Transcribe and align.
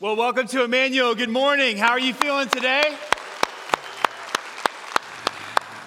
Well, 0.00 0.14
welcome 0.14 0.46
to 0.46 0.62
Emmanuel. 0.62 1.16
Good 1.16 1.28
morning. 1.28 1.76
How 1.76 1.90
are 1.90 1.98
you 1.98 2.14
feeling 2.14 2.46
today? 2.48 2.96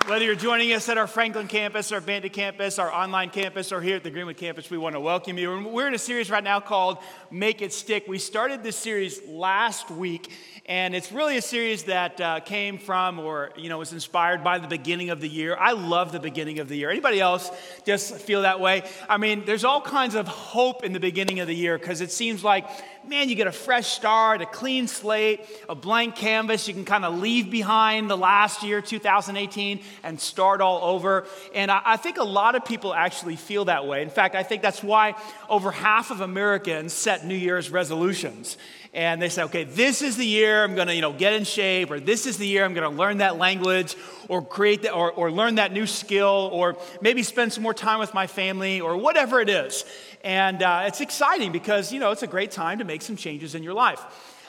Whether 0.06 0.26
you're 0.26 0.36
joining 0.36 0.74
us 0.74 0.90
at 0.90 0.98
our 0.98 1.08
Franklin 1.08 1.48
campus, 1.48 1.94
our 1.94 2.02
Bandit 2.02 2.34
campus, 2.34 2.78
our 2.78 2.92
online 2.92 3.30
campus, 3.30 3.72
or 3.72 3.80
here 3.80 3.96
at 3.96 4.04
the 4.04 4.10
Greenwood 4.10 4.36
campus, 4.36 4.70
we 4.70 4.78
want 4.78 4.96
to 4.96 5.00
welcome 5.00 5.38
you. 5.38 5.70
We're 5.70 5.88
in 5.88 5.94
a 5.94 6.00
series 6.00 6.30
right 6.30 6.44
now 6.44 6.60
called 6.60 6.98
Make 7.30 7.62
It 7.62 7.72
Stick. 7.72 8.04
We 8.06 8.18
started 8.18 8.64
this 8.64 8.76
series 8.76 9.22
last 9.26 9.90
week, 9.90 10.30
and 10.66 10.94
it's 10.94 11.14
really 11.14 11.38
a 11.38 11.42
series 11.42 11.84
that 11.84 12.20
uh, 12.20 12.42
came 12.42 12.80
from 12.80 13.18
or, 13.18 13.52
you 13.56 13.70
know, 13.70 13.78
was 13.78 13.94
inspired 13.94 14.44
by 14.44 14.58
the 14.58 14.68
beginning 14.68 15.12
of 15.12 15.22
the 15.22 15.30
year. 15.30 15.56
I 15.58 15.72
love 15.72 16.12
the 16.12 16.20
beginning 16.20 16.60
of 16.60 16.68
the 16.68 16.76
year. 16.76 16.90
Anybody 16.90 17.22
else 17.22 17.50
just 17.86 18.16
feel 18.16 18.42
that 18.42 18.60
way? 18.60 18.84
I 19.08 19.16
mean, 19.16 19.46
there's 19.46 19.64
all 19.64 19.80
kinds 19.80 20.16
of 20.16 20.28
hope 20.28 20.84
in 20.84 20.92
the 20.92 21.00
beginning 21.00 21.40
of 21.40 21.48
the 21.48 21.56
year 21.56 21.78
because 21.78 22.02
it 22.02 22.12
seems 22.12 22.44
like 22.44 22.68
man, 23.08 23.30
you 23.30 23.36
get 23.36 23.48
a 23.48 23.52
fresh 23.52 23.88
start, 23.88 24.42
a 24.42 24.46
clean 24.46 24.88
slate, 24.88 25.42
a 25.68 25.76
blank 25.76 26.16
canvas. 26.16 26.68
You 26.68 26.74
can 26.74 26.86
kind 26.86 27.04
of 27.04 27.20
leave 27.20 27.50
behind 27.50 28.10
the 28.10 28.18
last 28.18 28.64
year, 28.64 28.82
2018, 28.82 29.82
and 30.04 30.20
start 30.20 30.62
all 30.62 30.84
over. 30.84 31.26
And 31.54 31.72
I, 31.72 31.82
I, 31.84 31.98
think 31.98 32.18
a 32.18 32.24
lot 32.24 32.56
of 32.56 32.64
people 32.64 32.94
actually 32.94 33.36
feel 33.36 33.66
that 33.66 33.88
way. 33.88 34.02
In 34.02 34.10
fact, 34.10 34.36
I 34.36 34.44
think 34.44 34.62
that's 34.62 34.84
why 34.84 35.16
over 35.50 35.72
half 35.72 36.12
of 36.12 36.22
Americans 36.22 36.94
set 36.94 37.26
New 37.26 37.36
Year's 37.36 37.70
resolutions. 37.70 38.58
And 38.94 39.22
they 39.22 39.30
say, 39.30 39.44
okay, 39.44 39.64
this 39.64 40.02
is 40.02 40.18
the 40.18 40.26
year 40.26 40.64
I'm 40.64 40.76
gonna, 40.76 40.92
you 40.92 41.02
know, 41.02 41.14
get 41.14 41.32
in 41.34 41.46
shape, 41.46 41.92
or 41.92 42.00
this 42.00 42.26
is 42.26 42.38
the 42.38 42.46
year 42.46 42.66
I'm 42.66 42.74
gonna 42.74 42.90
learn 42.90 43.20
that 43.20 43.38
language, 43.38 43.96
or 44.28 44.42
create 44.42 44.82
that, 44.82 44.92
or, 44.92 45.12
or 45.14 45.32
learn 45.32 45.56
that 45.56 45.72
new 45.72 45.88
skill, 45.88 46.50
or 46.52 46.78
maybe 47.02 47.24
spend 47.24 47.54
some 47.54 47.64
more 47.64 47.74
time 47.74 48.00
with 48.00 48.14
my 48.14 48.28
family, 48.28 48.82
or 48.82 48.98
whatever 48.98 49.40
it 49.40 49.48
is. 49.48 49.86
And 50.26 50.62
uh, 50.62 50.84
it's 50.88 51.00
exciting 51.00 51.54
because, 51.54 51.94
you 51.94 52.00
know, 52.02 52.12
it's 52.12 52.24
a 52.24 52.28
great 52.28 52.52
time 52.52 52.80
to 52.80 52.84
make 52.84 53.02
some 53.02 53.16
changes 53.16 53.56
in 53.56 53.64
your 53.64 53.74
life. 53.74 54.04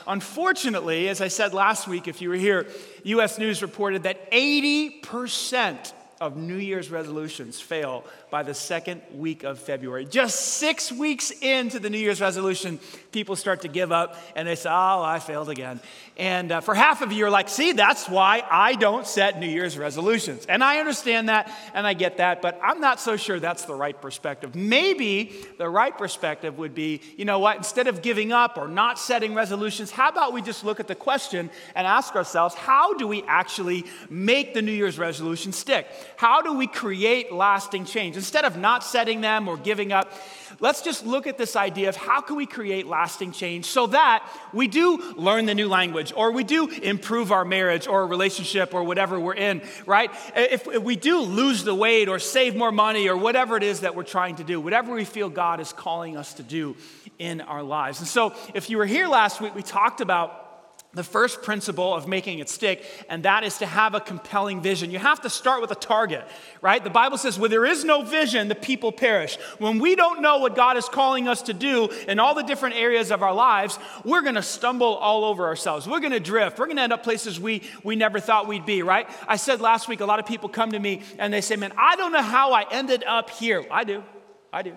Unfortunately, 0.07 1.09
as 1.09 1.21
I 1.21 1.29
said 1.29 1.55
last 1.55 1.87
week, 1.87 2.09
if 2.09 2.21
you 2.21 2.29
were 2.29 2.35
here, 2.35 2.67
US 3.05 3.39
News 3.39 3.63
reported 3.63 4.03
that 4.03 4.31
80% 4.33 5.93
of 6.21 6.37
New 6.37 6.57
Year's 6.57 6.91
resolutions 6.91 7.61
fail 7.61 8.05
by 8.33 8.43
the 8.43 8.55
second 8.55 9.03
week 9.15 9.45
of 9.45 9.59
February. 9.59 10.07
Just 10.07 10.55
six 10.55 10.91
weeks 10.91 11.31
into 11.43 11.79
the 11.79 11.91
New 11.91 11.99
Year's 11.99 12.19
resolution, 12.19 12.81
people 13.13 13.37
start 13.37 13.61
to 13.61 13.69
give 13.69 13.93
up 13.93 14.17
and 14.35 14.49
they 14.49 14.55
say, 14.55 14.71
Oh, 14.71 15.03
I 15.03 15.19
failed 15.19 15.51
again. 15.51 15.81
And 16.17 16.51
uh, 16.51 16.61
for 16.63 16.75
half 16.75 17.03
of 17.03 17.13
you, 17.13 17.27
are 17.27 17.31
like, 17.31 17.51
See, 17.51 17.73
that's 17.73 18.09
why 18.09 18.43
I 18.51 18.75
don't 18.75 19.07
set 19.07 19.39
New 19.39 19.47
Year's 19.47 19.77
resolutions. 19.77 20.47
And 20.47 20.65
I 20.65 20.79
understand 20.79 21.29
that 21.29 21.53
and 21.75 21.87
I 21.87 21.93
get 21.93 22.17
that, 22.17 22.41
but 22.41 22.59
I'm 22.63 22.81
not 22.81 23.01
so 23.01 23.19
sure 23.19 23.39
that's 23.39 23.67
the 23.67 23.75
right 23.75 24.01
perspective. 24.01 24.55
Maybe 24.55 25.37
the 25.59 25.69
right 25.69 25.97
perspective 25.97 26.57
would 26.57 26.75
be, 26.75 27.03
you 27.19 27.27
know 27.27 27.39
what, 27.39 27.59
instead 27.59 27.87
of 27.87 28.01
giving 28.01 28.33
up 28.33 28.57
or 28.57 28.67
not 28.67 28.99
setting 28.99 29.35
resolutions, 29.35 29.91
how 29.91 30.09
about 30.09 30.33
we 30.33 30.41
just 30.41 30.65
look 30.65 30.81
at 30.81 30.89
the 30.89 30.95
question 30.95 31.51
and 31.75 31.87
ask 31.87 32.17
ourselves, 32.17 32.55
How 32.55 32.95
do 32.95 33.07
we 33.07 33.25
actually 33.25 33.85
make 34.09 34.55
the 34.55 34.63
New 34.63 34.73
Year's 34.73 34.99
resolution 34.99 35.53
stick? 35.53 35.87
How 36.17 36.41
do 36.41 36.55
we 36.55 36.67
create 36.67 37.31
lasting 37.31 37.85
change? 37.85 38.22
Instead 38.23 38.45
of 38.45 38.57
not 38.57 38.85
setting 38.85 39.21
them 39.21 39.49
or 39.49 39.57
giving 39.57 39.91
up, 39.91 40.13
let's 40.61 40.81
just 40.81 41.05
look 41.05 41.27
at 41.27 41.37
this 41.37 41.57
idea 41.57 41.89
of 41.89 41.97
how 41.97 42.21
can 42.21 42.37
we 42.37 42.47
create 42.47 42.87
lasting 42.87 43.33
change 43.33 43.65
so 43.65 43.89
that 43.89 44.25
we 44.53 44.69
do 44.69 45.13
learn 45.17 45.45
the 45.45 45.55
new 45.57 45.69
language 45.69 46.13
or 46.15 46.31
we 46.31 46.45
do 46.45 46.69
improve 46.69 47.33
our 47.33 47.45
marriage 47.45 47.89
or 47.89 48.07
relationship 48.07 48.75
or 48.75 48.85
whatever 48.85 49.19
we're 49.19 49.35
in, 49.35 49.61
right? 49.87 50.09
If, 50.37 50.69
if 50.69 50.85
we 50.85 50.95
do 50.95 51.19
lose 51.19 51.65
the 51.65 51.75
weight 51.75 52.09
or 52.09 52.21
save 52.21 52.55
more 52.55 52.71
money 52.71 53.09
or 53.09 53.17
whatever 53.17 53.57
it 53.57 53.65
is 53.65 53.81
that 53.81 53.97
we're 53.97 54.05
trying 54.05 54.37
to 54.37 54.45
do, 54.45 54.61
whatever 54.61 54.95
we 54.95 55.05
feel 55.05 55.29
God 55.29 55.59
is 55.59 55.73
calling 55.73 56.17
us 56.17 56.35
to 56.35 56.45
do 56.45 56.77
in 57.19 57.41
our 57.41 57.65
lives. 57.65 57.99
And 57.99 58.07
so 58.07 58.35
if 58.55 58.71
you 58.71 58.79
were 58.79 58.87
here 58.87 59.09
last 59.09 59.41
week, 59.41 59.53
we 59.53 59.65
talked 59.65 60.01
about 60.01 60.42
the 60.95 61.03
first 61.03 61.43
principle 61.43 61.95
of 61.95 62.07
making 62.07 62.39
it 62.39 62.51
stick, 62.51 62.85
and 63.09 63.23
that 63.23 63.45
is 63.45 63.59
to 63.59 63.67
have 63.67 63.95
a 63.95 64.01
compelling 64.01 64.61
vision. 64.61 64.91
You 64.91 64.99
have 64.99 65.23
to 65.23 65.31
start 65.31 65.63
with 65.63 65.71
a 65.71 65.75
target, 65.75 66.23
right? 66.61 66.85
The 66.85 66.91
Bible 66.91 67.17
says, 67.17 67.39
where 67.39 67.49
there 67.49 67.65
is 67.65 67.83
no 67.83 68.03
vision, 68.03 68.49
the 68.49 68.55
people 68.55 68.93
perish. 68.93 69.37
When 69.59 69.79
we 69.79 69.97
don't 69.97 70.21
know 70.21 70.39
what 70.39 70.55
God 70.55 70.77
is 70.77 70.89
calling 70.91 71.29
us 71.29 71.43
to 71.43 71.55
do 71.55 71.89
in 72.09 72.19
all 72.19 72.35
the 72.35 72.43
different 72.43 72.77
areas 72.77 73.11
of 73.11 73.23
our 73.23 73.33
lives, 73.33 73.79
we're 74.05 74.21
gonna 74.21 74.43
stumble 74.43 74.97
all 74.97 75.25
over 75.25 75.47
ourselves. 75.47 75.89
We're 75.89 76.01
gonna 76.01 76.21
drift. 76.21 76.59
We're 76.59 76.67
gonna 76.67 76.83
end 76.83 76.93
up 76.93 77.03
places 77.03 77.41
we, 77.41 77.63
we 77.83 77.97
never 77.97 78.21
thought 78.21 78.47
we'd 78.47 78.67
be, 78.67 78.83
right? 78.83 79.09
I 79.27 79.37
said 79.37 79.63
last 79.63 79.89
week, 79.89 80.01
a 80.01 80.07
lot 80.07 80.19
of 80.19 80.27
people 80.27 80.51
come 80.51 80.73
to 80.73 80.79
me 80.79 81.03
and 81.19 81.33
they 81.33 81.41
say, 81.41 81.57
man, 81.57 81.73
I 81.79 81.97
don't 81.97 82.13
know 82.13 82.23
how 82.23 82.53
I 82.53 82.67
ended 82.71 83.03
up 83.05 83.31
here. 83.31 83.65
I 83.71 83.85
do. 83.85 84.05
I 84.53 84.61
do. 84.61 84.77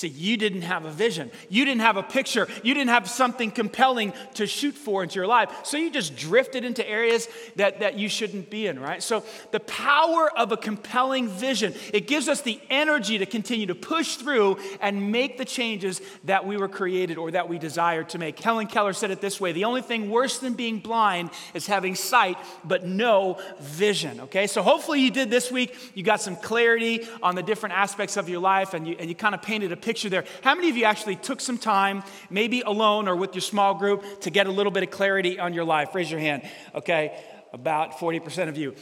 See, 0.00 0.08
you 0.08 0.38
didn't 0.38 0.62
have 0.62 0.86
a 0.86 0.90
vision. 0.90 1.30
You 1.50 1.66
didn't 1.66 1.82
have 1.82 1.98
a 1.98 2.02
picture. 2.02 2.48
You 2.62 2.72
didn't 2.72 2.88
have 2.88 3.06
something 3.06 3.50
compelling 3.50 4.14
to 4.32 4.46
shoot 4.46 4.74
for 4.74 5.02
into 5.02 5.16
your 5.16 5.26
life. 5.26 5.50
So 5.64 5.76
you 5.76 5.90
just 5.90 6.16
drifted 6.16 6.64
into 6.64 6.88
areas 6.88 7.28
that, 7.56 7.80
that 7.80 7.98
you 7.98 8.08
shouldn't 8.08 8.48
be 8.48 8.66
in, 8.66 8.78
right? 8.78 9.02
So 9.02 9.24
the 9.50 9.60
power 9.60 10.30
of 10.38 10.52
a 10.52 10.56
compelling 10.56 11.28
vision, 11.28 11.74
it 11.92 12.06
gives 12.06 12.28
us 12.28 12.40
the 12.40 12.58
energy 12.70 13.18
to 13.18 13.26
continue 13.26 13.66
to 13.66 13.74
push 13.74 14.16
through 14.16 14.56
and 14.80 15.12
make 15.12 15.36
the 15.36 15.44
changes 15.44 16.00
that 16.24 16.46
we 16.46 16.56
were 16.56 16.68
created 16.68 17.18
or 17.18 17.32
that 17.32 17.50
we 17.50 17.58
desire 17.58 18.04
to 18.04 18.16
make. 18.16 18.38
Helen 18.38 18.68
Keller 18.68 18.94
said 18.94 19.10
it 19.10 19.20
this 19.20 19.38
way 19.38 19.52
the 19.52 19.64
only 19.64 19.82
thing 19.82 20.08
worse 20.08 20.38
than 20.38 20.54
being 20.54 20.78
blind 20.78 21.28
is 21.52 21.66
having 21.66 21.94
sight 21.94 22.38
but 22.64 22.86
no 22.86 23.38
vision, 23.60 24.18
okay? 24.20 24.46
So 24.46 24.62
hopefully 24.62 25.02
you 25.02 25.10
did 25.10 25.28
this 25.28 25.52
week. 25.52 25.76
You 25.94 26.02
got 26.02 26.22
some 26.22 26.36
clarity 26.36 27.06
on 27.22 27.34
the 27.34 27.42
different 27.42 27.74
aspects 27.74 28.16
of 28.16 28.30
your 28.30 28.40
life 28.40 28.72
and 28.72 28.88
you, 28.88 28.96
and 28.98 29.06
you 29.06 29.14
kind 29.14 29.34
of 29.34 29.42
painted 29.42 29.72
a 29.72 29.76
picture 29.76 29.89
picture 29.90 30.08
there. 30.08 30.24
How 30.42 30.54
many 30.54 30.70
of 30.70 30.76
you 30.76 30.84
actually 30.84 31.16
took 31.16 31.40
some 31.40 31.58
time, 31.58 32.04
maybe 32.30 32.60
alone 32.60 33.08
or 33.08 33.16
with 33.16 33.34
your 33.34 33.42
small 33.42 33.74
group, 33.74 34.20
to 34.20 34.30
get 34.30 34.46
a 34.46 34.50
little 34.52 34.70
bit 34.70 34.84
of 34.84 34.90
clarity 34.92 35.40
on 35.40 35.52
your 35.52 35.64
life? 35.64 35.92
Raise 35.96 36.08
your 36.08 36.20
hand. 36.20 36.48
Okay, 36.76 37.20
about 37.52 37.98
40% 37.98 38.48
of 38.48 38.56
you. 38.56 38.76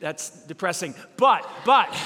That's 0.00 0.30
depressing. 0.46 0.96
But, 1.16 1.48
but, 1.64 1.96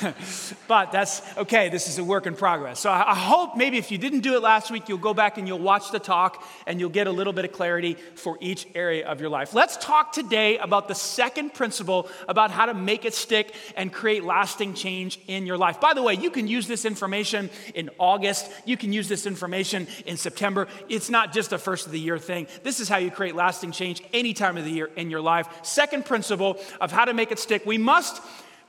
but 0.68 0.92
that's 0.92 1.22
okay. 1.36 1.68
This 1.68 1.88
is 1.88 1.98
a 1.98 2.04
work 2.04 2.26
in 2.26 2.34
progress. 2.34 2.80
So 2.80 2.90
I 2.90 3.14
hope 3.14 3.56
maybe 3.56 3.78
if 3.78 3.90
you 3.90 3.98
didn't 3.98 4.20
do 4.20 4.34
it 4.34 4.42
last 4.42 4.70
week, 4.70 4.88
you'll 4.88 4.98
go 4.98 5.14
back 5.14 5.38
and 5.38 5.46
you'll 5.46 5.58
watch 5.58 5.90
the 5.90 5.98
talk 5.98 6.44
and 6.66 6.80
you'll 6.80 6.90
get 6.90 7.06
a 7.06 7.10
little 7.10 7.32
bit 7.32 7.44
of 7.44 7.52
clarity 7.52 7.94
for 8.14 8.38
each 8.40 8.66
area 8.74 9.06
of 9.06 9.20
your 9.20 9.30
life. 9.30 9.54
Let's 9.54 9.76
talk 9.76 10.12
today 10.12 10.58
about 10.58 10.88
the 10.88 10.94
second 10.94 11.54
principle 11.54 12.08
about 12.28 12.50
how 12.50 12.66
to 12.66 12.74
make 12.74 13.04
it 13.04 13.14
stick 13.14 13.54
and 13.76 13.92
create 13.92 14.24
lasting 14.24 14.74
change 14.74 15.20
in 15.26 15.46
your 15.46 15.56
life. 15.56 15.80
By 15.80 15.94
the 15.94 16.02
way, 16.02 16.14
you 16.14 16.30
can 16.30 16.48
use 16.48 16.66
this 16.66 16.84
information 16.84 17.50
in 17.74 17.90
August, 17.98 18.50
you 18.64 18.76
can 18.76 18.92
use 18.92 19.08
this 19.08 19.26
information 19.26 19.86
in 20.06 20.16
September. 20.16 20.68
It's 20.88 21.10
not 21.10 21.32
just 21.32 21.52
a 21.52 21.58
first 21.58 21.86
of 21.86 21.92
the 21.92 22.00
year 22.00 22.18
thing. 22.18 22.46
This 22.62 22.80
is 22.80 22.88
how 22.88 22.98
you 22.98 23.10
create 23.10 23.34
lasting 23.34 23.72
change 23.72 24.02
any 24.12 24.34
time 24.34 24.56
of 24.56 24.64
the 24.64 24.70
year 24.70 24.90
in 24.96 25.10
your 25.10 25.20
life. 25.20 25.48
Second 25.62 26.04
principle 26.04 26.58
of 26.80 26.92
how 26.92 27.04
to 27.04 27.14
make 27.14 27.32
it 27.32 27.38
stick. 27.38 27.64
We 27.66 27.78
must 27.78 28.22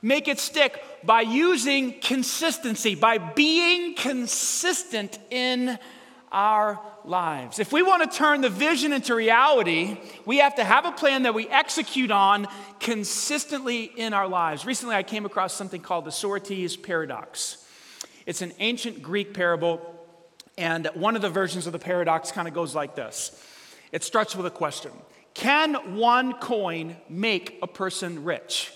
make 0.04 0.28
it 0.28 0.38
stick 0.38 0.84
by 1.02 1.22
using 1.22 1.98
consistency, 2.00 2.94
by 2.94 3.16
being 3.16 3.94
consistent 3.94 5.18
in 5.30 5.78
our 6.30 6.78
lives. 7.06 7.58
If 7.58 7.72
we 7.72 7.82
want 7.82 8.10
to 8.10 8.18
turn 8.18 8.42
the 8.42 8.50
vision 8.50 8.92
into 8.92 9.14
reality, 9.14 9.96
we 10.26 10.38
have 10.38 10.56
to 10.56 10.64
have 10.64 10.84
a 10.84 10.92
plan 10.92 11.22
that 11.22 11.32
we 11.32 11.48
execute 11.48 12.10
on 12.10 12.48
consistently 12.80 13.84
in 13.84 14.12
our 14.12 14.28
lives. 14.28 14.66
Recently, 14.66 14.94
I 14.94 15.02
came 15.02 15.24
across 15.24 15.54
something 15.54 15.80
called 15.80 16.04
the 16.04 16.12
Socrates 16.12 16.76
paradox. 16.76 17.64
It's 18.26 18.42
an 18.42 18.52
ancient 18.58 19.02
Greek 19.02 19.32
parable, 19.32 19.80
and 20.58 20.86
one 20.92 21.16
of 21.16 21.22
the 21.22 21.30
versions 21.30 21.66
of 21.66 21.72
the 21.72 21.78
paradox 21.78 22.30
kind 22.30 22.46
of 22.46 22.52
goes 22.52 22.74
like 22.74 22.94
this 22.94 23.42
it 23.90 24.04
starts 24.04 24.36
with 24.36 24.44
a 24.44 24.50
question 24.50 24.92
Can 25.32 25.96
one 25.96 26.34
coin 26.34 26.96
make 27.08 27.58
a 27.62 27.66
person 27.66 28.24
rich? 28.24 28.70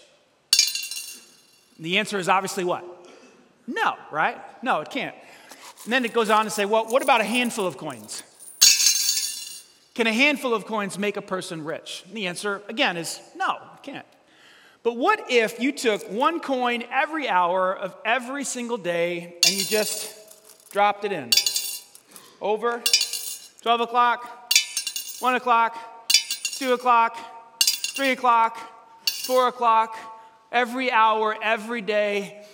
The 1.78 1.99
answer 1.99 2.19
is 2.19 2.28
obviously 2.28 2.65
what? 2.65 2.84
No, 3.66 3.97
right? 4.11 4.39
No, 4.62 4.81
it 4.81 4.91
can't. 4.91 5.15
And 5.84 5.93
then 5.93 6.05
it 6.05 6.12
goes 6.12 6.31
on 6.31 6.44
to 6.44 6.50
say, 6.50 6.65
well, 6.65 6.87
what 6.87 7.03
about 7.03 7.21
a 7.21 7.25
handful 7.25 7.66
of 7.66 7.77
coins? 7.77 8.22
Can 9.95 10.07
a 10.07 10.13
handful 10.13 10.54
of 10.54 10.65
coins 10.65 10.98
make 10.98 11.16
a 11.16 11.22
person 11.22 11.65
rich? 11.65 12.04
And 12.07 12.16
the 12.16 12.27
answer, 12.27 12.63
again, 12.69 12.97
is 12.97 13.21
no, 13.36 13.59
it 13.75 13.83
can't. 13.83 14.07
But 14.83 14.97
what 14.97 15.30
if 15.30 15.60
you 15.60 15.72
took 15.72 16.09
one 16.10 16.41
coin 16.41 16.84
every 16.91 17.28
hour 17.28 17.77
of 17.77 17.97
every 18.04 18.45
single 18.45 18.78
day 18.78 19.36
and 19.45 19.54
you 19.54 19.65
just 19.65 20.15
dropped 20.71 21.04
it 21.04 21.13
in? 21.13 21.31
Over 22.41 22.83
12 23.63 23.81
o'clock, 23.81 24.54
1 25.19 25.34
o'clock, 25.34 25.77
2 26.09 26.72
o'clock, 26.72 27.19
3 27.60 28.10
o'clock, 28.10 28.57
4 29.09 29.48
o'clock, 29.48 30.17
every 30.53 30.91
hour, 30.91 31.36
every 31.42 31.80
day. 31.83 32.45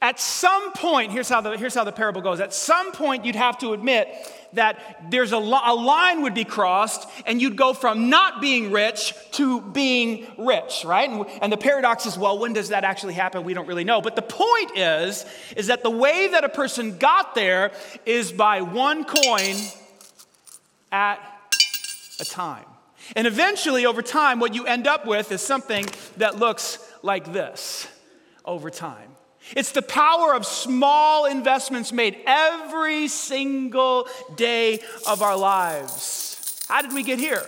At 0.00 0.18
some 0.18 0.72
point, 0.72 1.12
here's 1.12 1.28
how, 1.28 1.40
the, 1.40 1.56
here's 1.56 1.74
how 1.74 1.84
the 1.84 1.92
parable 1.92 2.22
goes. 2.22 2.40
At 2.40 2.52
some 2.52 2.90
point, 2.90 3.24
you'd 3.24 3.36
have 3.36 3.56
to 3.58 3.72
admit 3.72 4.08
that 4.54 5.06
there's 5.10 5.32
a, 5.32 5.36
a 5.36 5.74
line 5.74 6.22
would 6.22 6.34
be 6.34 6.44
crossed, 6.44 7.08
and 7.24 7.40
you'd 7.40 7.56
go 7.56 7.72
from 7.72 8.10
not 8.10 8.40
being 8.40 8.72
rich 8.72 9.14
to 9.32 9.60
being 9.60 10.26
rich, 10.36 10.84
right? 10.84 11.08
And, 11.08 11.24
and 11.40 11.52
the 11.52 11.56
paradox 11.56 12.04
is, 12.04 12.18
well, 12.18 12.38
when 12.40 12.52
does 12.52 12.70
that 12.70 12.82
actually 12.82 13.14
happen? 13.14 13.44
We 13.44 13.54
don't 13.54 13.68
really 13.68 13.84
know. 13.84 14.00
But 14.00 14.16
the 14.16 14.22
point 14.22 14.76
is, 14.76 15.24
is 15.56 15.68
that 15.68 15.84
the 15.84 15.90
way 15.90 16.28
that 16.32 16.42
a 16.42 16.48
person 16.48 16.98
got 16.98 17.36
there 17.36 17.70
is 18.04 18.32
by 18.32 18.60
one 18.60 19.04
coin 19.04 19.54
at 20.90 21.20
a 22.20 22.24
time. 22.24 22.64
And 23.14 23.26
eventually, 23.26 23.86
over 23.86 24.02
time, 24.02 24.40
what 24.40 24.54
you 24.54 24.66
end 24.66 24.86
up 24.86 25.06
with 25.06 25.32
is 25.32 25.40
something 25.40 25.86
that 26.16 26.38
looks 26.38 26.78
like 27.02 27.32
this 27.32 27.88
over 28.44 28.70
time. 28.70 29.10
It's 29.56 29.72
the 29.72 29.82
power 29.82 30.34
of 30.34 30.46
small 30.46 31.26
investments 31.26 31.92
made 31.92 32.16
every 32.26 33.08
single 33.08 34.08
day 34.36 34.80
of 35.08 35.20
our 35.20 35.36
lives. 35.36 36.64
How 36.68 36.80
did 36.80 36.92
we 36.92 37.02
get 37.02 37.18
here? 37.18 37.44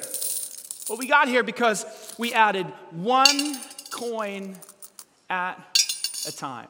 Well, 0.88 0.98
we 0.98 1.06
got 1.06 1.28
here 1.28 1.42
because 1.42 1.86
we 2.18 2.32
added 2.32 2.66
one 2.90 3.58
coin 3.90 4.56
at 5.30 5.54
a 6.26 6.32
time. 6.32 6.68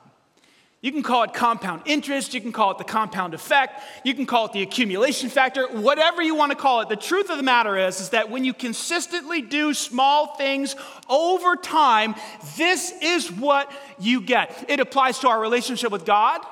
You 0.84 0.92
can 0.92 1.02
call 1.02 1.22
it 1.22 1.32
compound 1.32 1.80
interest, 1.86 2.34
you 2.34 2.42
can 2.42 2.52
call 2.52 2.72
it 2.72 2.76
the 2.76 2.84
compound 2.84 3.32
effect, 3.32 3.82
you 4.04 4.12
can 4.12 4.26
call 4.26 4.44
it 4.44 4.52
the 4.52 4.60
accumulation 4.60 5.30
factor, 5.30 5.66
whatever 5.66 6.20
you 6.20 6.34
want 6.34 6.52
to 6.52 6.58
call 6.58 6.82
it. 6.82 6.90
The 6.90 6.96
truth 6.96 7.30
of 7.30 7.38
the 7.38 7.42
matter 7.42 7.78
is, 7.78 8.02
is 8.02 8.10
that 8.10 8.28
when 8.28 8.44
you 8.44 8.52
consistently 8.52 9.40
do 9.40 9.72
small 9.72 10.36
things 10.36 10.76
over 11.08 11.56
time, 11.56 12.14
this 12.58 12.92
is 13.00 13.32
what 13.32 13.72
you 13.98 14.20
get. 14.20 14.66
It 14.68 14.78
applies 14.78 15.20
to 15.20 15.28
our 15.28 15.40
relationship 15.40 15.90
with 15.90 16.04
God, 16.04 16.42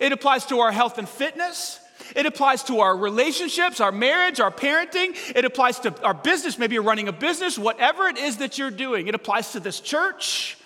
it 0.00 0.10
applies 0.10 0.46
to 0.46 0.60
our 0.60 0.72
health 0.72 0.96
and 0.96 1.06
fitness. 1.06 1.78
It 2.16 2.24
applies 2.24 2.64
to 2.64 2.80
our 2.80 2.96
relationships, 2.96 3.78
our 3.78 3.92
marriage, 3.92 4.40
our 4.40 4.50
parenting. 4.50 5.16
It 5.36 5.44
applies 5.44 5.78
to 5.80 6.02
our 6.02 6.14
business. 6.14 6.58
Maybe 6.58 6.74
you're 6.74 6.82
running 6.82 7.08
a 7.08 7.12
business, 7.12 7.58
whatever 7.58 8.08
it 8.08 8.18
is 8.18 8.38
that 8.38 8.58
you're 8.58 8.70
doing. 8.70 9.06
It 9.06 9.14
applies 9.14 9.52
to 9.52 9.60
this 9.60 9.80
church. 9.80 10.56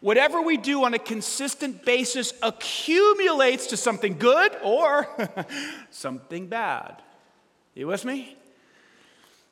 Whatever 0.00 0.40
we 0.40 0.56
do 0.56 0.84
on 0.84 0.94
a 0.94 0.98
consistent 0.98 1.84
basis 1.84 2.32
accumulates 2.42 3.66
to 3.68 3.76
something 3.76 4.16
good 4.16 4.56
or 4.62 5.06
something 5.90 6.46
bad. 6.46 7.02
You 7.74 7.86
with 7.86 8.04
me? 8.06 8.36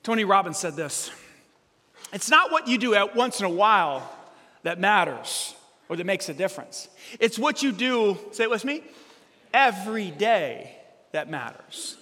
Tony 0.03 0.25
Robbins 0.25 0.57
said 0.57 0.75
this 0.75 1.11
It's 2.15 2.31
not 2.31 2.51
what 2.51 2.67
you 2.67 2.79
do 2.79 2.95
at 2.95 3.15
once 3.15 3.41
in 3.41 3.47
a 3.47 3.51
while 3.51 4.11
that 4.63 4.81
matters 4.81 5.55
or 5.91 5.97
that 5.97 6.07
makes 6.07 6.31
a 6.31 6.35
difference. 6.35 6.89
It's 7.21 7.39
what 7.39 7.63
you 7.63 7.71
do, 7.71 8.19
say 8.33 8.45
it 8.45 8.51
with 8.51 8.65
me, 8.65 8.83
every 9.53 10.11
day 10.11 10.77
that 11.13 11.29
matters. 11.29 11.98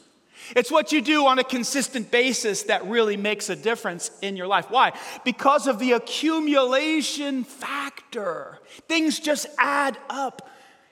It's 0.55 0.71
what 0.71 0.93
you 0.93 1.01
do 1.01 1.27
on 1.27 1.39
a 1.39 1.45
consistent 1.45 2.11
basis 2.11 2.65
that 2.65 2.87
really 2.87 3.17
makes 3.17 3.49
a 3.49 3.57
difference 3.57 4.11
in 4.23 4.37
your 4.37 4.47
life. 4.47 4.71
Why? 4.71 4.93
Because 5.25 5.67
of 5.67 5.79
the 5.79 5.93
accumulation 5.93 7.45
factor. 7.45 8.59
Things 8.89 9.19
just 9.19 9.47
add 9.59 9.99
up 10.09 10.49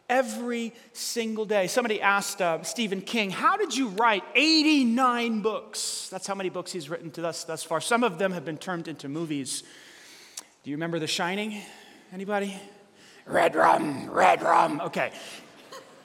every 0.08 0.74
single 0.92 1.44
day. 1.44 1.66
Somebody 1.66 2.00
asked 2.00 2.42
uh, 2.42 2.62
Stephen 2.62 3.00
King, 3.00 3.30
How 3.30 3.56
did 3.56 3.76
you 3.76 3.88
write 3.88 4.24
89 4.34 5.40
books? 5.40 6.08
That's 6.10 6.26
how 6.26 6.34
many 6.34 6.50
books 6.50 6.72
he's 6.72 6.88
written 6.88 7.10
to 7.12 7.26
us 7.26 7.44
thus 7.44 7.62
far. 7.62 7.80
Some 7.80 8.04
of 8.04 8.18
them 8.18 8.32
have 8.32 8.44
been 8.44 8.58
turned 8.58 8.88
into 8.88 9.08
movies. 9.08 9.62
Do 10.62 10.70
you 10.70 10.76
remember 10.76 10.98
The 10.98 11.06
Shining? 11.06 11.60
Anybody? 12.12 12.56
Red 13.26 13.54
rum, 13.54 14.10
red 14.10 14.42
rum. 14.42 14.80
Okay. 14.80 15.12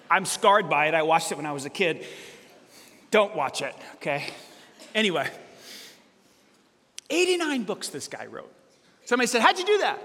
I'm 0.09 0.25
scarred 0.25 0.69
by 0.69 0.87
it. 0.87 0.93
I 0.93 1.03
watched 1.03 1.31
it 1.31 1.35
when 1.35 1.45
I 1.45 1.51
was 1.51 1.65
a 1.65 1.69
kid. 1.69 2.03
Don't 3.11 3.35
watch 3.35 3.61
it, 3.61 3.75
okay? 3.95 4.25
Anyway, 4.94 5.29
89 7.09 7.63
books 7.63 7.89
this 7.89 8.07
guy 8.07 8.25
wrote. 8.27 8.51
Somebody 9.06 9.27
said, 9.27 9.41
How'd 9.41 9.57
you 9.57 9.65
do 9.65 9.77
that? 9.79 10.00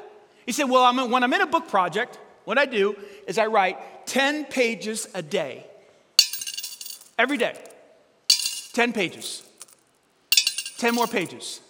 He 0.46 0.52
said, 0.52 0.64
Well, 0.64 0.84
I'm, 0.84 1.10
when 1.10 1.22
I'm 1.22 1.32
in 1.32 1.40
a 1.40 1.46
book 1.46 1.68
project, 1.68 2.18
what 2.44 2.58
I 2.58 2.66
do 2.66 2.96
is 3.26 3.38
I 3.38 3.46
write 3.46 4.06
10 4.06 4.46
pages 4.46 5.08
a 5.14 5.22
day. 5.22 5.66
Every 7.18 7.36
day. 7.36 7.56
10 8.72 8.92
pages. 8.92 9.42
10 10.78 10.94
more 10.94 11.06
pages. 11.06 11.60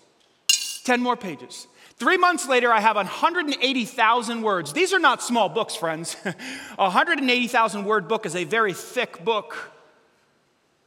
10 0.84 1.00
more 1.00 1.16
pages. 1.16 1.66
Three 1.96 2.16
months 2.16 2.48
later, 2.48 2.72
I 2.72 2.81
have 2.81 2.96
180,000 2.96 4.42
words. 4.42 4.72
These 4.72 4.92
are 4.92 4.98
not 4.98 5.22
small 5.22 5.48
books, 5.48 5.76
friends. 5.76 6.16
a 6.25 6.84
180,000 6.84 7.84
word 7.84 8.08
book 8.08 8.26
is 8.26 8.34
a 8.34 8.44
very 8.44 8.72
thick 8.72 9.25
book. 9.25 9.73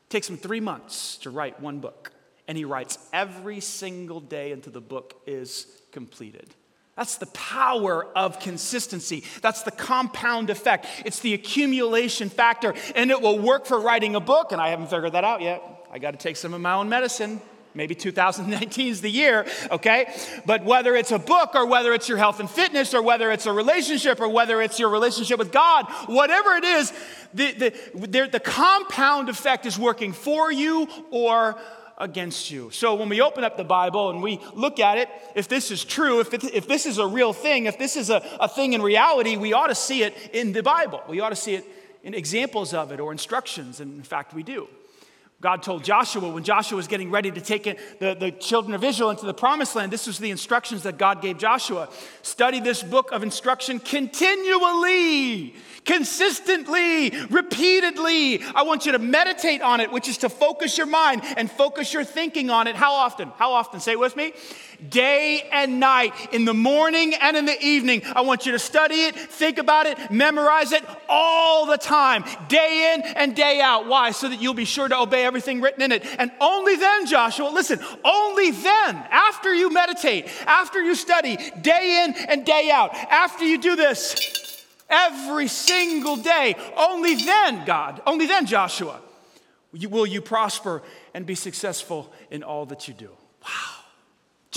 It 0.07 0.09
takes 0.09 0.29
him 0.29 0.37
three 0.37 0.61
months 0.61 1.17
to 1.17 1.29
write 1.29 1.59
one 1.59 1.79
book, 1.79 2.11
and 2.47 2.57
he 2.57 2.63
writes 2.63 2.97
every 3.11 3.59
single 3.59 4.21
day 4.21 4.53
until 4.53 4.71
the 4.71 4.79
book 4.79 5.21
is 5.27 5.67
completed. 5.91 6.49
That's 6.95 7.17
the 7.17 7.25
power 7.27 8.07
of 8.15 8.39
consistency. 8.39 9.25
That's 9.41 9.63
the 9.63 9.71
compound 9.71 10.49
effect. 10.49 10.87
It's 11.05 11.19
the 11.19 11.33
accumulation 11.33 12.29
factor, 12.29 12.73
and 12.95 13.11
it 13.11 13.21
will 13.21 13.37
work 13.37 13.65
for 13.65 13.79
writing 13.79 14.15
a 14.15 14.21
book, 14.21 14.53
and 14.53 14.61
I 14.61 14.69
haven't 14.69 14.89
figured 14.89 15.11
that 15.11 15.25
out 15.25 15.41
yet. 15.41 15.61
I 15.91 15.99
got 15.99 16.11
to 16.11 16.17
take 16.17 16.37
some 16.37 16.53
of 16.53 16.61
my 16.61 16.73
own 16.73 16.87
medicine. 16.87 17.41
Maybe 17.77 17.93
2019 17.93 18.87
is 18.87 19.01
the 19.01 19.09
year, 19.09 19.45
okay? 19.71 20.11
But 20.45 20.65
whether 20.65 20.95
it's 20.95 21.11
a 21.11 21.19
book 21.19 21.51
or 21.53 21.67
whether 21.67 21.93
it's 21.93 22.09
your 22.09 22.17
health 22.17 22.39
and 22.39 22.49
fitness 22.49 22.95
or 22.95 23.03
whether 23.03 23.31
it's 23.31 23.45
a 23.45 23.53
relationship 23.53 24.19
or 24.19 24.27
whether 24.27 24.61
it's 24.61 24.79
your 24.79 24.89
relationship 24.89 25.37
with 25.37 25.51
God, 25.51 25.85
whatever 26.07 26.55
it 26.55 26.63
is, 26.63 26.91
the, 27.35 27.73
the, 27.93 28.29
the 28.31 28.39
compound 28.39 29.29
effect 29.29 29.67
is 29.67 29.77
working 29.77 30.11
for 30.11 30.51
you 30.51 30.87
or 31.11 31.55
against 31.99 32.49
you. 32.49 32.71
So 32.71 32.95
when 32.95 33.09
we 33.09 33.21
open 33.21 33.43
up 33.43 33.57
the 33.57 33.63
Bible 33.63 34.09
and 34.09 34.23
we 34.23 34.39
look 34.55 34.79
at 34.79 34.97
it, 34.97 35.09
if 35.35 35.47
this 35.47 35.69
is 35.69 35.85
true, 35.85 36.19
if, 36.19 36.33
it, 36.33 36.43
if 36.45 36.67
this 36.67 36.87
is 36.87 36.97
a 36.97 37.05
real 37.05 37.31
thing, 37.31 37.65
if 37.65 37.77
this 37.77 37.95
is 37.95 38.09
a, 38.09 38.23
a 38.39 38.47
thing 38.47 38.73
in 38.73 38.81
reality, 38.81 39.37
we 39.37 39.53
ought 39.53 39.67
to 39.67 39.75
see 39.75 40.01
it 40.01 40.15
in 40.33 40.51
the 40.51 40.63
Bible. 40.63 41.01
We 41.07 41.19
ought 41.19 41.29
to 41.29 41.35
see 41.35 41.53
it 41.53 41.65
in 42.03 42.15
examples 42.15 42.73
of 42.73 42.91
it 42.91 42.99
or 42.99 43.11
instructions, 43.11 43.79
and 43.79 43.97
in 43.97 44.03
fact, 44.03 44.33
we 44.33 44.41
do. 44.41 44.67
God 45.39 45.61
told 45.61 45.83
Joshua 45.83 46.29
when 46.29 46.43
Joshua 46.43 46.77
was 46.77 46.87
getting 46.87 47.11
ready 47.11 47.29
to 47.29 47.39
take 47.39 47.63
the, 47.99 48.15
the 48.19 48.31
children 48.31 48.73
of 48.73 48.83
Israel 48.83 49.11
into 49.11 49.27
the 49.27 49.35
promised 49.35 49.75
land, 49.75 49.93
this 49.93 50.07
was 50.07 50.17
the 50.17 50.31
instructions 50.31 50.81
that 50.83 50.97
God 50.97 51.21
gave 51.21 51.37
Joshua. 51.37 51.89
Study 52.23 52.59
this 52.59 52.81
book 52.81 53.11
of 53.11 53.21
instruction 53.21 53.79
continually, 53.79 55.53
consistently, 55.85 57.11
repeatedly. 57.29 58.41
I 58.55 58.63
want 58.63 58.87
you 58.87 58.93
to 58.93 58.99
meditate 58.99 59.61
on 59.61 59.79
it, 59.79 59.91
which 59.91 60.07
is 60.07 60.17
to 60.19 60.29
focus 60.29 60.75
your 60.75 60.87
mind 60.87 61.21
and 61.37 61.51
focus 61.51 61.93
your 61.93 62.03
thinking 62.03 62.49
on 62.49 62.65
it. 62.65 62.75
How 62.75 62.93
often? 62.93 63.29
How 63.37 63.53
often? 63.53 63.79
Say 63.79 63.95
with 63.95 64.15
me 64.15 64.33
day 64.89 65.47
and 65.51 65.79
night, 65.79 66.13
in 66.31 66.45
the 66.45 66.53
morning 66.53 67.13
and 67.15 67.35
in 67.35 67.45
the 67.45 67.59
evening. 67.61 68.01
I 68.15 68.21
want 68.21 68.45
you 68.45 68.51
to 68.53 68.59
study 68.59 69.05
it, 69.05 69.15
think 69.15 69.57
about 69.57 69.85
it, 69.85 70.11
memorize 70.11 70.71
it 70.71 70.83
all 71.09 71.65
the 71.65 71.77
time, 71.77 72.23
day 72.47 72.93
in 72.93 73.01
and 73.15 73.35
day 73.35 73.59
out. 73.61 73.87
Why? 73.87 74.11
So 74.11 74.29
that 74.29 74.41
you'll 74.41 74.53
be 74.53 74.65
sure 74.65 74.87
to 74.87 74.99
obey 74.99 75.25
everything 75.25 75.61
written 75.61 75.81
in 75.81 75.91
it. 75.91 76.05
And 76.17 76.31
only 76.39 76.75
then, 76.75 77.05
Joshua, 77.05 77.49
listen, 77.49 77.79
only 78.03 78.51
then, 78.51 78.95
after 79.11 79.53
you 79.53 79.71
meditate, 79.71 80.27
after 80.45 80.81
you 80.81 80.95
study, 80.95 81.37
day 81.61 82.05
in 82.05 82.29
and 82.29 82.45
day 82.45 82.69
out, 82.71 82.93
after 82.93 83.45
you 83.45 83.57
do 83.57 83.75
this 83.75 84.65
every 84.89 85.47
single 85.47 86.15
day, 86.15 86.55
only 86.77 87.15
then, 87.15 87.65
God, 87.65 88.01
only 88.05 88.25
then, 88.25 88.45
Joshua, 88.45 89.01
will 89.71 90.07
you 90.07 90.21
prosper 90.21 90.81
and 91.13 91.25
be 91.25 91.33
successful 91.35 92.13
in 92.29 92.43
all 92.43 92.67
that 92.67 92.87
you 92.87 92.93
do. 92.93 93.09
Wow. 93.43 93.76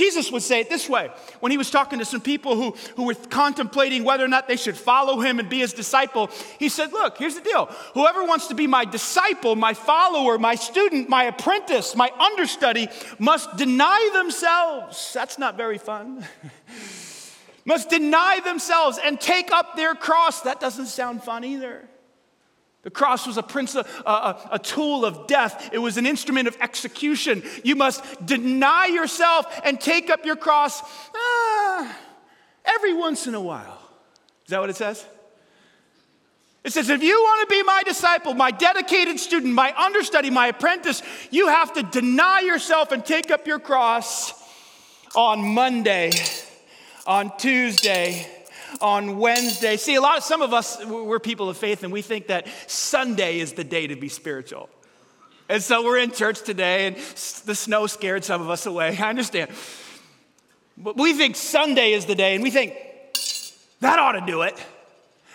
Jesus 0.00 0.32
would 0.32 0.40
say 0.40 0.60
it 0.60 0.70
this 0.70 0.88
way 0.88 1.10
when 1.40 1.52
he 1.52 1.58
was 1.58 1.70
talking 1.70 1.98
to 1.98 2.06
some 2.06 2.22
people 2.22 2.56
who, 2.56 2.70
who 2.96 3.04
were 3.04 3.14
contemplating 3.14 4.02
whether 4.02 4.24
or 4.24 4.28
not 4.28 4.48
they 4.48 4.56
should 4.56 4.74
follow 4.74 5.20
him 5.20 5.38
and 5.38 5.50
be 5.50 5.58
his 5.58 5.74
disciple. 5.74 6.30
He 6.58 6.70
said, 6.70 6.90
Look, 6.90 7.18
here's 7.18 7.34
the 7.34 7.42
deal. 7.42 7.66
Whoever 7.92 8.24
wants 8.24 8.46
to 8.46 8.54
be 8.54 8.66
my 8.66 8.86
disciple, 8.86 9.56
my 9.56 9.74
follower, 9.74 10.38
my 10.38 10.54
student, 10.54 11.10
my 11.10 11.24
apprentice, 11.24 11.94
my 11.94 12.10
understudy 12.18 12.88
must 13.18 13.58
deny 13.58 14.08
themselves. 14.14 15.12
That's 15.12 15.38
not 15.38 15.58
very 15.58 15.76
fun. 15.76 16.24
must 17.66 17.90
deny 17.90 18.40
themselves 18.42 18.98
and 19.04 19.20
take 19.20 19.52
up 19.52 19.76
their 19.76 19.94
cross. 19.94 20.40
That 20.40 20.60
doesn't 20.60 20.86
sound 20.86 21.24
fun 21.24 21.44
either. 21.44 21.89
The 22.82 22.90
cross 22.90 23.26
was 23.26 23.36
a, 23.36 23.42
prince, 23.42 23.74
a, 23.74 23.84
a, 24.06 24.48
a, 24.52 24.58
tool 24.58 25.04
of 25.04 25.26
death. 25.26 25.68
It 25.72 25.78
was 25.78 25.98
an 25.98 26.06
instrument 26.06 26.48
of 26.48 26.56
execution. 26.62 27.42
You 27.62 27.76
must 27.76 28.24
deny 28.24 28.86
yourself 28.86 29.46
and 29.64 29.78
take 29.78 30.08
up 30.08 30.24
your 30.24 30.36
cross 30.36 30.80
ah, 31.14 31.98
every 32.64 32.94
once 32.94 33.26
in 33.26 33.34
a 33.34 33.40
while. 33.40 33.78
Is 34.46 34.50
that 34.50 34.60
what 34.60 34.70
it 34.70 34.76
says? 34.76 35.04
It 36.64 36.72
says, 36.72 36.88
if 36.88 37.02
you 37.02 37.20
want 37.20 37.48
to 37.48 37.54
be 37.54 37.62
my 37.62 37.82
disciple, 37.84 38.34
my 38.34 38.50
dedicated 38.50 39.20
student, 39.20 39.54
my 39.54 39.74
understudy, 39.76 40.30
my 40.30 40.48
apprentice, 40.48 41.02
you 41.30 41.48
have 41.48 41.74
to 41.74 41.82
deny 41.82 42.40
yourself 42.40 42.92
and 42.92 43.04
take 43.04 43.30
up 43.30 43.46
your 43.46 43.58
cross 43.58 44.32
on 45.14 45.54
Monday, 45.54 46.12
on 47.06 47.36
Tuesday, 47.36 48.26
on 48.80 49.18
Wednesday. 49.18 49.76
See, 49.76 49.94
a 49.94 50.00
lot 50.00 50.18
of 50.18 50.24
some 50.24 50.42
of 50.42 50.52
us, 50.52 50.84
we're 50.84 51.20
people 51.20 51.48
of 51.48 51.56
faith, 51.56 51.82
and 51.82 51.92
we 51.92 52.02
think 52.02 52.28
that 52.28 52.46
Sunday 52.66 53.40
is 53.40 53.52
the 53.52 53.64
day 53.64 53.86
to 53.86 53.96
be 53.96 54.08
spiritual. 54.08 54.68
And 55.48 55.62
so 55.62 55.84
we're 55.84 55.98
in 55.98 56.12
church 56.12 56.42
today, 56.42 56.86
and 56.86 56.96
the 56.96 57.54
snow 57.54 57.86
scared 57.86 58.24
some 58.24 58.40
of 58.40 58.50
us 58.50 58.66
away. 58.66 58.96
I 59.00 59.08
understand. 59.08 59.50
But 60.76 60.96
we 60.96 61.12
think 61.12 61.36
Sunday 61.36 61.92
is 61.92 62.06
the 62.06 62.14
day, 62.14 62.34
and 62.34 62.42
we 62.42 62.50
think 62.50 62.74
that 63.80 63.98
ought 63.98 64.12
to 64.12 64.20
do 64.20 64.42
it. 64.42 64.54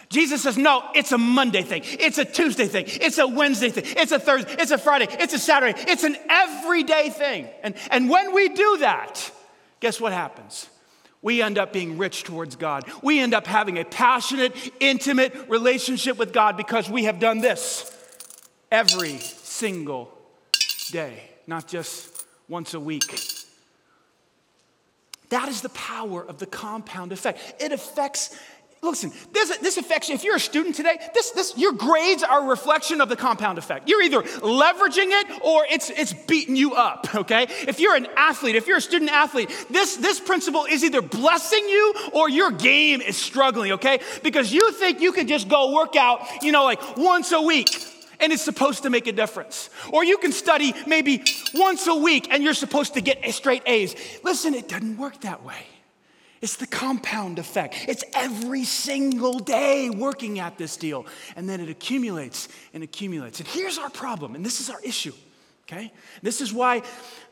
Jesus 0.09 0.43
says, 0.43 0.57
no, 0.57 0.83
it's 0.93 1.11
a 1.11 1.17
Monday 1.17 1.63
thing. 1.63 1.81
It's 1.83 2.17
a 2.17 2.25
Tuesday 2.25 2.67
thing. 2.67 2.85
It's 2.87 3.17
a 3.17 3.27
Wednesday 3.27 3.69
thing. 3.69 3.83
It's 3.97 4.11
a 4.11 4.19
Thursday. 4.19 4.55
It's 4.59 4.71
a 4.71 4.77
Friday. 4.77 5.07
It's 5.09 5.33
a 5.33 5.39
Saturday. 5.39 5.79
It's 5.87 6.03
an 6.03 6.15
everyday 6.29 7.09
thing. 7.09 7.47
And, 7.63 7.75
and 7.89 8.09
when 8.09 8.33
we 8.33 8.49
do 8.49 8.77
that, 8.77 9.31
guess 9.79 9.99
what 9.99 10.13
happens? 10.13 10.69
We 11.25 11.41
end 11.41 11.57
up 11.57 11.73
being 11.73 11.97
rich 11.97 12.23
towards 12.23 12.55
God. 12.55 12.83
We 13.01 13.19
end 13.19 13.33
up 13.33 13.47
having 13.47 13.79
a 13.79 13.83
passionate, 13.83 14.55
intimate 14.79 15.33
relationship 15.49 16.19
with 16.19 16.31
God 16.31 16.55
because 16.55 16.87
we 16.87 17.05
have 17.05 17.19
done 17.19 17.39
this 17.41 17.91
every 18.71 19.17
single 19.17 20.15
day, 20.91 21.31
not 21.47 21.67
just 21.67 22.27
once 22.47 22.75
a 22.75 22.79
week. 22.79 23.19
That 25.29 25.49
is 25.49 25.61
the 25.61 25.69
power 25.69 26.23
of 26.23 26.37
the 26.37 26.45
compound 26.45 27.11
effect. 27.11 27.55
It 27.59 27.71
affects 27.71 28.39
Listen, 28.89 29.11
this, 29.31 29.57
this 29.57 29.77
affects 29.77 30.09
you. 30.09 30.15
If 30.15 30.23
you're 30.23 30.35
a 30.35 30.39
student 30.39 30.75
today, 30.75 30.97
this, 31.13 31.31
this, 31.31 31.57
your 31.57 31.73
grades 31.73 32.23
are 32.23 32.43
a 32.43 32.47
reflection 32.47 33.01
of 33.01 33.09
the 33.09 33.15
compound 33.15 33.57
effect. 33.57 33.89
You're 33.89 34.03
either 34.03 34.21
leveraging 34.21 35.09
it 35.09 35.41
or 35.41 35.65
it's, 35.69 35.89
it's 35.89 36.13
beating 36.13 36.55
you 36.55 36.73
up, 36.73 37.13
okay? 37.15 37.47
If 37.67 37.79
you're 37.79 37.95
an 37.95 38.07
athlete, 38.15 38.55
if 38.55 38.67
you're 38.67 38.77
a 38.77 38.81
student 38.81 39.11
athlete, 39.11 39.49
this, 39.69 39.97
this 39.97 40.19
principle 40.19 40.65
is 40.65 40.83
either 40.83 41.01
blessing 41.01 41.67
you 41.67 41.93
or 42.13 42.29
your 42.29 42.51
game 42.51 43.01
is 43.01 43.17
struggling, 43.17 43.73
okay? 43.73 43.99
Because 44.23 44.53
you 44.53 44.71
think 44.71 45.01
you 45.01 45.11
can 45.11 45.27
just 45.27 45.47
go 45.47 45.73
work 45.73 45.95
out, 45.95 46.21
you 46.41 46.51
know, 46.51 46.63
like 46.63 46.97
once 46.97 47.31
a 47.31 47.41
week 47.41 47.69
and 48.19 48.31
it's 48.31 48.43
supposed 48.43 48.83
to 48.83 48.89
make 48.89 49.07
a 49.07 49.11
difference. 49.11 49.69
Or 49.91 50.03
you 50.03 50.17
can 50.17 50.31
study 50.31 50.73
maybe 50.87 51.23
once 51.53 51.87
a 51.87 51.95
week 51.95 52.27
and 52.31 52.43
you're 52.43 52.53
supposed 52.53 52.93
to 52.93 53.01
get 53.01 53.19
a 53.23 53.31
straight 53.31 53.63
A's. 53.65 53.95
Listen, 54.23 54.53
it 54.53 54.69
doesn't 54.69 54.97
work 54.97 55.21
that 55.21 55.43
way. 55.43 55.65
It's 56.41 56.57
the 56.57 56.67
compound 56.67 57.39
effect. 57.39 57.85
It's 57.87 58.03
every 58.13 58.65
single 58.65 59.39
day 59.39 59.89
working 59.89 60.39
at 60.39 60.57
this 60.57 60.77
deal. 60.77 61.05
And 61.35 61.47
then 61.49 61.61
it 61.61 61.69
accumulates 61.69 62.49
and 62.73 62.83
accumulates. 62.83 63.39
And 63.39 63.47
here's 63.47 63.77
our 63.77 63.89
problem, 63.89 64.35
and 64.35 64.45
this 64.45 64.59
is 64.59 64.69
our 64.69 64.81
issue, 64.81 65.13
okay? 65.63 65.91
This 66.21 66.41
is 66.41 66.53
why 66.53 66.83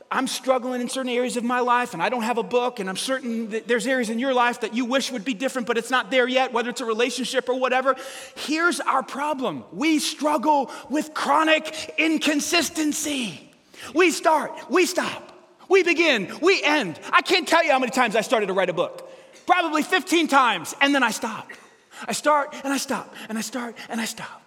I'm 0.09 0.27
struggling 0.27 0.79
in 0.79 0.89
certain 0.89 1.11
areas 1.11 1.37
of 1.37 1.43
my 1.43 1.59
life 1.59 1.93
and 1.93 2.03
I 2.03 2.09
don't 2.09 2.21
have 2.21 2.37
a 2.37 2.43
book, 2.43 2.79
and 2.79 2.87
I'm 2.87 2.97
certain 2.97 3.49
that 3.49 3.67
there's 3.67 3.87
areas 3.87 4.09
in 4.09 4.19
your 4.19 4.33
life 4.33 4.61
that 4.61 4.73
you 4.75 4.85
wish 4.85 5.11
would 5.11 5.25
be 5.25 5.33
different, 5.33 5.67
but 5.67 5.77
it's 5.77 5.89
not 5.89 6.11
there 6.11 6.27
yet, 6.27 6.53
whether 6.53 6.69
it's 6.69 6.81
a 6.81 6.85
relationship 6.85 7.49
or 7.49 7.59
whatever. 7.59 7.95
Here's 8.35 8.79
our 8.79 9.03
problem 9.03 9.63
we 9.73 9.99
struggle 9.99 10.71
with 10.89 11.13
chronic 11.13 11.95
inconsistency. 11.97 13.51
We 13.93 14.11
start, 14.11 14.69
we 14.69 14.85
stop. 14.85 15.32
We 15.69 15.83
begin, 15.83 16.31
we 16.41 16.61
end. 16.63 16.99
I 17.11 17.21
can't 17.21 17.47
tell 17.47 17.63
you 17.63 17.71
how 17.71 17.79
many 17.79 17.91
times 17.91 18.15
I 18.15 18.21
started 18.21 18.47
to 18.47 18.53
write 18.53 18.69
a 18.69 18.73
book. 18.73 19.09
Probably 19.45 19.83
15 19.83 20.27
times, 20.27 20.75
and 20.81 20.93
then 20.93 21.03
I 21.03 21.11
stop. 21.11 21.49
I 22.05 22.13
start 22.13 22.55
and 22.63 22.73
I 22.73 22.77
stop, 22.77 23.13
and 23.29 23.37
I 23.37 23.41
start 23.41 23.75
and 23.89 23.99
I 23.99 24.05
stop. 24.05 24.41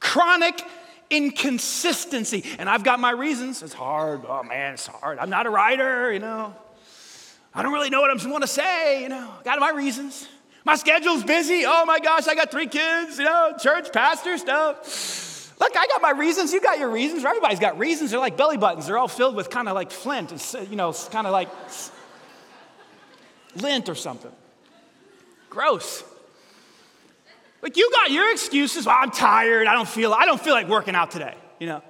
Chronic 0.00 0.62
inconsistency. 1.10 2.44
And 2.58 2.68
I've 2.68 2.84
got 2.84 3.00
my 3.00 3.10
reasons. 3.10 3.62
It's 3.62 3.72
hard. 3.72 4.22
Oh 4.28 4.42
man, 4.42 4.74
it's 4.74 4.86
hard. 4.86 5.18
I'm 5.18 5.30
not 5.30 5.46
a 5.46 5.50
writer, 5.50 6.12
you 6.12 6.18
know. 6.18 6.54
I 7.54 7.62
don't 7.62 7.72
really 7.72 7.90
know 7.90 8.00
what 8.00 8.10
I'm 8.10 8.30
want 8.30 8.42
to 8.42 8.48
say, 8.48 9.02
you 9.02 9.08
know. 9.08 9.32
Got 9.44 9.58
my 9.58 9.70
reasons. 9.70 10.28
My 10.64 10.76
schedule's 10.76 11.24
busy. 11.24 11.64
Oh 11.66 11.84
my 11.86 11.98
gosh, 11.98 12.28
I 12.28 12.34
got 12.34 12.50
three 12.50 12.66
kids, 12.66 13.18
you 13.18 13.24
know, 13.24 13.54
church, 13.58 13.92
pastor 13.92 14.36
stuff. 14.36 14.84
Look, 15.60 15.76
I 15.76 15.86
got 15.88 16.00
my 16.00 16.10
reasons. 16.10 16.52
You 16.52 16.60
got 16.60 16.78
your 16.78 16.90
reasons. 16.90 17.24
Everybody's 17.24 17.58
got 17.58 17.78
reasons. 17.78 18.10
They're 18.10 18.20
like 18.20 18.36
belly 18.36 18.56
buttons. 18.56 18.86
They're 18.86 18.98
all 18.98 19.08
filled 19.08 19.34
with 19.34 19.50
kind 19.50 19.68
of 19.68 19.74
like 19.74 19.90
flint, 19.90 20.30
and, 20.30 20.68
you 20.70 20.76
know, 20.76 20.92
kind 21.10 21.26
of 21.26 21.32
like 21.32 21.48
lint 23.56 23.88
or 23.88 23.94
something. 23.94 24.30
Gross. 25.50 26.04
Like 27.60 27.76
you 27.76 27.90
got 27.90 28.10
your 28.12 28.30
excuses. 28.30 28.86
Well, 28.86 28.96
I'm 28.98 29.10
tired. 29.10 29.66
I 29.66 29.74
don't 29.74 29.88
feel. 29.88 30.12
I 30.12 30.26
don't 30.26 30.40
feel 30.40 30.54
like 30.54 30.68
working 30.68 30.94
out 30.94 31.10
today. 31.10 31.34
You 31.58 31.66
know, 31.66 31.82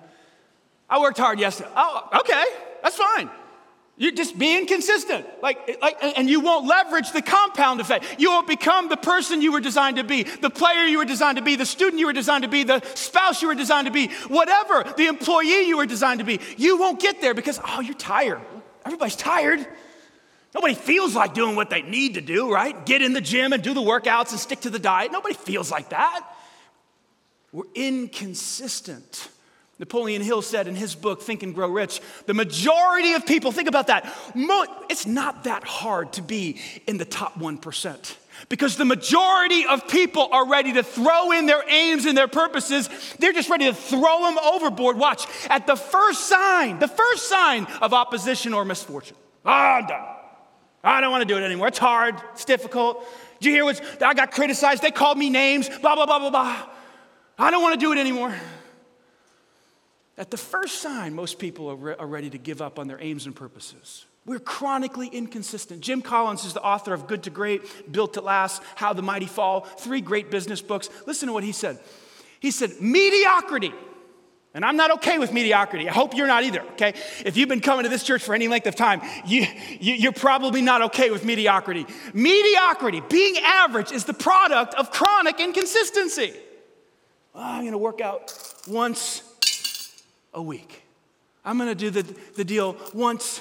I 0.89 1.01
worked 1.01 1.19
hard 1.19 1.39
yesterday. 1.39 1.71
Oh, 1.77 2.09
okay, 2.21 2.45
that's 2.83 2.97
fine. 2.97 3.29
You're 3.99 4.13
just 4.13 4.39
being 4.39 4.67
consistent. 4.67 5.27
Like, 5.43 5.79
like, 5.83 5.97
and 6.01 6.31
you 6.31 6.39
won't 6.39 6.67
leverage 6.67 7.11
the 7.11 7.21
compound 7.21 7.81
effect. 7.81 8.05
You 8.19 8.31
won't 8.31 8.47
become 8.47 8.89
the 8.89 8.97
person 8.97 9.43
you 9.43 9.51
were 9.51 9.61
designed 9.61 9.97
to 9.97 10.05
be, 10.05 10.23
the 10.23 10.51
player 10.51 10.85
you 10.85 10.99
were 10.99 11.05
designed 11.05 11.37
to 11.37 11.43
be, 11.43 11.57
the 11.57 11.67
student 11.67 11.99
you 11.99 12.07
were 12.07 12.13
designed 12.13 12.45
to 12.45 12.49
be, 12.49 12.63
the 12.63 12.81
spouse 12.95 13.43
you 13.43 13.49
were 13.49 13.57
designed 13.57 13.87
to 13.87 13.93
be, 13.93 14.07
whatever, 14.29 14.85
the 14.97 15.09
employee 15.09 15.67
you 15.67 15.77
were 15.77 15.87
designed 15.87 16.21
to 16.21 16.25
be. 16.25 16.39
You 16.57 16.79
won't 16.79 17.01
get 17.01 17.21
there 17.21 17.35
because, 17.35 17.61
oh, 17.67 17.81
you're 17.81 17.95
tired. 17.95 18.41
Everybody's 18.87 19.17
tired. 19.17 19.67
Nobody 20.55 20.75
feels 20.75 21.17
like 21.17 21.35
doing 21.35 21.57
what 21.57 21.69
they 21.69 21.83
need 21.83 22.15
to 22.15 22.21
do, 22.21 22.53
right? 22.53 22.87
Get 22.87 23.03
in 23.03 23.13
the 23.13 23.21
gym 23.21 23.53
and 23.53 23.63
do 23.63 23.75
the 23.75 23.83
workouts 23.83 24.31
and 24.31 24.39
stick 24.39 24.61
to 24.61 24.71
the 24.71 24.79
diet. 24.79 25.11
Nobody 25.11 25.35
feels 25.35 25.73
like 25.73 25.91
that. 25.91 26.25
We're 27.51 27.65
inconsistent. 27.75 29.29
Napoleon 29.79 30.23
Hill 30.23 30.43
said 30.43 30.67
in 30.67 30.75
his 30.75 30.95
book, 30.95 31.23
Think 31.23 31.43
and 31.43 31.55
Grow 31.55 31.69
Rich, 31.69 32.01
the 32.27 32.35
majority 32.35 33.13
of 33.13 33.25
people, 33.25 33.53
think 33.53 33.69
about 33.69 33.87
that, 33.87 34.13
it's 34.91 35.07
not 35.07 35.45
that 35.45 35.63
hard 35.65 36.13
to 36.15 36.23
be 36.23 36.61
in 36.87 36.99
the 36.99 37.05
top 37.05 37.39
1%. 37.39 38.17
Because 38.49 38.77
the 38.77 38.85
majority 38.85 39.67
of 39.67 39.89
people 39.89 40.29
are 40.31 40.49
ready 40.49 40.73
to 40.75 40.83
throw 40.83 41.33
in 41.33 41.47
their 41.47 41.63
aims 41.69 42.07
and 42.07 42.17
their 42.17 42.29
purposes. 42.29 42.89
They're 43.19 43.33
just 43.33 43.51
ready 43.51 43.65
to 43.65 43.75
throw 43.75 44.23
them 44.23 44.39
overboard. 44.39 44.97
Watch, 44.97 45.27
at 45.51 45.67
the 45.67 45.75
first 45.75 46.29
sign, 46.29 46.79
the 46.79 46.87
first 46.87 47.29
sign 47.29 47.67
of 47.83 47.93
opposition 47.93 48.55
or 48.55 48.65
misfortune. 48.65 49.17
Oh, 49.45 49.51
I'm 49.51 49.87
done. 49.87 50.05
I 50.85 51.01
don't 51.01 51.11
want 51.11 51.23
to 51.23 51.29
do 51.29 51.37
it 51.37 51.45
anymore. 51.45 51.67
It's 51.69 51.79
hard, 51.79 52.15
it's 52.33 52.45
difficult. 52.45 53.05
Did 53.41 53.47
you 53.47 53.53
hear 53.53 53.65
what 53.65 54.03
I 54.03 54.15
got 54.15 54.31
criticized? 54.31 54.83
They 54.83 54.93
called 54.93 55.19
me 55.19 55.31
names, 55.31 55.69
blah, 55.69 55.97
blah, 55.97 56.07
blah, 56.07 56.19
blah, 56.19 56.31
blah. 56.31 56.67
I 57.39 57.51
don't 57.51 57.63
want 57.63 57.75
to 57.75 57.81
do 57.81 57.93
it 57.93 57.99
anymore. 57.99 58.35
At 60.19 60.33
the 60.33 60.37
first 60.37 60.83
sign, 60.83 61.15
most 61.15 61.39
people 61.39 61.71
are, 61.71 61.77
re- 61.77 61.95
are 61.97 62.07
ready 62.07 62.29
to 62.31 62.39
give 62.39 62.61
up 62.61 62.79
on 62.79 62.89
their 62.89 63.01
aims 63.01 63.27
and 63.27 63.35
purposes. 63.35 64.05
We're 64.27 64.41
chronically 64.41 65.07
inconsistent. 65.07 65.81
Jim 65.81 66.03
Collins 66.03 66.45
is 66.45 66.53
the 66.53 66.63
author 66.63 66.93
of 66.93 67.07
Good 67.07 67.23
to 67.23 67.31
Great, 67.31 67.91
Built 67.91 68.15
to 68.15 68.21
Last, 68.21 68.63
How 68.75 68.93
the 68.93 69.01
Mighty 69.01 69.27
Fall, 69.27 69.61
three 69.61 70.01
great 70.01 70.31
business 70.31 70.61
books. 70.61 70.91
Listen 71.07 71.29
to 71.29 71.33
what 71.33 71.45
he 71.45 71.53
said. 71.53 71.79
He 72.41 72.51
said, 72.51 72.73
Mediocrity. 72.81 73.73
And 74.55 74.65
I'm 74.65 74.77
not 74.77 74.91
okay 74.93 75.19
with 75.19 75.33
mediocrity. 75.33 75.89
I 75.89 75.93
hope 75.93 76.17
you're 76.17 76.27
not 76.27 76.43
either, 76.43 76.63
okay? 76.73 76.95
If 77.25 77.37
you've 77.37 77.51
been 77.51 77.61
coming 77.61 77.85
to 77.85 77.91
this 77.91 78.03
church 78.03 78.25
for 78.25 78.35
any 78.35 78.49
length 78.49 78.67
of 78.67 78.75
time, 78.75 79.03
you, 79.27 79.47
you, 79.79 80.09
are 80.09 80.13
probably 80.13 80.63
not 80.63 80.83
okay 80.83 81.11
with 81.11 81.25
mediocrity. 81.25 81.87
Mediocrity, 82.15 83.03
being 83.09 83.37
average, 83.39 83.93
is 83.93 84.05
the 84.05 84.15
product 84.15 84.75
of 84.75 84.91
chronic 84.91 85.39
inconsistency. 85.39 86.33
Oh, 87.35 87.41
I'm 87.41 87.65
gonna 87.67 87.79
work 87.79 88.01
out 88.01 88.35
once 88.67 89.23
a 90.35 90.43
week. 90.43 90.83
I'm 91.45 91.57
going 91.57 91.71
to 91.71 91.75
do 91.75 91.91
the, 91.91 92.03
the 92.35 92.45
deal 92.45 92.77
once 92.93 93.41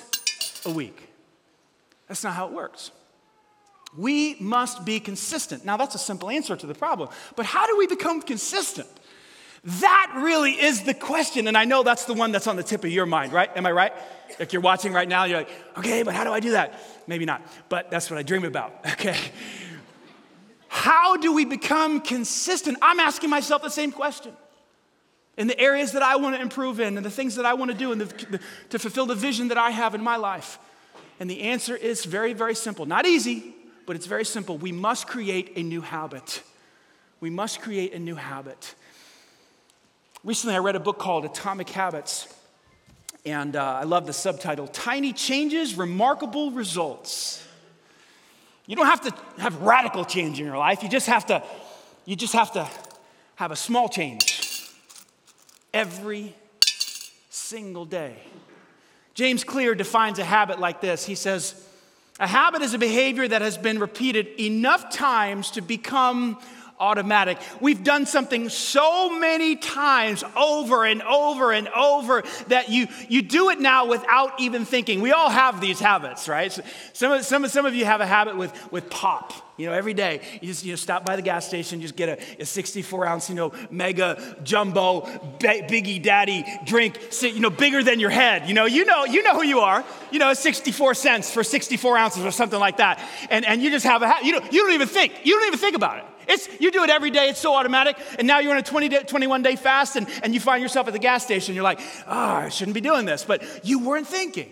a 0.66 0.72
week. 0.72 1.10
That's 2.08 2.24
not 2.24 2.34
how 2.34 2.48
it 2.48 2.54
works. 2.54 2.92
We 3.98 4.36
must 4.40 4.86
be 4.86 5.00
consistent. 5.00 5.66
Now, 5.66 5.78
that's 5.78 5.96
a 5.96 6.00
simple 6.00 6.30
answer 6.30 6.56
to 6.56 6.68
the 6.68 6.74
problem, 6.74 7.10
but 7.36 7.46
how 7.46 7.68
do 7.68 7.78
we 7.78 7.88
become 7.88 8.22
consistent? 8.22 8.88
That 9.64 10.14
really 10.16 10.52
is 10.52 10.84
the 10.84 10.94
question, 10.94 11.48
and 11.48 11.58
I 11.58 11.66
know 11.66 11.84
that's 11.84 12.06
the 12.06 12.14
one 12.14 12.32
that's 12.32 12.48
on 12.48 12.56
the 12.56 12.64
tip 12.64 12.84
of 12.84 12.92
your 12.92 13.06
mind, 13.06 13.34
right? 13.34 13.50
Am 13.58 13.66
I 13.66 13.72
right? 13.72 13.94
Like 14.40 14.54
you're 14.54 14.62
watching 14.62 14.94
right 14.94 15.08
now, 15.08 15.26
you're 15.26 15.40
like, 15.40 15.50
okay, 15.78 16.04
but 16.04 16.14
how 16.14 16.24
do 16.24 16.32
I 16.32 16.40
do 16.40 16.52
that? 16.52 16.80
Maybe 17.08 17.26
not, 17.26 17.42
but 17.68 17.90
that's 17.90 18.10
what 18.10 18.18
I 18.20 18.24
dream 18.24 18.46
about, 18.46 18.74
okay? 18.94 19.18
How 20.68 21.18
do 21.18 21.34
we 21.34 21.44
become 21.44 22.02
consistent? 22.02 22.78
I'm 22.82 23.00
asking 23.00 23.30
myself 23.30 23.62
the 23.64 23.70
same 23.70 23.92
question 23.92 24.34
in 25.38 25.46
the 25.46 25.60
areas 25.60 25.92
that 25.92 26.02
I 26.02 26.16
want 26.16 26.36
to 26.36 26.42
improve 26.42 26.80
in 26.80 26.98
and 26.98 27.06
the 27.06 27.12
things 27.12 27.36
that 27.36 27.46
I 27.46 27.54
want 27.54 27.72
to 27.72 27.78
do 27.78 27.92
and 27.92 28.02
the, 28.02 28.26
the, 28.26 28.40
to 28.72 28.80
fulfill 28.80 29.06
the 29.06 29.16
vision 29.16 29.50
that 29.50 29.58
I 29.58 29.70
have 29.70 29.94
in 29.94 30.04
my 30.04 30.18
life? 30.18 30.58
And 31.20 31.30
the 31.30 31.42
answer 31.42 31.76
is 31.76 32.06
very, 32.06 32.34
very 32.34 32.56
simple. 32.56 32.86
Not 32.86 33.06
easy, 33.06 33.56
but 33.86 33.96
it's 33.96 34.08
very 34.08 34.26
simple. 34.26 34.58
We 34.58 34.72
must 34.72 35.08
create 35.08 35.54
a 35.56 35.64
new 35.64 35.82
habit. 35.82 36.42
We 37.20 37.30
must 37.30 37.62
create 37.62 37.94
a 37.94 38.00
new 38.00 38.16
habit. 38.16 38.76
Recently, 40.24 40.56
I 40.56 40.60
read 40.60 40.76
a 40.76 40.80
book 40.80 40.98
called 40.98 41.26
Atomic 41.26 41.70
Habits, 41.70 42.28
and 43.26 43.56
uh, 43.56 43.64
I 43.64 43.84
love 43.84 44.06
the 44.06 44.14
subtitle 44.14 44.68
Tiny 44.68 45.14
Changes, 45.14 45.76
Remarkable 45.76 46.52
Results. 46.52 47.44
You 48.66 48.76
don't 48.76 48.88
have 48.88 49.02
to 49.02 49.42
have 49.42 49.62
radical 49.62 50.04
change 50.04 50.40
in 50.40 50.46
your 50.46 50.58
life, 50.58 50.84
you 50.84 50.90
just 50.90 51.08
have 51.08 51.28
to, 51.28 51.44
you 52.06 52.16
just 52.16 52.34
have 52.34 52.52
to 52.54 52.68
have 53.36 53.52
a 53.52 53.56
small 53.56 53.88
change 53.88 54.37
every 55.78 56.34
single 57.30 57.86
day. 57.86 58.16
James 59.14 59.44
Clear 59.44 59.76
defines 59.76 60.18
a 60.18 60.24
habit 60.24 60.60
like 60.60 60.82
this. 60.82 61.06
He 61.06 61.14
says, 61.14 61.54
A 62.20 62.26
habit 62.26 62.64
is 62.64 62.74
a 62.74 62.80
behavior 62.80 63.28
that 63.28 63.44
has 63.44 63.60
been 63.60 63.78
repeated 63.78 64.28
enough 64.42 64.90
times 64.90 65.52
to 65.52 65.62
become 65.62 66.40
automatic. 66.80 67.40
We've 67.60 67.84
done 67.84 68.06
something 68.06 68.50
so 68.50 69.18
many 69.18 69.56
times 69.56 70.24
over 70.36 70.86
and 70.86 71.02
over 71.04 71.52
and 71.52 71.68
over 71.70 72.24
that 72.48 72.70
you, 72.70 72.88
you 73.10 73.22
do 73.22 73.50
it 73.50 73.60
now 73.60 73.88
without 73.88 74.40
even 74.40 74.66
thinking. 74.66 75.02
We 75.02 75.12
all 75.12 75.30
have 75.30 75.60
these 75.60 75.80
habits, 75.80 76.28
right? 76.28 76.52
So 76.52 76.62
some, 76.94 77.12
of, 77.12 77.26
some, 77.26 77.48
some 77.48 77.66
of 77.66 77.74
you 77.74 77.86
have 77.86 78.02
a 78.02 78.06
habit 78.08 78.38
with, 78.38 78.72
with 78.72 78.90
pop. 78.90 79.34
You 79.58 79.66
know, 79.66 79.74
every 79.74 79.96
day 79.96 80.22
you 80.40 80.48
just 80.48 80.64
you 80.64 80.72
know, 80.72 80.76
stop 80.76 81.04
by 81.04 81.16
the 81.16 81.24
gas 81.24 81.48
station, 81.48 81.82
just 81.82 81.96
get 81.96 82.10
a, 82.10 82.42
a 82.42 82.46
64 82.46 83.08
ounce, 83.08 83.28
you 83.28 83.34
know, 83.34 83.54
mega 83.72 84.38
jumbo 84.44 85.02
biggie 85.40 86.00
daddy 86.02 86.46
drink, 86.64 87.00
you 87.22 87.40
know, 87.40 87.50
bigger 87.50 87.82
than 87.82 88.00
your 88.00 88.12
head. 88.12 88.48
You 88.48 88.54
know, 88.54 88.66
you 88.66 88.86
know, 88.86 89.06
you 89.06 89.24
know 89.24 89.34
who 89.34 89.44
you 89.44 89.62
are. 89.62 89.84
You 90.12 90.20
know, 90.20 90.32
64 90.36 90.94
cents 90.94 91.32
for 91.32 91.44
64 91.44 91.98
ounces 91.98 92.24
or 92.24 92.30
something 92.30 92.60
like 92.60 92.78
that. 92.78 93.04
And, 93.32 93.46
and 93.46 93.64
you 93.64 93.72
just 93.72 93.86
have 93.86 94.04
a, 94.04 94.14
you, 94.22 94.34
don't, 94.34 94.54
you 94.54 94.62
don't 94.62 94.74
even 94.74 94.88
think. 94.88 95.14
You 95.24 95.34
don't 95.34 95.48
even 95.48 95.60
think 95.60 95.76
about 95.76 95.98
it. 95.98 96.06
It's, 96.28 96.50
you 96.60 96.72
do 96.72 96.84
it 96.84 96.90
every 96.90 97.10
day, 97.10 97.30
it's 97.30 97.40
so 97.40 97.56
automatic. 97.56 97.98
And 98.20 98.28
now 98.28 98.40
you're 98.40 98.52
on 98.52 98.58
a 98.58 98.64
20 98.64 98.90
day, 98.90 99.04
21 99.04 99.44
day 99.44 99.56
fast 99.56 99.96
and, 99.96 100.08
and 100.24 100.34
you 100.34 100.40
find 100.40 100.62
yourself 100.62 100.88
at 100.88 100.94
the 100.94 101.00
gas 101.00 101.24
station. 101.24 101.56
You're 101.56 101.64
like, 101.64 101.80
oh, 102.06 102.12
I 102.12 102.50
shouldn't 102.50 102.76
be 102.76 102.82
doing 102.82 103.06
this. 103.06 103.24
But 103.24 103.66
you 103.66 103.80
weren't 103.80 104.08
thinking. 104.08 104.52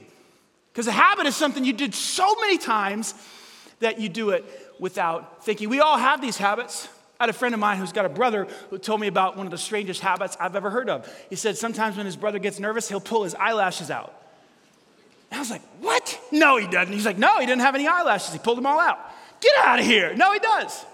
Because 0.71 0.87
a 0.87 0.91
habit 0.91 1.25
is 1.25 1.35
something 1.35 1.63
you 1.63 1.73
did 1.73 1.93
so 1.93 2.35
many 2.41 2.57
times 2.57 3.13
that 3.79 3.99
you 3.99 4.09
do 4.09 4.31
it 4.31 4.45
without 4.79 5.43
thinking. 5.43 5.69
We 5.69 5.79
all 5.79 5.97
have 5.97 6.21
these 6.21 6.37
habits. 6.37 6.87
I 7.19 7.23
had 7.23 7.29
a 7.29 7.33
friend 7.33 7.53
of 7.53 7.61
mine 7.61 7.77
who's 7.77 7.93
got 7.93 8.05
a 8.05 8.09
brother 8.09 8.47
who 8.69 8.77
told 8.77 8.99
me 8.99 9.07
about 9.07 9.37
one 9.37 9.47
of 9.47 9.51
the 9.51 9.57
strangest 9.57 10.01
habits 10.01 10.35
I've 10.39 10.55
ever 10.55 10.69
heard 10.69 10.89
of. 10.89 11.09
He 11.29 11.37
said 11.37 11.57
sometimes 11.57 11.95
when 11.95 12.05
his 12.05 12.17
brother 12.17 12.39
gets 12.39 12.59
nervous, 12.59 12.89
he'll 12.89 12.99
pull 12.99 13.23
his 13.23 13.35
eyelashes 13.35 13.89
out. 13.89 14.13
And 15.31 15.37
I 15.37 15.41
was 15.41 15.49
like, 15.49 15.61
what? 15.79 16.19
No, 16.31 16.57
he 16.57 16.67
doesn't. 16.67 16.93
He's 16.93 17.05
like, 17.05 17.17
no, 17.17 17.39
he 17.39 17.45
didn't 17.45 17.61
have 17.61 17.75
any 17.75 17.87
eyelashes. 17.87 18.33
He 18.33 18.39
pulled 18.39 18.57
them 18.57 18.65
all 18.65 18.79
out. 18.79 18.99
Get 19.39 19.53
out 19.65 19.79
of 19.79 19.85
here. 19.85 20.13
No, 20.15 20.33
he 20.33 20.39
does. 20.39 20.85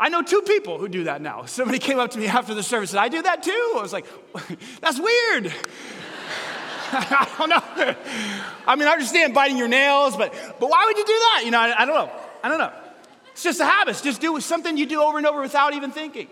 I 0.00 0.08
know 0.08 0.22
two 0.22 0.40
people 0.40 0.78
who 0.78 0.88
do 0.88 1.04
that 1.04 1.20
now. 1.20 1.44
Somebody 1.46 1.78
came 1.78 1.98
up 1.98 2.10
to 2.12 2.18
me 2.18 2.26
after 2.26 2.54
the 2.54 2.62
service 2.62 2.90
and 2.90 2.96
said, 2.96 3.04
I 3.04 3.08
do 3.08 3.22
that 3.22 3.42
too. 3.42 3.74
I 3.76 3.82
was 3.82 3.92
like, 3.92 4.06
that's 4.80 4.98
weird. 4.98 5.52
I 6.92 7.28
don't 7.38 7.50
know. 7.50 7.94
I 8.66 8.74
mean, 8.74 8.88
I 8.88 8.92
understand 8.92 9.32
biting 9.32 9.56
your 9.56 9.68
nails, 9.68 10.16
but, 10.16 10.34
but 10.58 10.68
why 10.68 10.86
would 10.86 10.96
you 10.96 11.04
do 11.04 11.12
that? 11.12 11.42
You 11.44 11.52
know, 11.52 11.60
I, 11.60 11.82
I 11.82 11.84
don't 11.84 11.94
know. 11.94 12.10
I 12.42 12.48
don't 12.48 12.58
know. 12.58 12.72
It's 13.30 13.44
just 13.44 13.60
a 13.60 13.64
habit. 13.64 14.00
just 14.02 14.20
do 14.20 14.40
something 14.40 14.76
you 14.76 14.86
do 14.86 15.00
over 15.00 15.18
and 15.18 15.26
over 15.26 15.40
without 15.40 15.72
even 15.74 15.92
thinking. 15.92 16.26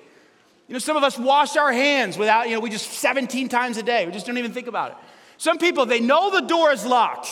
You 0.66 0.72
know, 0.72 0.78
some 0.80 0.96
of 0.96 1.04
us 1.04 1.16
wash 1.18 1.56
our 1.56 1.72
hands 1.72 2.18
without, 2.18 2.48
you 2.48 2.54
know, 2.54 2.60
we 2.60 2.70
just 2.70 2.90
17 2.94 3.48
times 3.48 3.76
a 3.76 3.82
day. 3.82 4.04
We 4.04 4.12
just 4.12 4.26
don't 4.26 4.38
even 4.38 4.52
think 4.52 4.66
about 4.66 4.90
it. 4.90 4.96
Some 5.36 5.58
people, 5.58 5.86
they 5.86 6.00
know 6.00 6.30
the 6.30 6.46
door 6.46 6.72
is 6.72 6.84
locked 6.84 7.28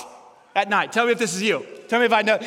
at 0.54 0.68
night. 0.68 0.92
Tell 0.92 1.06
me 1.06 1.12
if 1.12 1.18
this 1.18 1.34
is 1.34 1.42
you. 1.42 1.66
Tell 1.88 1.98
me 1.98 2.06
if 2.06 2.12
I 2.12 2.22
know. 2.22 2.38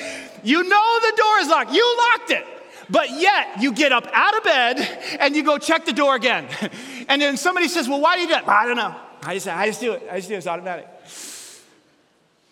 You 0.43 0.63
know 0.63 1.00
the 1.01 1.13
door 1.17 1.38
is 1.39 1.50
locked. 1.50 1.74
You 1.74 1.98
locked 1.98 2.31
it. 2.31 2.46
But 2.89 3.12
yet, 3.12 3.62
you 3.62 3.72
get 3.72 3.91
up 3.91 4.08
out 4.12 4.36
of 4.36 4.43
bed 4.43 4.79
and 5.19 5.36
you 5.36 5.43
go 5.43 5.58
check 5.58 5.86
the 5.86 5.93
door 5.93 6.15
again. 6.15 6.48
And 7.10 7.19
then 7.19 7.38
somebody 7.38 7.67
says, 7.67 7.89
Well, 7.89 8.00
why 8.00 8.17
do 8.17 8.22
you 8.22 8.27
do 8.27 8.34
that? 8.36 8.48
I 8.48 8.67
don't 8.67 8.77
know. 8.77 8.96
I 9.24 9.34
just, 9.34 9.48
I 9.48 9.65
just 9.65 9.81
do 9.81 9.93
it. 9.93 10.08
I 10.12 10.17
just 10.17 10.27
do 10.27 10.36
it. 10.36 10.38
It's 10.38 10.46
automatic. 10.46 10.88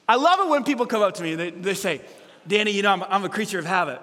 I 0.10 0.16
love 0.16 0.40
it 0.40 0.50
when 0.50 0.64
people 0.64 0.88
come 0.88 1.04
up 1.04 1.14
to 1.14 1.22
me 1.22 1.34
and 1.34 1.40
they, 1.40 1.50
they 1.52 1.74
say, 1.76 2.02
Danny, 2.48 2.72
you 2.72 2.82
know, 2.82 2.92
I'm, 2.92 3.04
I'm 3.04 3.24
a 3.24 3.30
creature 3.30 3.60
of 3.60 3.66
habit. 3.66 4.02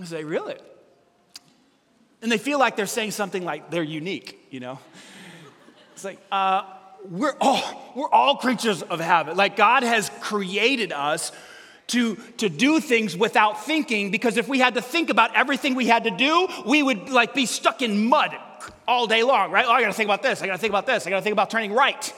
I 0.00 0.04
say, 0.06 0.24
Really? 0.24 0.56
And 2.20 2.32
they 2.32 2.38
feel 2.38 2.58
like 2.58 2.74
they're 2.74 2.86
saying 2.86 3.12
something 3.12 3.44
like 3.44 3.70
they're 3.70 3.84
unique, 3.84 4.44
you 4.50 4.58
know? 4.58 4.80
It's 5.94 6.04
like, 6.04 6.18
uh, 6.32 6.64
we're 7.08 7.36
all, 7.40 7.92
we're 7.94 8.10
all 8.10 8.36
creatures 8.36 8.82
of 8.82 8.98
habit. 8.98 9.36
Like 9.36 9.56
God 9.56 9.82
has 9.82 10.10
created 10.20 10.92
us 10.92 11.30
to, 11.88 12.16
to 12.38 12.48
do 12.48 12.80
things 12.80 13.16
without 13.16 13.64
thinking 13.64 14.10
because 14.10 14.36
if 14.36 14.48
we 14.48 14.58
had 14.58 14.74
to 14.74 14.82
think 14.82 15.10
about 15.10 15.34
everything 15.36 15.74
we 15.74 15.86
had 15.86 16.04
to 16.04 16.10
do, 16.10 16.48
we 16.66 16.82
would 16.82 17.10
like 17.10 17.34
be 17.34 17.46
stuck 17.46 17.82
in 17.82 18.08
mud 18.08 18.36
all 18.86 19.06
day 19.06 19.22
long, 19.22 19.50
right? 19.50 19.66
Oh, 19.66 19.72
I 19.72 19.80
gotta 19.80 19.92
think 19.92 20.06
about 20.06 20.22
this, 20.22 20.42
I 20.42 20.46
gotta 20.46 20.58
think 20.58 20.70
about 20.70 20.86
this, 20.86 21.06
I 21.06 21.10
gotta 21.10 21.22
think 21.22 21.32
about 21.34 21.50
turning 21.50 21.72
right. 21.72 22.14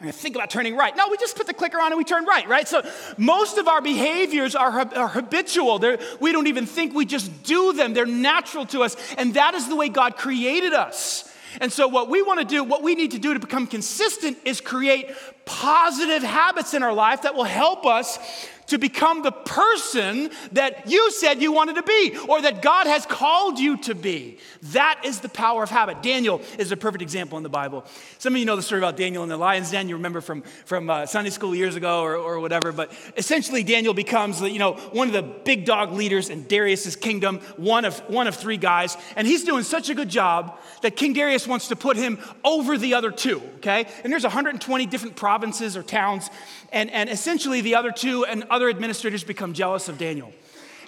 I 0.00 0.04
gotta 0.04 0.16
think 0.16 0.34
about 0.36 0.50
turning 0.50 0.76
right. 0.76 0.94
No, 0.96 1.08
we 1.08 1.16
just 1.16 1.36
put 1.36 1.46
the 1.46 1.54
clicker 1.54 1.80
on 1.80 1.92
and 1.92 1.96
we 1.96 2.04
turn 2.04 2.24
right, 2.24 2.46
right? 2.48 2.68
So 2.68 2.82
most 3.16 3.58
of 3.58 3.66
our 3.68 3.80
behaviors 3.80 4.54
are, 4.54 4.80
are 4.94 5.08
habitual. 5.08 5.78
They're, 5.78 5.98
we 6.20 6.32
don't 6.32 6.48
even 6.48 6.66
think, 6.66 6.94
we 6.94 7.06
just 7.06 7.44
do 7.44 7.72
them. 7.72 7.94
They're 7.94 8.04
natural 8.06 8.66
to 8.66 8.82
us. 8.82 8.96
And 9.16 9.34
that 9.34 9.54
is 9.54 9.68
the 9.68 9.76
way 9.76 9.88
God 9.88 10.16
created 10.16 10.74
us. 10.74 11.32
And 11.60 11.72
so, 11.72 11.88
what 11.88 12.10
we 12.10 12.22
want 12.22 12.40
to 12.40 12.44
do, 12.44 12.64
what 12.64 12.82
we 12.82 12.94
need 12.94 13.12
to 13.12 13.18
do 13.18 13.32
to 13.32 13.40
become 13.40 13.66
consistent 13.66 14.36
is 14.44 14.60
create 14.60 15.10
positive 15.44 16.22
habits 16.22 16.74
in 16.74 16.82
our 16.82 16.92
life 16.92 17.22
that 17.22 17.34
will 17.34 17.44
help 17.44 17.86
us 17.86 18.18
to 18.66 18.78
become 18.78 19.22
the 19.22 19.32
person 19.32 20.30
that 20.52 20.90
you 20.90 21.10
said 21.12 21.40
you 21.40 21.52
wanted 21.52 21.76
to 21.76 21.82
be 21.82 22.16
or 22.28 22.42
that 22.42 22.62
God 22.62 22.86
has 22.86 23.06
called 23.06 23.58
you 23.58 23.76
to 23.78 23.94
be. 23.94 24.38
That 24.62 25.00
is 25.04 25.20
the 25.20 25.28
power 25.28 25.62
of 25.62 25.70
habit. 25.70 26.02
Daniel 26.02 26.40
is 26.58 26.72
a 26.72 26.76
perfect 26.76 27.02
example 27.02 27.36
in 27.36 27.42
the 27.42 27.48
Bible. 27.48 27.84
Some 28.18 28.34
of 28.34 28.38
you 28.38 28.44
know 28.44 28.56
the 28.56 28.62
story 28.62 28.80
about 28.80 28.96
Daniel 28.96 29.22
in 29.22 29.28
the 29.28 29.36
lion's 29.36 29.70
den. 29.70 29.88
You 29.88 29.96
remember 29.96 30.20
from, 30.20 30.42
from 30.64 30.90
uh, 30.90 31.06
Sunday 31.06 31.30
school 31.30 31.54
years 31.54 31.76
ago 31.76 32.02
or, 32.02 32.16
or 32.16 32.40
whatever. 32.40 32.72
But 32.72 32.92
essentially, 33.16 33.62
Daniel 33.62 33.94
becomes 33.94 34.40
you 34.40 34.58
know, 34.58 34.74
one 34.92 35.08
of 35.08 35.14
the 35.14 35.22
big 35.22 35.64
dog 35.64 35.92
leaders 35.92 36.28
in 36.28 36.44
Darius's 36.44 36.96
kingdom, 36.96 37.40
one 37.56 37.84
of, 37.84 37.98
one 38.08 38.26
of 38.26 38.34
three 38.34 38.56
guys. 38.56 38.96
And 39.14 39.26
he's 39.26 39.44
doing 39.44 39.62
such 39.62 39.90
a 39.90 39.94
good 39.94 40.08
job 40.08 40.58
that 40.82 40.96
King 40.96 41.12
Darius 41.12 41.46
wants 41.46 41.68
to 41.68 41.76
put 41.76 41.96
him 41.96 42.18
over 42.44 42.78
the 42.78 42.94
other 42.94 43.10
two, 43.10 43.42
okay? 43.56 43.86
And 44.02 44.12
there's 44.12 44.24
120 44.24 44.86
different 44.86 45.16
provinces 45.16 45.76
or 45.76 45.82
towns. 45.82 46.30
And, 46.72 46.90
and 46.90 47.08
essentially, 47.08 47.60
the 47.60 47.74
other 47.74 47.92
two 47.92 48.24
and 48.24 48.44
other 48.44 48.68
administrators 48.68 49.24
become 49.24 49.52
jealous 49.52 49.88
of 49.88 49.98
Daniel. 49.98 50.32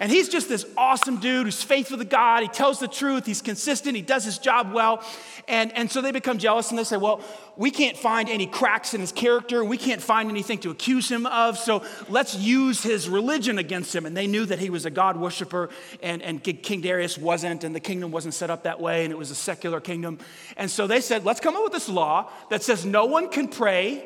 And 0.00 0.12
he's 0.12 0.28
just 0.28 0.48
this 0.48 0.64
awesome 0.76 1.16
dude 1.16 1.46
who's 1.46 1.62
faithful 1.62 1.98
to 1.98 2.04
God. 2.04 2.42
He 2.42 2.48
tells 2.48 2.78
the 2.78 2.86
truth. 2.86 3.26
He's 3.26 3.42
consistent. 3.42 3.96
He 3.96 4.02
does 4.02 4.24
his 4.24 4.38
job 4.38 4.72
well. 4.72 5.02
And, 5.48 5.72
and 5.76 5.90
so 5.90 6.00
they 6.00 6.12
become 6.12 6.38
jealous 6.38 6.70
and 6.70 6.78
they 6.78 6.84
say, 6.84 6.96
Well, 6.96 7.20
we 7.56 7.72
can't 7.72 7.96
find 7.96 8.28
any 8.28 8.46
cracks 8.46 8.94
in 8.94 9.00
his 9.00 9.10
character. 9.10 9.64
We 9.64 9.76
can't 9.76 10.00
find 10.00 10.30
anything 10.30 10.58
to 10.58 10.70
accuse 10.70 11.10
him 11.10 11.26
of. 11.26 11.58
So 11.58 11.82
let's 12.08 12.36
use 12.36 12.82
his 12.82 13.08
religion 13.08 13.58
against 13.58 13.94
him. 13.94 14.06
And 14.06 14.16
they 14.16 14.28
knew 14.28 14.46
that 14.46 14.60
he 14.60 14.70
was 14.70 14.86
a 14.86 14.90
God 14.90 15.16
worshiper 15.16 15.68
and, 16.00 16.22
and 16.22 16.42
King 16.44 16.80
Darius 16.80 17.18
wasn't, 17.18 17.64
and 17.64 17.74
the 17.74 17.80
kingdom 17.80 18.12
wasn't 18.12 18.34
set 18.34 18.50
up 18.50 18.62
that 18.64 18.80
way, 18.80 19.04
and 19.04 19.12
it 19.12 19.18
was 19.18 19.32
a 19.32 19.34
secular 19.34 19.80
kingdom. 19.80 20.18
And 20.56 20.70
so 20.70 20.86
they 20.86 21.00
said, 21.00 21.24
Let's 21.24 21.40
come 21.40 21.56
up 21.56 21.64
with 21.64 21.72
this 21.72 21.88
law 21.88 22.30
that 22.50 22.62
says 22.62 22.84
no 22.84 23.06
one 23.06 23.30
can 23.30 23.48
pray 23.48 24.04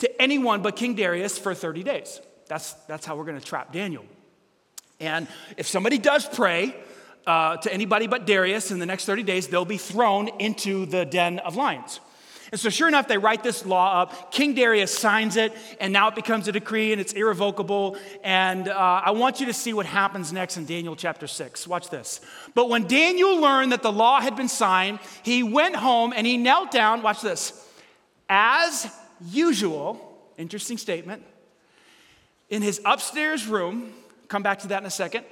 to 0.00 0.22
anyone 0.22 0.62
but 0.62 0.76
King 0.76 0.94
Darius 0.94 1.38
for 1.38 1.54
30 1.54 1.82
days. 1.82 2.20
That's, 2.48 2.72
that's 2.88 3.06
how 3.06 3.16
we're 3.16 3.24
going 3.24 3.38
to 3.38 3.44
trap 3.44 3.72
Daniel. 3.72 4.04
And 4.98 5.28
if 5.56 5.66
somebody 5.66 5.98
does 5.98 6.26
pray 6.26 6.74
uh, 7.26 7.56
to 7.58 7.72
anybody 7.72 8.06
but 8.06 8.26
Darius 8.26 8.70
in 8.70 8.78
the 8.78 8.86
next 8.86 9.04
30 9.04 9.22
days, 9.22 9.48
they'll 9.48 9.64
be 9.64 9.78
thrown 9.78 10.28
into 10.40 10.84
the 10.86 11.04
den 11.04 11.38
of 11.38 11.56
lions. 11.56 12.00
And 12.52 12.60
so, 12.60 12.68
sure 12.68 12.88
enough, 12.88 13.06
they 13.06 13.18
write 13.18 13.44
this 13.44 13.64
law 13.64 14.02
up. 14.02 14.32
King 14.32 14.54
Darius 14.54 14.96
signs 14.96 15.36
it, 15.36 15.56
and 15.78 15.92
now 15.92 16.08
it 16.08 16.16
becomes 16.16 16.48
a 16.48 16.52
decree 16.52 16.90
and 16.90 17.00
it's 17.00 17.12
irrevocable. 17.12 17.96
And 18.24 18.66
uh, 18.66 19.02
I 19.04 19.12
want 19.12 19.38
you 19.38 19.46
to 19.46 19.52
see 19.52 19.72
what 19.72 19.86
happens 19.86 20.32
next 20.32 20.56
in 20.56 20.66
Daniel 20.66 20.96
chapter 20.96 21.28
6. 21.28 21.68
Watch 21.68 21.90
this. 21.90 22.20
But 22.54 22.68
when 22.68 22.88
Daniel 22.88 23.40
learned 23.40 23.70
that 23.70 23.82
the 23.82 23.92
law 23.92 24.20
had 24.20 24.34
been 24.34 24.48
signed, 24.48 24.98
he 25.22 25.44
went 25.44 25.76
home 25.76 26.12
and 26.14 26.26
he 26.26 26.36
knelt 26.36 26.72
down, 26.72 27.02
watch 27.02 27.20
this, 27.20 27.52
as 28.28 28.92
usual, 29.28 30.18
interesting 30.36 30.78
statement, 30.78 31.22
in 32.48 32.62
his 32.62 32.80
upstairs 32.84 33.46
room, 33.46 33.92
come 34.28 34.42
back 34.42 34.60
to 34.60 34.68
that 34.68 34.82
in 34.82 34.86
a 34.86 34.90
second, 34.90 35.24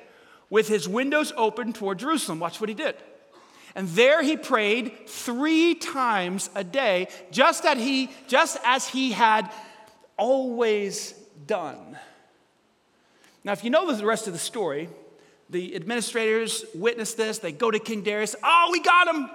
with 0.50 0.68
his 0.68 0.88
windows 0.88 1.32
open 1.36 1.72
toward 1.72 1.98
Jerusalem. 1.98 2.40
Watch 2.40 2.60
what 2.60 2.68
he 2.68 2.74
did. 2.74 2.96
And 3.74 3.88
there 3.88 4.22
he 4.22 4.36
prayed 4.36 5.06
three 5.06 5.74
times 5.74 6.50
a 6.54 6.64
day, 6.64 7.08
just 7.30 7.64
as 7.64 7.78
he, 7.78 8.10
just 8.26 8.58
as 8.64 8.88
he 8.88 9.12
had 9.12 9.50
always 10.16 11.12
done. 11.46 11.98
Now, 13.44 13.52
if 13.52 13.62
you 13.62 13.70
know 13.70 13.92
the 13.92 14.06
rest 14.06 14.26
of 14.26 14.32
the 14.32 14.38
story, 14.38 14.88
the 15.50 15.74
administrators 15.76 16.64
witness 16.74 17.14
this. 17.14 17.38
They 17.38 17.52
go 17.52 17.70
to 17.70 17.78
King 17.78 18.02
Darius. 18.02 18.36
Oh, 18.42 18.68
we 18.72 18.80
got 18.80 19.14
him. 19.14 19.30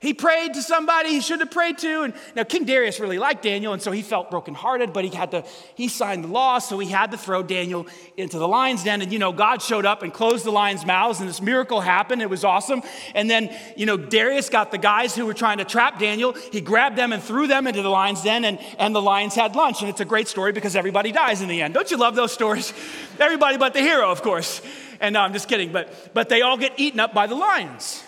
He 0.00 0.14
prayed 0.14 0.54
to 0.54 0.62
somebody 0.62 1.10
he 1.10 1.20
should 1.20 1.40
have 1.40 1.50
prayed 1.50 1.76
to. 1.78 2.02
And 2.04 2.14
now 2.34 2.44
King 2.44 2.64
Darius 2.64 3.00
really 3.00 3.18
liked 3.18 3.42
Daniel, 3.42 3.74
and 3.74 3.82
so 3.82 3.92
he 3.92 4.00
felt 4.00 4.30
brokenhearted, 4.30 4.94
but 4.94 5.04
he 5.04 5.14
had 5.14 5.30
to, 5.32 5.44
he 5.74 5.88
signed 5.88 6.24
the 6.24 6.28
law, 6.28 6.58
so 6.58 6.78
he 6.78 6.88
had 6.88 7.10
to 7.10 7.18
throw 7.18 7.42
Daniel 7.42 7.86
into 8.16 8.38
the 8.38 8.48
lion's 8.48 8.82
den. 8.82 9.02
And 9.02 9.12
you 9.12 9.18
know, 9.18 9.30
God 9.30 9.60
showed 9.60 9.84
up 9.84 10.02
and 10.02 10.10
closed 10.10 10.46
the 10.46 10.50
lion's 10.50 10.86
mouths, 10.86 11.20
and 11.20 11.28
this 11.28 11.42
miracle 11.42 11.82
happened. 11.82 12.22
It 12.22 12.30
was 12.30 12.44
awesome. 12.44 12.82
And 13.14 13.28
then, 13.28 13.54
you 13.76 13.84
know, 13.84 13.98
Darius 13.98 14.48
got 14.48 14.70
the 14.70 14.78
guys 14.78 15.14
who 15.14 15.26
were 15.26 15.34
trying 15.34 15.58
to 15.58 15.66
trap 15.66 15.98
Daniel, 15.98 16.32
he 16.32 16.62
grabbed 16.62 16.96
them 16.96 17.12
and 17.12 17.22
threw 17.22 17.46
them 17.46 17.66
into 17.66 17.82
the 17.82 17.90
lion's 17.90 18.22
den, 18.22 18.46
and, 18.46 18.58
and 18.78 18.94
the 18.94 19.02
lions 19.02 19.34
had 19.34 19.54
lunch. 19.54 19.82
And 19.82 19.90
it's 19.90 20.00
a 20.00 20.06
great 20.06 20.28
story 20.28 20.52
because 20.52 20.76
everybody 20.76 21.12
dies 21.12 21.42
in 21.42 21.48
the 21.48 21.60
end. 21.60 21.74
Don't 21.74 21.90
you 21.90 21.98
love 21.98 22.14
those 22.14 22.32
stories? 22.32 22.72
Everybody 23.18 23.58
but 23.58 23.74
the 23.74 23.80
hero, 23.80 24.10
of 24.10 24.22
course. 24.22 24.62
And 24.98 25.12
no, 25.12 25.20
I'm 25.20 25.34
just 25.34 25.46
kidding, 25.46 25.72
but 25.72 26.14
but 26.14 26.30
they 26.30 26.40
all 26.40 26.56
get 26.56 26.72
eaten 26.78 27.00
up 27.00 27.12
by 27.12 27.26
the 27.26 27.34
lions. 27.34 28.02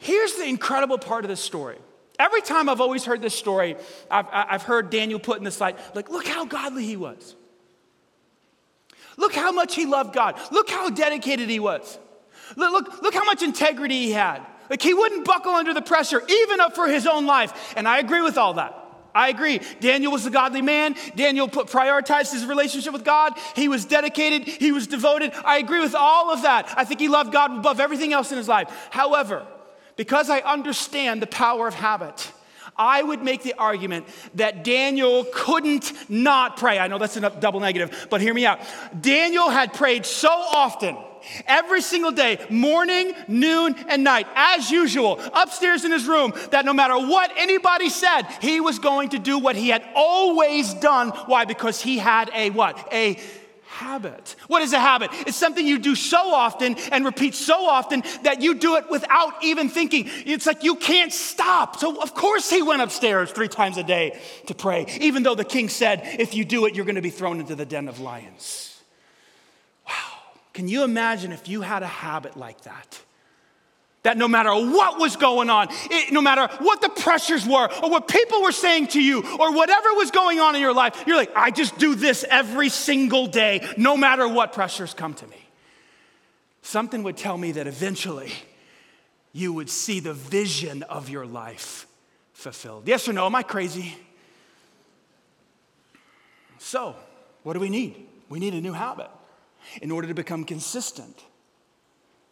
Here's 0.00 0.34
the 0.34 0.46
incredible 0.46 0.98
part 0.98 1.24
of 1.24 1.28
this 1.28 1.40
story. 1.40 1.76
Every 2.18 2.40
time 2.40 2.68
I've 2.68 2.80
always 2.80 3.04
heard 3.04 3.20
this 3.20 3.34
story, 3.34 3.76
I've, 4.10 4.26
I've 4.32 4.62
heard 4.62 4.90
Daniel 4.90 5.20
put 5.20 5.38
in 5.38 5.44
this 5.44 5.60
light, 5.60 5.78
like, 5.94 6.08
look 6.10 6.26
how 6.26 6.46
godly 6.46 6.84
he 6.84 6.96
was. 6.96 7.36
Look 9.18 9.34
how 9.34 9.52
much 9.52 9.74
he 9.74 9.84
loved 9.84 10.14
God. 10.14 10.40
Look 10.50 10.70
how 10.70 10.88
dedicated 10.88 11.50
he 11.50 11.60
was. 11.60 11.98
Look, 12.56 12.72
look, 12.72 13.02
look 13.02 13.14
how 13.14 13.24
much 13.24 13.42
integrity 13.42 14.06
he 14.06 14.12
had. 14.12 14.40
Like 14.70 14.80
he 14.80 14.94
wouldn't 14.94 15.26
buckle 15.26 15.52
under 15.52 15.74
the 15.74 15.82
pressure, 15.82 16.22
even 16.26 16.60
up 16.60 16.74
for 16.74 16.88
his 16.88 17.06
own 17.06 17.26
life. 17.26 17.74
And 17.76 17.86
I 17.86 17.98
agree 17.98 18.22
with 18.22 18.38
all 18.38 18.54
that. 18.54 18.74
I 19.14 19.28
agree. 19.28 19.60
Daniel 19.80 20.12
was 20.12 20.24
a 20.24 20.30
godly 20.30 20.62
man. 20.62 20.94
Daniel 21.16 21.48
put, 21.48 21.66
prioritized 21.66 22.32
his 22.32 22.46
relationship 22.46 22.92
with 22.94 23.04
God. 23.04 23.34
He 23.56 23.68
was 23.68 23.84
dedicated. 23.84 24.48
He 24.48 24.72
was 24.72 24.86
devoted. 24.86 25.32
I 25.44 25.58
agree 25.58 25.80
with 25.80 25.94
all 25.94 26.30
of 26.30 26.42
that. 26.42 26.72
I 26.76 26.84
think 26.84 27.00
he 27.00 27.08
loved 27.08 27.32
God 27.32 27.50
above 27.50 27.80
everything 27.80 28.12
else 28.14 28.30
in 28.30 28.38
his 28.38 28.48
life. 28.48 28.70
However, 28.90 29.46
because 30.00 30.30
I 30.30 30.38
understand 30.38 31.20
the 31.20 31.26
power 31.26 31.68
of 31.68 31.74
habit, 31.74 32.32
I 32.74 33.02
would 33.02 33.22
make 33.22 33.42
the 33.42 33.52
argument 33.52 34.06
that 34.36 34.64
Daniel 34.64 35.26
couldn't 35.30 35.92
not 36.08 36.56
pray. 36.56 36.78
I 36.78 36.88
know 36.88 36.96
that's 36.96 37.18
a 37.18 37.28
double 37.28 37.60
negative, 37.60 38.06
but 38.08 38.22
hear 38.22 38.32
me 38.32 38.46
out. 38.46 38.60
Daniel 38.98 39.50
had 39.50 39.74
prayed 39.74 40.06
so 40.06 40.30
often 40.30 40.96
every 41.46 41.82
single 41.82 42.12
day, 42.12 42.38
morning, 42.48 43.12
noon, 43.28 43.74
and 43.88 44.02
night, 44.02 44.26
as 44.34 44.70
usual, 44.70 45.20
upstairs 45.34 45.84
in 45.84 45.92
his 45.92 46.06
room, 46.06 46.32
that 46.50 46.64
no 46.64 46.72
matter 46.72 46.96
what 46.96 47.30
anybody 47.36 47.90
said, 47.90 48.22
he 48.40 48.58
was 48.58 48.78
going 48.78 49.10
to 49.10 49.18
do 49.18 49.38
what 49.38 49.54
he 49.54 49.68
had 49.68 49.86
always 49.94 50.72
done. 50.72 51.10
Why? 51.26 51.44
Because 51.44 51.82
he 51.82 51.98
had 51.98 52.30
a 52.34 52.48
what? 52.48 52.88
A 52.90 53.18
habit. 53.80 54.36
What 54.46 54.62
is 54.62 54.74
a 54.74 54.78
habit? 54.78 55.10
It's 55.26 55.36
something 55.36 55.66
you 55.66 55.78
do 55.78 55.94
so 55.94 56.34
often 56.34 56.76
and 56.92 57.04
repeat 57.04 57.34
so 57.34 57.66
often 57.66 58.02
that 58.22 58.42
you 58.42 58.54
do 58.54 58.76
it 58.76 58.84
without 58.90 59.42
even 59.42 59.70
thinking. 59.70 60.04
It's 60.26 60.44
like 60.44 60.62
you 60.62 60.76
can't 60.76 61.12
stop. 61.12 61.78
So, 61.78 62.00
of 62.00 62.14
course, 62.14 62.50
he 62.50 62.60
went 62.60 62.82
upstairs 62.82 63.32
three 63.32 63.48
times 63.48 63.78
a 63.78 63.82
day 63.82 64.20
to 64.46 64.54
pray, 64.54 64.86
even 65.00 65.22
though 65.22 65.34
the 65.34 65.44
king 65.44 65.70
said, 65.70 66.02
if 66.20 66.34
you 66.34 66.44
do 66.44 66.66
it, 66.66 66.74
you're 66.74 66.84
going 66.84 66.96
to 66.96 67.02
be 67.02 67.10
thrown 67.10 67.40
into 67.40 67.56
the 67.56 67.64
den 67.64 67.88
of 67.88 68.00
lions. 68.00 68.82
Wow. 69.88 69.94
Can 70.52 70.68
you 70.68 70.84
imagine 70.84 71.32
if 71.32 71.48
you 71.48 71.62
had 71.62 71.82
a 71.82 71.86
habit 71.86 72.36
like 72.36 72.60
that? 72.62 73.00
That 74.02 74.16
no 74.16 74.28
matter 74.28 74.50
what 74.50 74.98
was 74.98 75.16
going 75.16 75.50
on, 75.50 75.68
it, 75.90 76.10
no 76.10 76.22
matter 76.22 76.48
what 76.64 76.80
the 76.80 76.88
pressures 76.88 77.46
were, 77.46 77.70
or 77.82 77.90
what 77.90 78.08
people 78.08 78.42
were 78.42 78.52
saying 78.52 78.88
to 78.88 79.02
you, 79.02 79.20
or 79.38 79.52
whatever 79.54 79.92
was 79.94 80.10
going 80.10 80.40
on 80.40 80.54
in 80.54 80.62
your 80.62 80.72
life, 80.72 81.04
you're 81.06 81.16
like, 81.16 81.32
I 81.36 81.50
just 81.50 81.78
do 81.78 81.94
this 81.94 82.24
every 82.28 82.70
single 82.70 83.26
day, 83.26 83.66
no 83.76 83.98
matter 83.98 84.26
what 84.26 84.54
pressures 84.54 84.94
come 84.94 85.12
to 85.14 85.26
me. 85.26 85.36
Something 86.62 87.02
would 87.02 87.18
tell 87.18 87.36
me 87.36 87.52
that 87.52 87.66
eventually 87.66 88.32
you 89.32 89.52
would 89.52 89.68
see 89.68 90.00
the 90.00 90.14
vision 90.14 90.82
of 90.84 91.08
your 91.08 91.26
life 91.26 91.86
fulfilled. 92.32 92.88
Yes 92.88 93.06
or 93.08 93.12
no? 93.12 93.26
Am 93.26 93.34
I 93.34 93.42
crazy? 93.42 93.96
So, 96.58 96.94
what 97.42 97.54
do 97.54 97.60
we 97.60 97.68
need? 97.68 98.06
We 98.28 98.38
need 98.38 98.54
a 98.54 98.60
new 98.60 98.72
habit 98.72 99.08
in 99.82 99.90
order 99.90 100.08
to 100.08 100.14
become 100.14 100.44
consistent. 100.44 101.22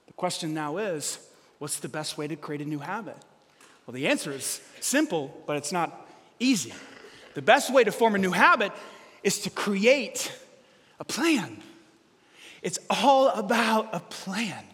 The 0.06 0.12
question 0.14 0.54
now 0.54 0.78
is 0.78 1.18
what's 1.58 1.80
the 1.80 1.88
best 1.88 2.18
way 2.18 2.28
to 2.28 2.36
create 2.36 2.60
a 2.60 2.64
new 2.64 2.78
habit? 2.78 3.16
Well, 3.86 3.94
the 3.94 4.08
answer 4.08 4.32
is 4.32 4.60
simple, 4.80 5.34
but 5.46 5.56
it's 5.56 5.72
not 5.72 6.08
easy. 6.38 6.72
The 7.34 7.42
best 7.42 7.72
way 7.72 7.84
to 7.84 7.92
form 7.92 8.14
a 8.14 8.18
new 8.18 8.32
habit 8.32 8.72
is 9.22 9.40
to 9.40 9.50
create 9.50 10.32
a 11.00 11.04
plan. 11.04 11.62
It's 12.62 12.78
all 12.90 13.28
about 13.28 13.88
a 13.94 14.00
plan. 14.00 14.64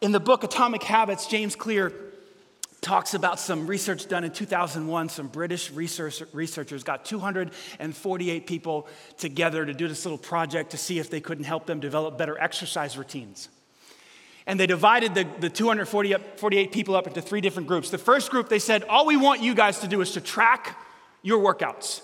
In 0.00 0.12
the 0.12 0.20
book 0.20 0.44
Atomic 0.44 0.82
Habits, 0.82 1.26
James 1.26 1.56
Clear 1.56 1.92
talks 2.80 3.14
about 3.14 3.40
some 3.40 3.66
research 3.66 4.08
done 4.08 4.24
in 4.24 4.30
2001. 4.30 5.08
Some 5.08 5.28
British 5.28 5.70
research, 5.70 6.22
researchers 6.32 6.84
got 6.84 7.04
248 7.04 8.46
people 8.46 8.88
together 9.18 9.66
to 9.66 9.74
do 9.74 9.88
this 9.88 10.04
little 10.04 10.18
project 10.18 10.70
to 10.70 10.76
see 10.76 10.98
if 10.98 11.10
they 11.10 11.20
couldn't 11.20 11.44
help 11.44 11.66
them 11.66 11.80
develop 11.80 12.16
better 12.16 12.38
exercise 12.38 12.96
routines. 12.96 13.48
And 14.46 14.60
they 14.60 14.66
divided 14.66 15.14
the, 15.14 15.26
the 15.40 15.50
248 15.50 16.72
people 16.72 16.94
up 16.94 17.06
into 17.06 17.20
three 17.20 17.40
different 17.40 17.66
groups. 17.66 17.90
The 17.90 17.98
first 17.98 18.30
group, 18.30 18.48
they 18.48 18.60
said, 18.60 18.84
All 18.84 19.06
we 19.06 19.16
want 19.16 19.42
you 19.42 19.54
guys 19.54 19.80
to 19.80 19.88
do 19.88 20.00
is 20.00 20.12
to 20.12 20.20
track 20.20 20.78
your 21.22 21.40
workouts. 21.40 22.02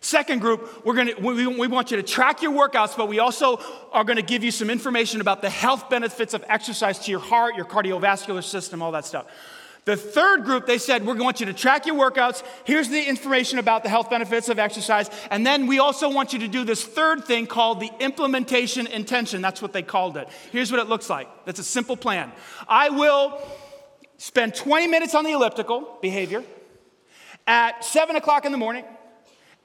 Second 0.00 0.40
group, 0.40 0.84
we're 0.84 0.94
gonna, 0.94 1.12
we, 1.20 1.46
we 1.46 1.68
want 1.68 1.92
you 1.92 1.96
to 1.96 2.02
track 2.02 2.42
your 2.42 2.52
workouts, 2.52 2.96
but 2.96 3.08
we 3.08 3.20
also 3.20 3.60
are 3.92 4.02
gonna 4.02 4.20
give 4.20 4.42
you 4.42 4.50
some 4.50 4.68
information 4.68 5.20
about 5.20 5.42
the 5.42 5.50
health 5.50 5.88
benefits 5.88 6.34
of 6.34 6.44
exercise 6.48 6.98
to 7.00 7.10
your 7.10 7.20
heart, 7.20 7.54
your 7.54 7.64
cardiovascular 7.64 8.42
system, 8.42 8.82
all 8.82 8.90
that 8.90 9.04
stuff. 9.04 9.26
The 9.84 9.96
third 9.96 10.44
group, 10.44 10.66
they 10.66 10.78
said, 10.78 11.04
we 11.04 11.12
want 11.14 11.40
you 11.40 11.46
to 11.46 11.52
track 11.52 11.86
your 11.86 11.96
workouts. 11.96 12.44
Here's 12.64 12.88
the 12.88 13.02
information 13.02 13.58
about 13.58 13.82
the 13.82 13.88
health 13.88 14.10
benefits 14.10 14.48
of 14.48 14.60
exercise. 14.60 15.10
And 15.30 15.44
then 15.44 15.66
we 15.66 15.80
also 15.80 16.08
want 16.08 16.32
you 16.32 16.38
to 16.40 16.48
do 16.48 16.64
this 16.64 16.84
third 16.84 17.24
thing 17.24 17.46
called 17.46 17.80
the 17.80 17.90
implementation 17.98 18.86
intention. 18.86 19.42
That's 19.42 19.60
what 19.60 19.72
they 19.72 19.82
called 19.82 20.16
it. 20.16 20.28
Here's 20.52 20.70
what 20.70 20.80
it 20.80 20.88
looks 20.88 21.10
like 21.10 21.28
that's 21.46 21.58
a 21.58 21.64
simple 21.64 21.96
plan. 21.96 22.30
I 22.68 22.90
will 22.90 23.40
spend 24.18 24.54
20 24.54 24.86
minutes 24.86 25.16
on 25.16 25.24
the 25.24 25.32
elliptical 25.32 25.98
behavior 26.00 26.44
at 27.48 27.84
7 27.84 28.14
o'clock 28.14 28.44
in 28.44 28.52
the 28.52 28.58
morning 28.58 28.84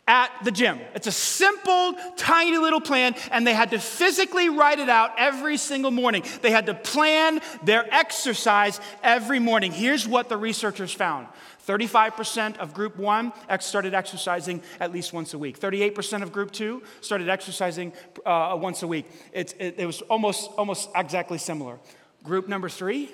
at 0.07 0.31
the 0.43 0.51
gym. 0.51 0.79
It's 0.95 1.07
a 1.07 1.11
simple, 1.11 1.93
tiny 2.15 2.57
little 2.57 2.81
plan, 2.81 3.15
and 3.31 3.45
they 3.45 3.53
had 3.53 3.71
to 3.71 3.79
physically 3.79 4.49
write 4.49 4.79
it 4.79 4.89
out 4.89 5.11
every 5.17 5.57
single 5.57 5.91
morning. 5.91 6.23
They 6.41 6.51
had 6.51 6.67
to 6.67 6.73
plan 6.73 7.41
their 7.63 7.85
exercise 7.93 8.79
every 9.03 9.39
morning. 9.39 9.71
Here's 9.71 10.07
what 10.07 10.29
the 10.29 10.37
researchers 10.37 10.93
found 10.93 11.27
35% 11.67 12.57
of 12.57 12.73
group 12.73 12.95
one 12.95 13.33
started 13.59 13.93
exercising 13.93 14.61
at 14.79 14.93
least 14.93 15.11
once 15.11 15.33
a 15.33 15.37
week. 15.37 15.59
38% 15.59 16.23
of 16.23 16.31
group 16.31 16.51
two 16.51 16.81
started 17.01 17.27
exercising 17.27 17.91
uh, 18.25 18.57
once 18.59 18.83
a 18.83 18.87
week. 18.87 19.05
It, 19.33 19.53
it, 19.59 19.75
it 19.79 19.85
was 19.85 20.01
almost, 20.03 20.49
almost 20.57 20.89
exactly 20.95 21.37
similar. 21.37 21.77
Group 22.23 22.47
number 22.47 22.69
three, 22.69 23.11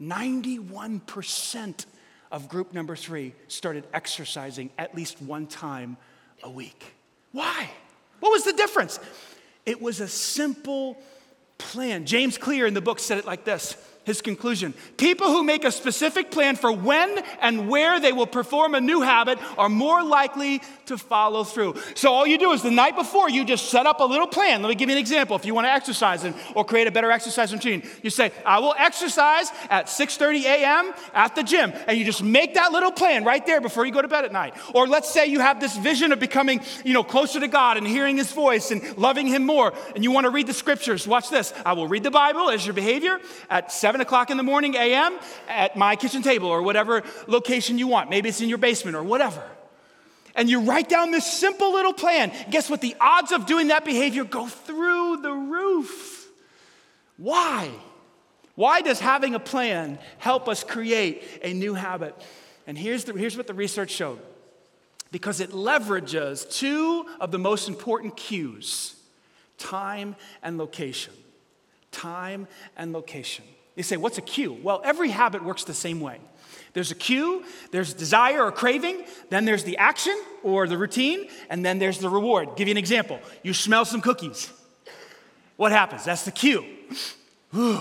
91% 0.00 1.86
of 2.32 2.48
group 2.48 2.72
number 2.72 2.96
three 2.96 3.34
started 3.48 3.84
exercising 3.92 4.70
at 4.78 4.94
least 4.94 5.20
one 5.20 5.46
time 5.46 5.98
a 6.42 6.50
week. 6.50 6.94
Why? 7.32 7.70
What 8.20 8.30
was 8.30 8.44
the 8.44 8.52
difference? 8.52 8.98
It 9.66 9.80
was 9.80 10.00
a 10.00 10.08
simple 10.08 10.98
plan. 11.58 12.06
James 12.06 12.38
Clear 12.38 12.66
in 12.66 12.74
the 12.74 12.80
book 12.80 12.98
said 12.98 13.18
it 13.18 13.24
like 13.24 13.44
this 13.44 13.76
his 14.04 14.20
conclusion. 14.20 14.74
People 14.96 15.28
who 15.28 15.42
make 15.42 15.64
a 15.64 15.72
specific 15.72 16.30
plan 16.30 16.56
for 16.56 16.70
when 16.72 17.18
and 17.40 17.68
where 17.68 18.00
they 18.00 18.12
will 18.12 18.26
perform 18.26 18.74
a 18.74 18.80
new 18.80 19.00
habit 19.00 19.38
are 19.58 19.68
more 19.68 20.02
likely 20.02 20.62
to 20.86 20.98
follow 20.98 21.44
through. 21.44 21.74
So 21.94 22.12
all 22.12 22.26
you 22.26 22.38
do 22.38 22.52
is 22.52 22.62
the 22.62 22.70
night 22.70 22.96
before 22.96 23.30
you 23.30 23.44
just 23.44 23.70
set 23.70 23.86
up 23.86 24.00
a 24.00 24.04
little 24.04 24.26
plan. 24.26 24.62
Let 24.62 24.68
me 24.68 24.74
give 24.74 24.88
you 24.88 24.94
an 24.94 25.00
example. 25.00 25.36
If 25.36 25.44
you 25.46 25.54
want 25.54 25.66
to 25.66 25.72
exercise 25.72 26.24
and, 26.24 26.34
or 26.54 26.64
create 26.64 26.86
a 26.86 26.92
better 26.92 27.10
exercise 27.10 27.52
routine 27.52 27.82
you 28.02 28.10
say 28.10 28.32
i 28.44 28.58
will 28.58 28.74
exercise 28.78 29.50
at 29.70 29.86
6.30 29.86 30.44
a.m 30.44 30.92
at 31.12 31.34
the 31.34 31.42
gym. 31.42 31.72
And 31.86 31.98
you 31.98 32.04
just 32.04 32.22
make 32.22 32.54
that 32.54 32.72
little 32.72 32.92
plan 32.92 33.24
right 33.24 33.44
there 33.44 33.60
before 33.60 33.86
you 33.86 33.92
go 33.92 34.02
to 34.02 34.08
bed 34.08 34.24
at 34.24 34.32
night. 34.32 34.54
Or 34.74 34.86
let's 34.86 35.10
say 35.10 35.26
you 35.26 35.40
have 35.40 35.60
this 35.60 35.76
vision 35.76 36.12
of 36.12 36.20
becoming 36.20 36.60
you 36.84 36.92
know 36.92 37.04
closer 37.04 37.40
to 37.40 37.48
god 37.48 37.76
and 37.76 37.86
hearing 37.86 38.16
his 38.16 38.32
voice 38.32 38.70
and 38.70 38.96
loving 38.96 39.26
him 39.26 39.44
more 39.44 39.72
and 39.94 40.04
you 40.04 40.10
want 40.10 40.24
to 40.24 40.30
read 40.30 40.46
the 40.46 40.54
scriptures. 40.54 41.06
Watch 41.06 41.30
this. 41.30 41.52
I 41.64 41.72
will 41.72 41.88
read 41.88 42.02
the 42.02 42.10
bible 42.10 42.50
as 42.50 42.66
your 42.66 42.74
behavior 42.74 43.18
at 43.50 43.72
7 43.72 43.93
7 43.94 44.00
o'clock 44.00 44.30
in 44.30 44.36
the 44.36 44.42
morning 44.42 44.74
a.m. 44.74 45.16
at 45.46 45.76
my 45.76 45.94
kitchen 45.94 46.20
table 46.20 46.48
or 46.48 46.62
whatever 46.62 47.04
location 47.28 47.78
you 47.78 47.86
want. 47.86 48.10
Maybe 48.10 48.28
it's 48.28 48.40
in 48.40 48.48
your 48.48 48.58
basement 48.58 48.96
or 48.96 49.04
whatever. 49.04 49.40
And 50.34 50.50
you 50.50 50.62
write 50.62 50.88
down 50.88 51.12
this 51.12 51.24
simple 51.24 51.72
little 51.72 51.92
plan. 51.92 52.32
Guess 52.50 52.68
what? 52.68 52.80
The 52.80 52.96
odds 53.00 53.30
of 53.30 53.46
doing 53.46 53.68
that 53.68 53.84
behavior 53.84 54.24
go 54.24 54.48
through 54.48 55.18
the 55.18 55.30
roof. 55.30 56.28
Why? 57.18 57.70
Why 58.56 58.80
does 58.80 58.98
having 58.98 59.36
a 59.36 59.38
plan 59.38 60.00
help 60.18 60.48
us 60.48 60.64
create 60.64 61.22
a 61.44 61.52
new 61.52 61.74
habit? 61.74 62.20
And 62.66 62.76
here's, 62.76 63.04
the, 63.04 63.12
here's 63.12 63.36
what 63.36 63.46
the 63.46 63.54
research 63.54 63.92
showed 63.92 64.18
because 65.12 65.38
it 65.38 65.52
leverages 65.52 66.50
two 66.50 67.06
of 67.20 67.30
the 67.30 67.38
most 67.38 67.68
important 67.68 68.16
cues 68.16 68.96
time 69.56 70.16
and 70.42 70.58
location. 70.58 71.12
Time 71.92 72.48
and 72.76 72.92
location. 72.92 73.44
You 73.76 73.82
say, 73.82 73.96
what's 73.96 74.18
a 74.18 74.22
cue? 74.22 74.56
Well, 74.62 74.80
every 74.84 75.10
habit 75.10 75.44
works 75.44 75.64
the 75.64 75.74
same 75.74 76.00
way. 76.00 76.20
There's 76.74 76.90
a 76.90 76.94
cue, 76.94 77.44
there's 77.70 77.94
desire 77.94 78.44
or 78.44 78.52
craving, 78.52 79.04
then 79.30 79.44
there's 79.44 79.64
the 79.64 79.76
action 79.78 80.20
or 80.42 80.66
the 80.66 80.76
routine, 80.76 81.28
and 81.48 81.64
then 81.64 81.78
there's 81.78 81.98
the 81.98 82.08
reward. 82.08 82.48
I'll 82.48 82.54
give 82.54 82.68
you 82.68 82.72
an 82.72 82.78
example. 82.78 83.20
You 83.42 83.54
smell 83.54 83.84
some 83.84 84.00
cookies. 84.00 84.52
What 85.56 85.70
happens? 85.70 86.04
That's 86.04 86.24
the 86.24 86.32
cue. 86.32 86.64
Ooh, 87.56 87.80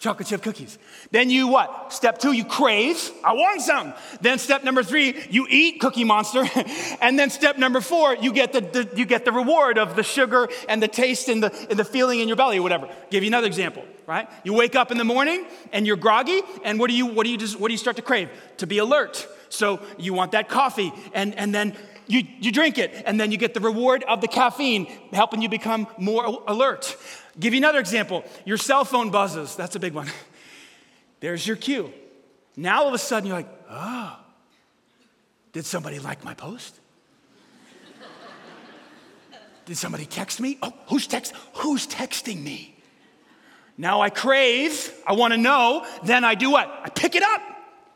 chocolate 0.00 0.28
chip 0.28 0.42
cookies. 0.42 0.78
Then 1.10 1.30
you 1.30 1.48
what? 1.48 1.94
Step 1.94 2.18
two, 2.18 2.32
you 2.32 2.44
crave. 2.44 3.10
I 3.24 3.32
want 3.32 3.62
some. 3.62 3.94
Then 4.20 4.38
step 4.38 4.64
number 4.64 4.82
three, 4.82 5.26
you 5.30 5.46
eat 5.48 5.80
Cookie 5.80 6.04
Monster. 6.04 6.44
and 7.00 7.18
then 7.18 7.30
step 7.30 7.56
number 7.56 7.80
four, 7.80 8.14
you 8.16 8.32
get 8.32 8.52
the, 8.52 8.60
the, 8.60 8.90
you 8.96 9.06
get 9.06 9.24
the 9.24 9.32
reward 9.32 9.78
of 9.78 9.96
the 9.96 10.02
sugar 10.02 10.48
and 10.68 10.82
the 10.82 10.88
taste 10.88 11.28
and 11.28 11.42
the, 11.42 11.66
and 11.70 11.78
the 11.78 11.84
feeling 11.84 12.20
in 12.20 12.28
your 12.28 12.36
belly 12.36 12.58
or 12.58 12.62
whatever. 12.62 12.86
I'll 12.86 12.94
give 13.10 13.22
you 13.22 13.28
another 13.28 13.46
example, 13.46 13.84
right? 14.06 14.28
You 14.44 14.52
wake 14.52 14.74
up 14.74 14.90
in 14.90 14.98
the 14.98 15.04
morning 15.04 15.46
and 15.72 15.86
you're 15.86 15.96
groggy, 15.96 16.40
and 16.64 16.78
what 16.78 16.90
do 16.90 16.96
you 16.96 17.06
what 17.06 17.24
do 17.24 17.30
you 17.30 17.38
just 17.38 17.58
what 17.58 17.68
do 17.68 17.74
you 17.74 17.78
start 17.78 17.96
to 17.96 18.02
crave? 18.02 18.28
To 18.58 18.66
be 18.66 18.78
alert. 18.78 19.26
So 19.48 19.80
you 19.98 20.12
want 20.12 20.32
that 20.32 20.48
coffee, 20.48 20.92
and, 21.14 21.34
and 21.36 21.54
then 21.54 21.76
you, 22.08 22.22
you 22.40 22.52
drink 22.52 22.78
it, 22.78 23.02
and 23.06 23.18
then 23.18 23.32
you 23.32 23.38
get 23.38 23.54
the 23.54 23.60
reward 23.60 24.04
of 24.04 24.20
the 24.20 24.28
caffeine, 24.28 24.86
helping 25.12 25.42
you 25.42 25.48
become 25.48 25.86
more 25.98 26.42
alert. 26.46 26.96
Give 27.38 27.52
you 27.52 27.58
another 27.58 27.78
example. 27.78 28.24
Your 28.44 28.56
cell 28.56 28.84
phone 28.84 29.10
buzzes. 29.10 29.56
That's 29.56 29.76
a 29.76 29.80
big 29.80 29.92
one. 29.92 30.08
There's 31.20 31.46
your 31.46 31.56
cue. 31.56 31.92
Now 32.56 32.82
all 32.82 32.88
of 32.88 32.94
a 32.94 32.98
sudden 32.98 33.28
you're 33.28 33.36
like, 33.36 33.48
oh, 33.70 34.18
did 35.52 35.64
somebody 35.64 35.98
like 35.98 36.24
my 36.24 36.34
post? 36.34 36.78
Did 39.64 39.76
somebody 39.76 40.06
text 40.06 40.40
me? 40.40 40.58
Oh, 40.62 40.72
who's 40.88 41.08
text? 41.08 41.34
Who's 41.54 41.88
texting 41.88 42.42
me? 42.42 42.75
Now 43.78 44.00
I 44.00 44.10
crave, 44.10 44.92
I 45.06 45.12
want 45.12 45.34
to 45.34 45.38
know, 45.38 45.86
then 46.02 46.24
I 46.24 46.34
do 46.34 46.50
what? 46.50 46.68
I 46.84 46.88
pick 46.88 47.14
it 47.14 47.22
up. 47.22 47.42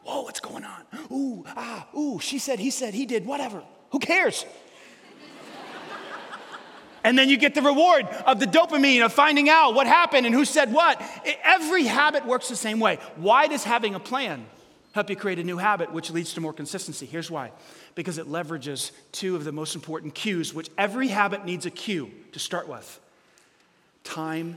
Whoa, 0.03 0.23
what's 0.23 0.41
going 0.41 0.65
on? 0.65 0.83
Ooh, 1.11 1.45
ah, 1.47 1.87
ooh, 1.97 2.19
she 2.21 2.39
said, 2.39 2.59
he 2.59 2.71
said, 2.71 2.95
he 2.95 3.07
did, 3.07 3.25
whatever. 3.25 3.63
Who 3.91 3.99
cares? 3.99 4.45
and 7.05 7.19
then 7.19 7.29
you 7.29 7.37
get 7.37 7.55
the 7.55 7.63
reward 7.63 8.07
of 8.27 8.41
the 8.41 8.47
dopamine 8.47 9.05
of 9.05 9.13
finding 9.13 9.49
out 9.49 9.75
what 9.75 9.87
happened 9.87 10.27
and 10.27 10.35
who 10.35 10.45
said 10.45 10.73
what. 10.73 11.03
Every 11.45 11.85
habit 11.85 12.27
works 12.27 12.49
the 12.49 12.57
same 12.57 12.81
way. 12.81 12.99
Why 13.17 13.47
does 13.47 13.65
having 13.65 13.95
a 13.95 14.01
plan 14.01 14.45
help 14.93 15.09
you 15.09 15.17
create 15.17 15.39
a 15.39 15.45
new 15.45 15.57
habit, 15.57 15.93
which 15.93 16.11
leads 16.11 16.35
to 16.35 16.41
more 16.41 16.53
consistency? 16.53 17.07
Here's 17.07 17.31
why 17.31 17.53
because 17.95 18.19
it 18.19 18.27
leverages 18.27 18.93
two 19.13 19.35
of 19.35 19.45
the 19.45 19.53
most 19.53 19.75
important 19.75 20.15
cues, 20.15 20.55
which 20.55 20.71
every 20.79 21.09
habit 21.09 21.45
needs 21.45 21.67
a 21.67 21.71
cue 21.71 22.11
to 22.33 22.39
start 22.39 22.69
with 22.69 23.01
time 24.05 24.57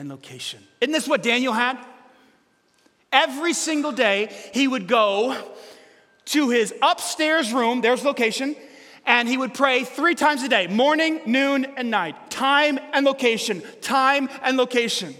and 0.00 0.08
location. 0.08 0.58
Isn't 0.80 0.92
this 0.92 1.06
what 1.06 1.22
Daniel 1.22 1.52
had? 1.52 1.78
Every 3.12 3.52
single 3.52 3.92
day, 3.92 4.34
he 4.54 4.66
would 4.66 4.88
go 4.88 5.36
to 6.26 6.48
his 6.48 6.72
upstairs 6.80 7.52
room, 7.52 7.82
there's 7.82 8.02
location, 8.02 8.56
and 9.04 9.28
he 9.28 9.36
would 9.36 9.52
pray 9.52 9.84
three 9.84 10.14
times 10.14 10.42
a 10.42 10.48
day 10.48 10.68
morning, 10.68 11.20
noon, 11.26 11.66
and 11.76 11.90
night. 11.90 12.30
Time 12.30 12.80
and 12.94 13.04
location, 13.04 13.62
time 13.82 14.30
and 14.42 14.56
location. 14.56 15.14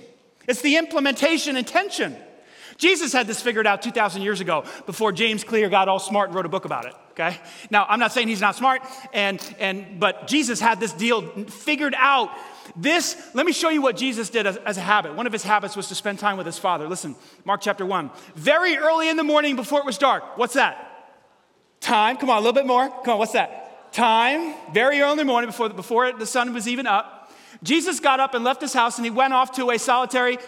It's 0.48 0.62
the 0.62 0.78
implementation 0.78 1.58
intention. 1.58 2.16
Jesus 2.78 3.12
had 3.12 3.26
this 3.26 3.42
figured 3.42 3.66
out 3.66 3.82
2,000 3.82 4.22
years 4.22 4.40
ago 4.40 4.64
before 4.86 5.12
James 5.12 5.44
Clear 5.44 5.68
got 5.68 5.88
all 5.88 5.98
smart 5.98 6.30
and 6.30 6.36
wrote 6.36 6.46
a 6.46 6.48
book 6.48 6.64
about 6.64 6.86
it, 6.86 6.94
okay? 7.10 7.38
Now, 7.70 7.84
I'm 7.86 7.98
not 7.98 8.12
saying 8.12 8.28
he's 8.28 8.40
not 8.40 8.56
smart, 8.56 8.80
and, 9.12 9.38
and, 9.58 10.00
but 10.00 10.26
Jesus 10.26 10.58
had 10.58 10.80
this 10.80 10.94
deal 10.94 11.20
figured 11.44 11.94
out. 11.98 12.30
This, 12.76 13.16
let 13.34 13.46
me 13.46 13.52
show 13.52 13.68
you 13.68 13.82
what 13.82 13.96
Jesus 13.96 14.30
did 14.30 14.46
as, 14.46 14.56
as 14.58 14.76
a 14.76 14.80
habit. 14.80 15.14
One 15.14 15.26
of 15.26 15.32
his 15.32 15.42
habits 15.42 15.76
was 15.76 15.88
to 15.88 15.94
spend 15.94 16.18
time 16.18 16.36
with 16.36 16.46
his 16.46 16.58
father. 16.58 16.88
Listen, 16.88 17.16
Mark 17.44 17.60
chapter 17.60 17.84
1. 17.84 18.10
Very 18.34 18.76
early 18.76 19.08
in 19.08 19.16
the 19.16 19.24
morning 19.24 19.56
before 19.56 19.80
it 19.80 19.86
was 19.86 19.98
dark. 19.98 20.38
What's 20.38 20.54
that? 20.54 20.86
Time. 21.80 22.16
Come 22.16 22.30
on, 22.30 22.36
a 22.36 22.40
little 22.40 22.52
bit 22.52 22.66
more. 22.66 22.88
Come 22.88 23.14
on, 23.14 23.18
what's 23.18 23.32
that? 23.32 23.92
Time. 23.92 24.54
Very 24.72 25.00
early 25.00 25.12
in 25.12 25.18
the 25.18 25.24
morning 25.24 25.48
before, 25.48 25.68
before 25.68 26.12
the 26.12 26.26
sun 26.26 26.52
was 26.54 26.68
even 26.68 26.86
up. 26.86 27.32
Jesus 27.62 28.00
got 28.00 28.20
up 28.20 28.34
and 28.34 28.44
left 28.44 28.60
his 28.60 28.72
house 28.72 28.96
and 28.98 29.04
he 29.04 29.10
went 29.10 29.32
off 29.32 29.52
to 29.52 29.70
a 29.70 29.78
solitary 29.78 30.38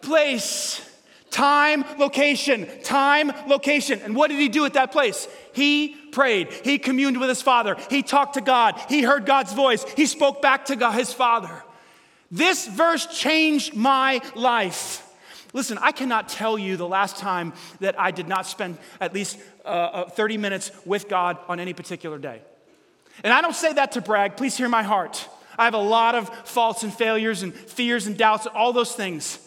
place. 0.00 0.86
Time, 1.30 1.84
location, 1.98 2.68
time, 2.82 3.32
location. 3.46 4.00
And 4.02 4.16
what 4.16 4.30
did 4.30 4.40
he 4.40 4.48
do 4.48 4.64
at 4.64 4.74
that 4.74 4.90
place? 4.90 5.28
He 5.52 5.94
prayed. 6.10 6.52
He 6.64 6.78
communed 6.78 7.20
with 7.20 7.28
his 7.28 7.40
father. 7.40 7.76
He 7.88 8.02
talked 8.02 8.34
to 8.34 8.40
God. 8.40 8.80
He 8.88 9.02
heard 9.02 9.26
God's 9.26 9.52
voice. 9.52 9.84
He 9.96 10.06
spoke 10.06 10.42
back 10.42 10.66
to 10.66 10.76
God, 10.76 10.92
his 10.92 11.12
father. 11.12 11.62
This 12.32 12.66
verse 12.66 13.06
changed 13.06 13.74
my 13.74 14.20
life. 14.34 15.06
Listen, 15.52 15.78
I 15.78 15.92
cannot 15.92 16.28
tell 16.28 16.58
you 16.58 16.76
the 16.76 16.86
last 16.86 17.16
time 17.16 17.52
that 17.80 17.98
I 17.98 18.10
did 18.10 18.28
not 18.28 18.46
spend 18.46 18.78
at 19.00 19.14
least 19.14 19.38
uh, 19.64 19.68
uh 19.68 20.08
30 20.08 20.36
minutes 20.36 20.70
with 20.84 21.08
God 21.08 21.38
on 21.48 21.58
any 21.58 21.72
particular 21.72 22.18
day. 22.18 22.40
And 23.24 23.32
I 23.32 23.40
don't 23.40 23.54
say 23.54 23.72
that 23.72 23.92
to 23.92 24.00
brag. 24.00 24.36
Please 24.36 24.56
hear 24.56 24.68
my 24.68 24.82
heart. 24.82 25.28
I 25.58 25.64
have 25.64 25.74
a 25.74 25.78
lot 25.78 26.14
of 26.14 26.28
faults 26.48 26.82
and 26.82 26.92
failures 26.92 27.42
and 27.42 27.52
fears 27.52 28.06
and 28.06 28.16
doubts, 28.16 28.46
and 28.46 28.56
all 28.56 28.72
those 28.72 28.94
things. 28.94 29.38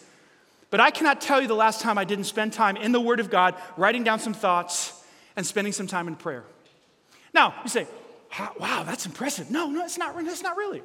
But 0.73 0.79
I 0.79 0.89
cannot 0.89 1.21
tell 1.21 1.39
you 1.39 1.47
the 1.47 1.53
last 1.53 1.81
time 1.81 1.99
I 1.99 2.03
didn't 2.03 2.23
spend 2.23 2.51
time 2.51 2.77
in 2.77 2.93
the 2.93 2.99
Word 2.99 3.19
of 3.19 3.29
God, 3.29 3.53
writing 3.77 4.03
down 4.03 4.17
some 4.17 4.33
thoughts 4.33 4.91
and 5.36 5.45
spending 5.45 5.71
some 5.71 5.86
time 5.86 6.07
in 6.07 6.15
prayer. 6.15 6.43
Now, 7.31 7.53
you 7.62 7.69
say, 7.69 7.86
wow, 8.59 8.81
that's 8.83 9.05
impressive. 9.05 9.51
No, 9.51 9.69
no, 9.69 9.86
it's 9.86 9.99
not, 9.99 10.15
it's 10.25 10.41
not 10.41 10.57
really. 10.57 10.81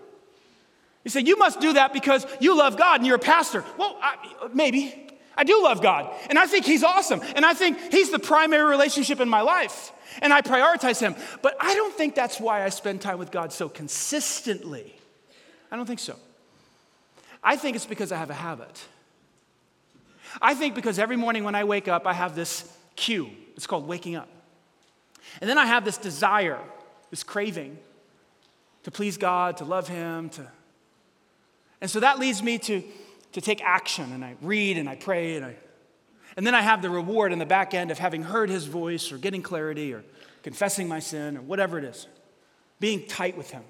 You 1.05 1.11
say, 1.11 1.23
you 1.23 1.39
must 1.39 1.61
do 1.61 1.73
that 1.73 1.95
because 1.95 2.27
you 2.39 2.55
love 2.55 2.77
God 2.77 3.01
and 3.01 3.07
you're 3.07 3.17
a 3.17 3.19
pastor. 3.19 3.65
Well, 3.79 3.97
I, 4.03 4.51
maybe. 4.53 5.09
I 5.35 5.45
do 5.45 5.63
love 5.63 5.81
God. 5.81 6.15
And 6.29 6.39
I 6.39 6.47
think 6.47 6.67
He's 6.67 6.85
awesome. 6.85 7.23
And 7.35 7.47
I 7.47 7.55
think 7.55 7.79
He's 7.91 8.11
the 8.11 8.19
primary 8.19 8.69
relationship 8.69 9.21
in 9.21 9.29
my 9.31 9.41
life. 9.41 9.91
And 10.21 10.35
I 10.35 10.43
prioritize 10.43 11.01
Him. 11.01 11.17
But 11.41 11.57
I 11.59 11.75
don't 11.75 11.95
think 11.95 12.15
that's 12.15 12.39
why 12.39 12.63
I 12.63 12.69
spend 12.69 13.01
time 13.01 13.19
with 13.19 13.31
God 13.31 13.55
so 13.55 13.71
consistently. 13.71 14.95
I 15.73 15.77
don't 15.77 15.87
think 15.87 16.01
so. 16.01 16.17
I 17.43 17.57
think 17.57 17.75
it's 17.75 17.87
because 17.87 18.13
I 18.13 18.19
have 18.19 18.29
a 18.29 18.35
habit. 18.35 18.79
I 20.41 20.55
think 20.55 20.75
because 20.75 20.99
every 20.99 21.17
morning 21.17 21.45
when 21.45 21.55
I 21.55 21.65
wake 21.65 21.89
up, 21.89 22.07
I 22.07 22.13
have 22.13 22.35
this 22.35 22.71
cue. 22.97 23.31
It's 23.57 23.67
called 23.67 23.87
waking 23.87 24.17
up. 24.17 24.29
And 25.41 25.49
then 25.49 25.59
I 25.59 25.67
have 25.67 25.85
this 25.85 25.99
desire, 25.99 26.59
this 27.11 27.23
craving 27.23 27.79
to 28.85 28.91
please 28.91 29.17
God, 29.17 29.59
to 29.59 29.65
love 29.65 29.89
Him, 29.89 30.31
to. 30.31 30.47
And 31.81 31.91
so 31.91 32.01
that 32.01 32.19
leads 32.19 32.43
me 32.43 32.59
to, 32.59 32.83
to 33.33 33.41
take 33.41 33.63
action, 33.63 34.13
and 34.13 34.25
I 34.25 34.37
read 34.41 34.79
and 34.79 34.89
I 34.89 34.97
pray, 34.97 35.37
and 35.37 35.45
I. 35.45 35.57
And 36.37 36.47
then 36.47 36.55
I 36.55 36.63
have 36.63 36.83
the 36.83 36.91
reward 36.91 37.33
in 37.33 37.39
the 37.39 37.47
back 37.47 37.75
end 37.75 37.91
of 37.91 37.99
having 37.99 38.23
heard 38.23 38.49
His 38.49 38.67
voice, 38.67 39.13
or 39.13 39.19
getting 39.19 39.43
clarity, 39.43 39.93
or 39.93 40.05
confessing 40.43 40.89
my 40.89 41.01
sin, 41.01 41.37
or 41.37 41.43
whatever 41.43 41.79
it 41.79 41.85
is, 41.85 42.07
being 42.81 43.07
tight 43.07 43.37
with 43.37 43.51
Him. 43.51 43.63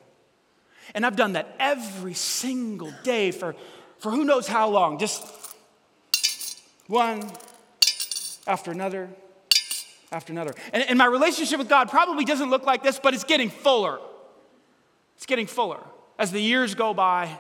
And 0.95 1.05
I've 1.05 1.17
done 1.17 1.33
that 1.33 1.55
every 1.59 2.15
single 2.15 2.93
day 3.03 3.31
for, 3.31 3.57
for 3.99 4.11
who 4.11 4.25
knows 4.25 4.47
how 4.47 4.69
long, 4.69 4.99
just 4.99 5.25
one 6.89 7.31
after 8.47 8.73
another 8.73 9.09
after 10.11 10.33
another. 10.33 10.55
And, 10.73 10.83
and 10.83 10.99
my 10.99 11.07
relationship 11.07 11.59
with 11.59 11.69
God 11.69 11.91
probably 11.91 12.25
doesn't 12.25 12.51
look 12.51 12.65
like 12.65 12.83
this, 12.83 12.99
but 12.99 13.15
it's 13.15 13.25
getting 13.25 13.51
fuller. 13.51 13.99
It's 15.17 15.27
getting 15.27 15.47
fuller 15.47 15.81
as 16.19 16.33
the 16.33 16.41
years 16.41 16.75
go 16.75 16.95
by 16.95 17.39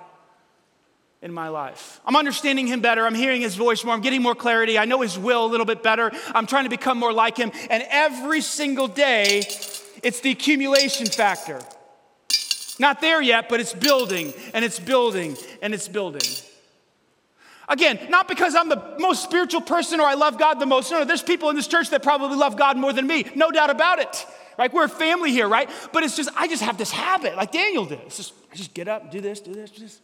in 1.21 1.33
my 1.33 1.49
life. 1.49 2.01
I'm 2.05 2.17
understanding 2.17 2.67
him 2.67 2.81
better. 2.81 3.07
I'm 3.07 3.15
hearing 3.15 3.41
his 3.41 3.57
voice 3.57 3.85
more. 3.85 3.95
I'm 3.95 4.01
getting 4.01 4.23
more 4.23 4.35
clarity. 4.35 4.79
I 4.79 4.85
know 4.85 5.01
his 5.01 5.19
will 5.19 5.45
a 5.45 5.51
little 5.51 5.67
bit 5.67 5.83
better. 5.83 6.13
I'm 6.35 6.47
trying 6.47 6.65
to 6.65 6.71
become 6.71 6.99
more 6.99 7.13
like 7.13 7.37
him. 7.37 7.51
And 7.71 7.83
every 7.89 8.41
single 8.41 8.87
day, 8.87 9.39
it's 10.03 10.21
the 10.21 10.31
accumulation 10.31 11.07
factor. 11.07 11.61
Not 12.79 13.01
there 13.01 13.21
yet, 13.21 13.49
but 13.49 13.59
it's 13.59 13.73
building 13.73 14.33
and 14.55 14.65
it's 14.65 14.79
building 14.79 15.37
and 15.61 15.75
it's 15.75 15.89
building. 15.89 16.23
Again, 17.69 17.99
not 18.09 18.29
because 18.29 18.55
I'm 18.55 18.69
the 18.69 18.83
most 18.99 19.23
spiritual 19.23 19.61
person 19.61 20.01
or 20.01 20.07
I 20.07 20.15
love 20.15 20.39
God 20.39 20.55
the 20.55 20.67
most. 20.67 20.91
No, 20.91 21.01
no, 21.01 21.05
there's 21.05 21.23
people 21.23 21.51
in 21.51 21.57
this 21.57 21.69
church 21.69 21.91
that 21.91 22.03
probably 22.03 22.37
love 22.37 22.57
God 22.57 22.79
more 22.79 22.93
than 22.93 23.07
me. 23.07 23.27
No 23.35 23.51
doubt 23.51 23.69
about 23.69 23.99
it. 23.99 24.27
Right? 24.59 24.73
We're 24.73 24.85
a 24.85 24.89
family 24.89 25.31
here, 25.31 25.49
right? 25.49 25.71
But 25.93 26.03
it's 26.03 26.17
just, 26.17 26.31
I 26.35 26.49
just 26.49 26.63
have 26.63 26.79
this 26.79 26.91
habit, 26.91 27.37
like 27.37 27.53
Daniel 27.53 27.85
did. 27.85 28.01
It's 28.07 28.17
just, 28.17 28.33
I 28.51 28.57
just 28.57 28.75
get 28.75 28.89
up, 28.89 29.11
do 29.11 29.21
this, 29.21 29.41
do 29.41 29.53
this, 29.53 29.71
do 29.71 29.83
this. 29.83 30.01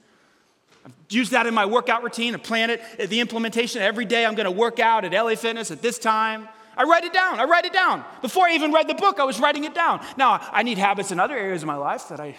I've 0.85 0.93
used 1.09 1.33
that 1.33 1.47
in 1.47 1.55
my 1.55 1.65
workout 1.65 2.05
routine. 2.05 2.35
I 2.35 2.39
plan 2.39 2.69
it, 2.69 2.83
uh, 3.01 3.07
the 3.07 3.21
implementation. 3.21 3.81
Every 3.81 4.05
day 4.05 4.27
I'm 4.27 4.35
going 4.35 4.45
to 4.45 4.51
work 4.51 4.79
out 4.79 5.05
at 5.07 5.13
LA 5.13 5.35
Fitness 5.35 5.71
at 5.71 5.81
this 5.81 5.99
time. 5.99 6.49
I 6.77 6.85
write 6.85 7.05
it 7.05 7.13
down. 7.13 7.41
I 7.41 7.45
write 7.45 7.65
it 7.65 7.73
down. 7.73 8.05
Before 8.21 8.47
I 8.47 8.55
even 8.55 8.73
read 8.73 8.89
the 8.89 8.95
book, 8.95 9.19
I 9.19 9.25
was 9.25 9.41
writing 9.41 9.65
it 9.65 9.75
down. 9.75 10.05
Now, 10.19 10.47
I 10.53 10.63
need 10.63 10.77
habits 10.77 11.13
in 11.13 11.19
other 11.19 11.37
areas 11.37 11.63
of 11.63 11.67
my 11.67 11.77
life 11.77 12.09
that 12.11 12.21
I 12.21 12.37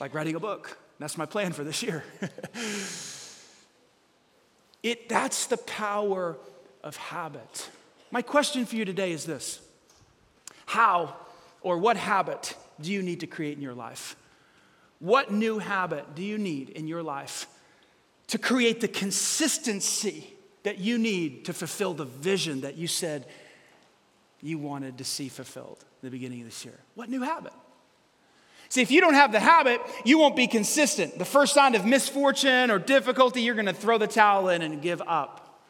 like 0.00 0.14
writing 0.14 0.34
a 0.34 0.40
book. 0.40 0.76
That's 0.98 1.16
my 1.16 1.26
plan 1.26 1.52
for 1.52 1.62
this 1.62 1.82
year. 1.82 2.02
It, 4.84 5.08
that's 5.08 5.46
the 5.46 5.56
power 5.56 6.36
of 6.84 6.96
habit. 6.96 7.70
My 8.10 8.20
question 8.20 8.66
for 8.66 8.76
you 8.76 8.84
today 8.84 9.10
is 9.12 9.24
this 9.24 9.60
How 10.66 11.16
or 11.62 11.78
what 11.78 11.96
habit 11.96 12.54
do 12.80 12.92
you 12.92 13.02
need 13.02 13.20
to 13.20 13.26
create 13.26 13.56
in 13.56 13.62
your 13.62 13.74
life? 13.74 14.14
What 15.00 15.32
new 15.32 15.58
habit 15.58 16.14
do 16.14 16.22
you 16.22 16.38
need 16.38 16.68
in 16.68 16.86
your 16.86 17.02
life 17.02 17.46
to 18.28 18.38
create 18.38 18.80
the 18.80 18.88
consistency 18.88 20.34
that 20.62 20.78
you 20.78 20.98
need 20.98 21.46
to 21.46 21.52
fulfill 21.54 21.94
the 21.94 22.04
vision 22.04 22.60
that 22.60 22.76
you 22.76 22.86
said 22.86 23.26
you 24.42 24.58
wanted 24.58 24.98
to 24.98 25.04
see 25.04 25.30
fulfilled 25.30 25.78
at 25.80 26.02
the 26.02 26.10
beginning 26.10 26.40
of 26.40 26.46
this 26.46 26.62
year? 26.62 26.78
What 26.94 27.08
new 27.08 27.22
habit? 27.22 27.54
See, 28.74 28.82
if 28.82 28.90
you 28.90 29.00
don't 29.00 29.14
have 29.14 29.30
the 29.30 29.38
habit, 29.38 29.80
you 30.04 30.18
won't 30.18 30.34
be 30.34 30.48
consistent. 30.48 31.16
The 31.16 31.24
first 31.24 31.54
sign 31.54 31.76
of 31.76 31.86
misfortune 31.86 32.72
or 32.72 32.80
difficulty, 32.80 33.40
you're 33.40 33.54
going 33.54 33.66
to 33.66 33.72
throw 33.72 33.98
the 33.98 34.08
towel 34.08 34.48
in 34.48 34.62
and 34.62 34.82
give 34.82 35.00
up. 35.06 35.62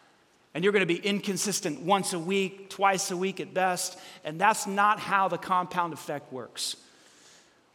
And 0.54 0.64
you're 0.64 0.72
going 0.72 0.80
to 0.80 0.86
be 0.86 1.06
inconsistent 1.06 1.82
once 1.82 2.14
a 2.14 2.18
week, 2.18 2.70
twice 2.70 3.10
a 3.10 3.16
week 3.18 3.40
at 3.40 3.52
best. 3.52 3.98
And 4.24 4.40
that's 4.40 4.66
not 4.66 4.98
how 5.00 5.28
the 5.28 5.36
compound 5.36 5.92
effect 5.92 6.32
works. 6.32 6.76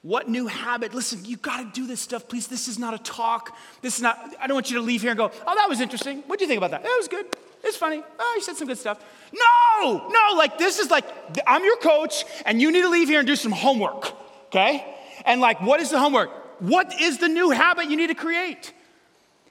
What 0.01 0.27
new 0.27 0.47
habit? 0.47 0.95
Listen, 0.95 1.23
you 1.23 1.37
got 1.37 1.57
to 1.57 1.79
do 1.79 1.85
this 1.85 2.01
stuff, 2.01 2.27
please. 2.27 2.47
This 2.47 2.67
is 2.67 2.79
not 2.79 2.95
a 2.95 2.97
talk. 2.97 3.55
This 3.83 3.97
is 3.97 4.01
not, 4.01 4.17
I 4.41 4.47
don't 4.47 4.55
want 4.55 4.71
you 4.71 4.77
to 4.77 4.83
leave 4.83 5.01
here 5.01 5.11
and 5.11 5.17
go, 5.19 5.31
oh, 5.45 5.55
that 5.55 5.69
was 5.69 5.79
interesting. 5.79 6.23
What 6.25 6.39
do 6.39 6.45
you 6.45 6.49
think 6.49 6.57
about 6.57 6.71
that? 6.71 6.81
That 6.81 6.95
was 6.97 7.07
good. 7.07 7.27
It's 7.63 7.77
funny. 7.77 8.01
Oh, 8.17 8.33
you 8.35 8.41
said 8.41 8.55
some 8.55 8.67
good 8.67 8.79
stuff. 8.79 8.99
No, 9.31 10.07
no, 10.07 10.37
like 10.37 10.57
this 10.57 10.79
is 10.79 10.89
like, 10.89 11.05
I'm 11.45 11.63
your 11.63 11.77
coach, 11.77 12.25
and 12.47 12.59
you 12.59 12.71
need 12.71 12.81
to 12.81 12.89
leave 12.89 13.09
here 13.09 13.19
and 13.19 13.27
do 13.27 13.35
some 13.35 13.51
homework, 13.51 14.11
okay? 14.47 14.95
And 15.25 15.41
like, 15.41 15.61
what 15.61 15.79
is 15.79 15.89
the 15.89 15.99
homework? 15.99 16.29
What 16.59 16.99
is 16.99 17.17
the 17.17 17.27
new 17.27 17.49
habit 17.51 17.89
you 17.89 17.97
need 17.97 18.07
to 18.07 18.15
create? 18.15 18.73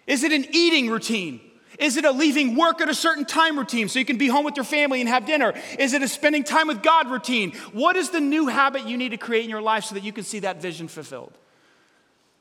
Is 0.07 0.25
it 0.25 0.33
an 0.33 0.47
eating 0.53 0.91
routine? 0.91 1.41
Is 1.79 1.97
it 1.97 2.05
a 2.05 2.11
leaving 2.11 2.57
work 2.57 2.81
at 2.81 2.89
a 2.89 2.95
certain 2.95 3.25
time 3.25 3.57
routine 3.57 3.89
so 3.89 3.99
you 3.99 4.05
can 4.05 4.19
be 4.19 4.27
home 4.27 4.45
with 4.45 4.57
your 4.57 4.65
family 4.65 5.01
and 5.01 5.09
have 5.09 5.27
dinner? 5.27 5.55
Is 5.79 5.93
it 5.93 6.03
a 6.03 6.09
spending 6.09 6.43
time 6.43 6.67
with 6.67 6.83
God 6.83 7.09
routine? 7.09 7.53
What 7.73 7.95
is 7.95 8.11
the 8.11 8.21
new 8.21 8.49
habit 8.49 8.87
you 8.87 8.97
need 8.97 9.11
to 9.11 9.17
create 9.17 9.45
in 9.45 9.51
your 9.51 9.63
life 9.63 9.85
so 9.85 9.95
that 9.95 10.03
you 10.03 10.13
can 10.13 10.25
see 10.25 10.41
that 10.41 10.61
vision 10.61 10.89
fulfilled? 10.89 11.33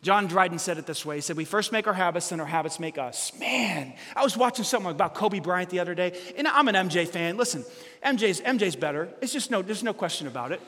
John 0.02 0.28
Dryden 0.28 0.60
said 0.60 0.78
it 0.78 0.86
this 0.86 1.06
way. 1.06 1.16
He 1.16 1.22
said, 1.22 1.38
We 1.38 1.46
first 1.46 1.72
make 1.72 1.88
our 1.88 1.94
habits, 1.94 2.30
then 2.30 2.40
our 2.40 2.46
habits 2.46 2.80
make 2.80 2.98
us. 2.98 3.32
Man, 3.40 3.94
I 4.16 4.24
was 4.24 4.38
watching 4.38 4.64
something 4.64 4.92
about 4.92 5.16
Kobe 5.16 5.40
Bryant 5.40 5.70
the 5.70 5.80
other 5.80 5.96
day, 5.96 6.18
and 6.38 6.48
I'm 6.48 6.68
an 6.68 6.76
MJ 6.76 7.08
fan. 7.08 7.36
Listen, 7.36 7.66
MJ's, 8.06 8.42
MJ's 8.42 8.76
better. 8.76 9.10
It's 9.22 9.34
just 9.34 9.52
no, 9.52 9.62
there's 9.62 9.84
no 9.84 9.94
question 9.94 10.28
about 10.28 10.52
it. 10.52 10.62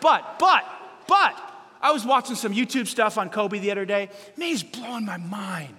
But, 0.00 0.38
but, 0.38 0.64
but, 1.06 1.49
I 1.80 1.92
was 1.92 2.04
watching 2.04 2.36
some 2.36 2.52
YouTube 2.52 2.86
stuff 2.86 3.18
on 3.18 3.30
Kobe 3.30 3.58
the 3.58 3.70
other 3.70 3.84
day. 3.84 4.10
Man, 4.36 4.48
he's 4.48 4.62
blowing 4.62 5.04
my 5.04 5.16
mind. 5.16 5.74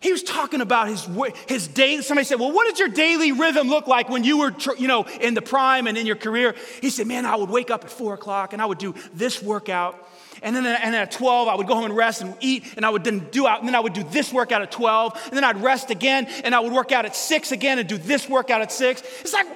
He 0.00 0.12
was 0.12 0.22
talking 0.22 0.62
about 0.62 0.88
his, 0.88 1.06
his 1.46 1.68
day. 1.68 2.00
Somebody 2.00 2.24
said, 2.24 2.40
Well, 2.40 2.52
what 2.52 2.66
did 2.66 2.78
your 2.78 2.88
daily 2.88 3.32
rhythm 3.32 3.68
look 3.68 3.86
like 3.86 4.08
when 4.08 4.24
you 4.24 4.38
were 4.38 4.54
you 4.78 4.88
know, 4.88 5.04
in 5.20 5.34
the 5.34 5.42
prime 5.42 5.86
and 5.86 5.98
in 5.98 6.06
your 6.06 6.16
career? 6.16 6.54
He 6.80 6.88
said, 6.88 7.06
Man, 7.06 7.26
I 7.26 7.36
would 7.36 7.50
wake 7.50 7.70
up 7.70 7.84
at 7.84 7.90
four 7.90 8.14
o'clock 8.14 8.54
and 8.54 8.62
I 8.62 8.66
would 8.66 8.78
do 8.78 8.94
this 9.12 9.42
workout. 9.42 10.08
And 10.42 10.56
then, 10.56 10.64
and 10.64 10.96
at 10.96 11.10
12, 11.10 11.48
I 11.48 11.54
would 11.54 11.66
go 11.66 11.74
home 11.74 11.84
and 11.84 11.94
rest 11.94 12.22
and 12.22 12.34
eat, 12.40 12.64
and 12.76 12.86
I 12.86 12.88
would 12.88 13.04
then 13.04 13.28
do 13.30 13.46
out, 13.46 13.58
and 13.58 13.68
then 13.68 13.74
I 13.74 13.80
would 13.80 13.92
do 13.92 14.04
this 14.04 14.32
workout 14.32 14.62
at 14.62 14.70
12, 14.70 15.20
and 15.26 15.36
then 15.36 15.44
I'd 15.44 15.62
rest 15.62 15.90
again, 15.90 16.28
and 16.44 16.54
I 16.54 16.60
would 16.60 16.72
work 16.72 16.92
out 16.92 17.04
at 17.04 17.14
6 17.14 17.52
again 17.52 17.78
and 17.78 17.86
do 17.86 17.98
this 17.98 18.26
workout 18.26 18.62
at 18.62 18.72
6. 18.72 19.02
It's 19.20 19.34
like, 19.34 19.46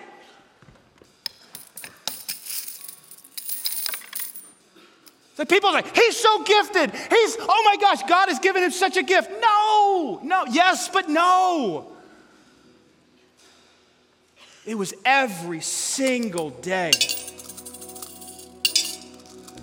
The 5.36 5.46
people 5.46 5.70
are 5.70 5.72
like, 5.72 5.96
he's 5.96 6.16
so 6.16 6.44
gifted. 6.44 6.92
He's, 6.92 7.36
oh 7.40 7.62
my 7.64 7.76
gosh, 7.80 8.02
God 8.08 8.28
has 8.28 8.38
given 8.38 8.62
him 8.62 8.70
such 8.70 8.96
a 8.96 9.02
gift. 9.02 9.30
No, 9.40 10.20
no, 10.22 10.44
yes, 10.48 10.88
but 10.88 11.08
no. 11.08 11.90
It 14.64 14.76
was 14.76 14.94
every 15.04 15.60
single 15.60 16.50
day. 16.50 16.92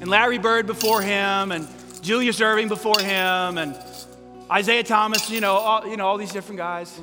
And 0.01 0.09
Larry 0.09 0.39
Bird 0.39 0.67
before 0.67 1.01
him, 1.01 1.51
and 1.51 1.67
Julius 2.01 2.39
Erving 2.39 2.67
before 2.67 2.99
him, 2.99 3.57
and 3.57 3.77
Isaiah 4.51 4.83
Thomas, 4.83 5.29
you 5.29 5.39
know, 5.39 5.53
all, 5.53 5.87
you 5.87 5.95
know, 5.95 6.05
all 6.05 6.17
these 6.17 6.33
different 6.33 6.57
guys. 6.57 6.99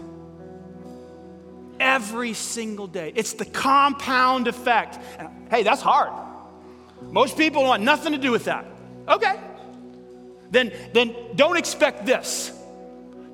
Every 1.81 2.35
single 2.35 2.87
day. 2.87 3.12
It's 3.14 3.33
the 3.33 3.44
compound 3.44 4.46
effect. 4.46 4.98
And, 5.18 5.28
hey, 5.48 5.62
that's 5.62 5.81
hard. 5.81 6.28
Most 7.03 7.37
people 7.37 7.63
want 7.63 7.83
nothing 7.83 8.13
to 8.13 8.19
do 8.19 8.31
with 8.31 8.45
that. 8.45 8.67
Okay. 9.09 9.35
Then, 10.51 10.73
then 10.93 11.15
don't 11.35 11.57
expect 11.57 12.07
this. 12.07 12.53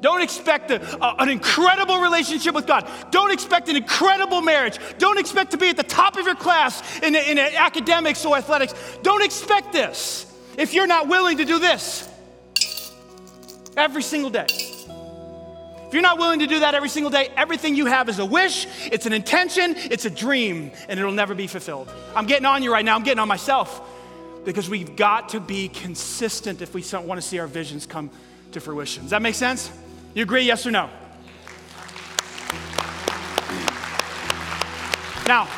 Don't 0.01 0.21
expect 0.21 0.71
a, 0.71 1.03
a, 1.03 1.15
an 1.23 1.29
incredible 1.29 1.99
relationship 2.01 2.55
with 2.55 2.67
God. 2.67 2.89
Don't 3.11 3.33
expect 3.33 3.69
an 3.69 3.77
incredible 3.77 4.43
marriage. 4.43 4.79
Don't 4.99 5.19
expect 5.19 5.53
to 5.53 5.57
be 5.57 5.71
at 5.71 5.77
the 5.77 5.83
top 5.83 6.17
of 6.17 6.27
your 6.27 6.35
class 6.35 7.01
in, 7.01 7.15
in 7.15 7.39
academics 7.39 8.25
or 8.25 8.37
athletics. 8.37 8.75
Don't 9.03 9.25
expect 9.25 9.73
this 9.73 10.31
if 10.59 10.75
you're 10.75 10.87
not 10.87 11.09
willing 11.09 11.39
to 11.39 11.45
do 11.45 11.59
this 11.59 12.09
every 13.77 14.03
single 14.03 14.31
day. 14.31 14.47
You're 15.95 16.03
not 16.03 16.19
willing 16.19 16.41
to 16.41 16.49
do 16.49 16.59
that 16.59 16.75
every 16.75 16.89
single 16.89 17.09
day, 17.09 17.29
everything 17.37 17.77
you 17.77 17.87
have 17.87 18.09
is 18.09 18.19
a 18.19 18.27
wish, 18.27 18.67
it's 18.91 19.07
an 19.07 19.13
intention, 19.13 19.77
it's 19.77 20.05
a 20.05 20.11
dream, 20.11 20.73
and 20.89 20.99
it'll 20.99 21.13
never 21.13 21.37
be 21.37 21.47
fulfilled. 21.47 21.89
I'm 22.17 22.27
getting 22.27 22.47
on 22.47 22.65
you 22.65 22.73
right 22.73 22.85
now, 22.85 22.97
I'm 22.97 23.05
getting 23.05 23.21
on 23.21 23.29
myself 23.29 23.81
because 24.45 24.69
we've 24.69 24.97
got 24.97 25.29
to 25.29 25.41
be 25.41 25.69
consistent 25.69 26.63
if 26.63 26.75
we 26.75 26.85
want 26.93 27.21
to 27.21 27.23
see 27.23 27.39
our 27.39 27.47
visions 27.47 27.87
come 27.87 28.11
to 28.51 28.61
fruition. 28.61 29.05
Does 29.05 29.11
that 29.13 29.23
make 29.23 29.37
sense? 29.37 29.71
You 30.15 30.25
agree, 30.25 30.43
yes 30.43 30.67
or 30.67 30.73
no? 30.73 30.91
Now, 35.29 35.49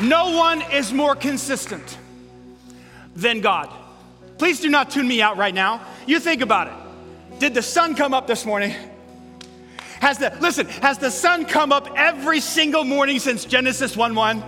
no 0.00 0.36
one 0.36 0.62
is 0.70 0.92
more 0.92 1.16
consistent 1.16 1.98
than 3.16 3.40
God. 3.40 3.68
Please 4.38 4.60
do 4.60 4.68
not 4.68 4.92
tune 4.92 5.08
me 5.08 5.20
out 5.20 5.36
right 5.36 5.52
now. 5.52 5.84
You 6.06 6.20
think 6.20 6.42
about 6.42 6.68
it. 6.68 7.40
Did 7.40 7.54
the 7.54 7.62
sun 7.62 7.96
come 7.96 8.14
up 8.14 8.28
this 8.28 8.46
morning? 8.46 8.72
Has 10.00 10.18
the 10.18 10.36
listen, 10.40 10.66
has 10.66 10.98
the 10.98 11.10
sun 11.10 11.46
come 11.46 11.72
up 11.72 11.88
every 11.96 12.40
single 12.40 12.84
morning 12.84 13.18
since 13.18 13.44
Genesis 13.44 13.96
1 13.96 14.14
1? 14.14 14.42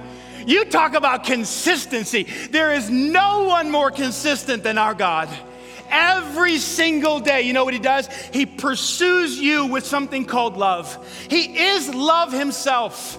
You 0.46 0.64
talk 0.64 0.94
about 0.94 1.24
consistency. 1.24 2.26
There 2.50 2.72
is 2.72 2.88
no 2.88 3.44
one 3.44 3.70
more 3.70 3.90
consistent 3.90 4.62
than 4.62 4.78
our 4.78 4.94
God. 4.94 5.28
Every 5.90 6.58
single 6.58 7.20
day, 7.20 7.42
you 7.42 7.52
know 7.52 7.64
what 7.64 7.74
he 7.74 7.80
does? 7.80 8.08
He 8.32 8.46
pursues 8.46 9.38
you 9.38 9.66
with 9.66 9.86
something 9.86 10.24
called 10.24 10.56
love. 10.56 11.06
He 11.28 11.58
is 11.58 11.94
love 11.94 12.32
himself. 12.32 13.18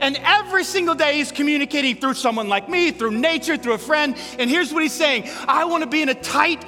And 0.00 0.18
every 0.22 0.64
single 0.64 0.94
day, 0.94 1.16
he's 1.16 1.32
communicating 1.32 1.96
through 1.96 2.14
someone 2.14 2.48
like 2.48 2.68
me, 2.68 2.90
through 2.90 3.12
nature, 3.12 3.56
through 3.56 3.74
a 3.74 3.78
friend. 3.78 4.16
And 4.38 4.50
here's 4.50 4.72
what 4.72 4.82
he's 4.82 4.92
saying 4.92 5.28
I 5.48 5.64
want 5.64 5.84
to 5.84 5.90
be 5.90 6.02
in 6.02 6.08
a 6.08 6.14
tight 6.14 6.64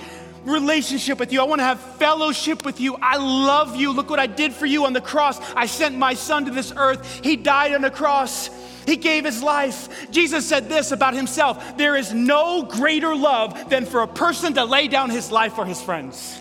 relationship 0.48 1.18
with 1.18 1.32
you. 1.32 1.40
I 1.40 1.44
want 1.44 1.60
to 1.60 1.64
have 1.64 1.80
fellowship 1.80 2.64
with 2.64 2.80
you. 2.80 2.96
I 3.00 3.16
love 3.16 3.76
you. 3.76 3.92
Look 3.92 4.10
what 4.10 4.18
I 4.18 4.26
did 4.26 4.52
for 4.52 4.66
you 4.66 4.86
on 4.86 4.92
the 4.92 5.00
cross. 5.00 5.38
I 5.54 5.66
sent 5.66 5.96
my 5.96 6.14
son 6.14 6.46
to 6.46 6.50
this 6.50 6.72
earth, 6.76 7.20
he 7.22 7.36
died 7.36 7.74
on 7.74 7.82
the 7.82 7.90
cross. 7.90 8.50
He 8.86 8.96
gave 8.96 9.26
his 9.26 9.42
life. 9.42 10.10
Jesus 10.10 10.48
said 10.48 10.70
this 10.70 10.92
about 10.92 11.12
himself 11.12 11.76
there 11.76 11.94
is 11.94 12.14
no 12.14 12.62
greater 12.62 13.14
love 13.14 13.68
than 13.68 13.84
for 13.84 14.00
a 14.00 14.08
person 14.08 14.54
to 14.54 14.64
lay 14.64 14.88
down 14.88 15.10
his 15.10 15.30
life 15.30 15.52
for 15.52 15.66
his 15.66 15.82
friends. 15.82 16.40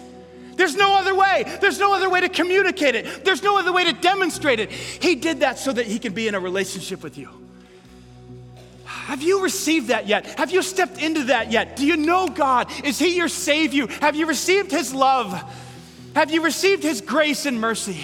There's 0.55 0.75
no 0.75 0.97
other 0.97 1.13
way. 1.13 1.43
There's 1.61 1.77
no 1.77 1.93
other 1.93 2.09
way 2.09 2.21
to 2.21 2.29
communicate 2.29 2.95
it. 2.95 3.25
There's 3.25 3.43
no 3.43 3.59
other 3.59 3.71
way 3.71 3.83
to 3.85 3.93
demonstrate 3.93 4.59
it. 4.59 4.71
He 4.71 5.15
did 5.15 5.41
that 5.41 5.59
so 5.59 5.71
that 5.71 5.85
he 5.85 5.99
can 5.99 6.13
be 6.13 6.27
in 6.27 6.35
a 6.35 6.39
relationship 6.39 7.03
with 7.03 7.17
you. 7.17 7.29
Have 9.07 9.21
you 9.21 9.41
received 9.41 9.87
that 9.87 10.05
yet? 10.05 10.37
Have 10.37 10.51
you 10.51 10.61
stepped 10.61 11.01
into 11.01 11.23
that 11.23 11.49
yet? 11.49 11.77
Do 11.77 11.87
you 11.87 11.95
know 11.95 12.27
God? 12.27 12.69
Is 12.83 12.99
He 12.99 13.15
your 13.15 13.29
Savior? 13.29 13.87
Have 14.01 14.17
you 14.17 14.25
received 14.25 14.69
His 14.69 14.93
love? 14.93 15.31
Have 16.13 16.29
you 16.29 16.43
received 16.43 16.83
His 16.83 16.99
grace 16.99 17.45
and 17.45 17.61
mercy? 17.61 18.03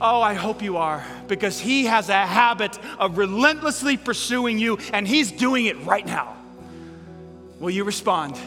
Oh, 0.00 0.22
I 0.22 0.32
hope 0.32 0.62
you 0.62 0.78
are, 0.78 1.04
because 1.28 1.60
He 1.60 1.84
has 1.84 2.08
a 2.08 2.14
habit 2.26 2.78
of 2.98 3.18
relentlessly 3.18 3.98
pursuing 3.98 4.58
you, 4.58 4.78
and 4.94 5.06
He's 5.06 5.30
doing 5.30 5.66
it 5.66 5.78
right 5.84 6.06
now. 6.06 6.34
Will 7.60 7.68
you 7.68 7.84
respond? 7.84 8.38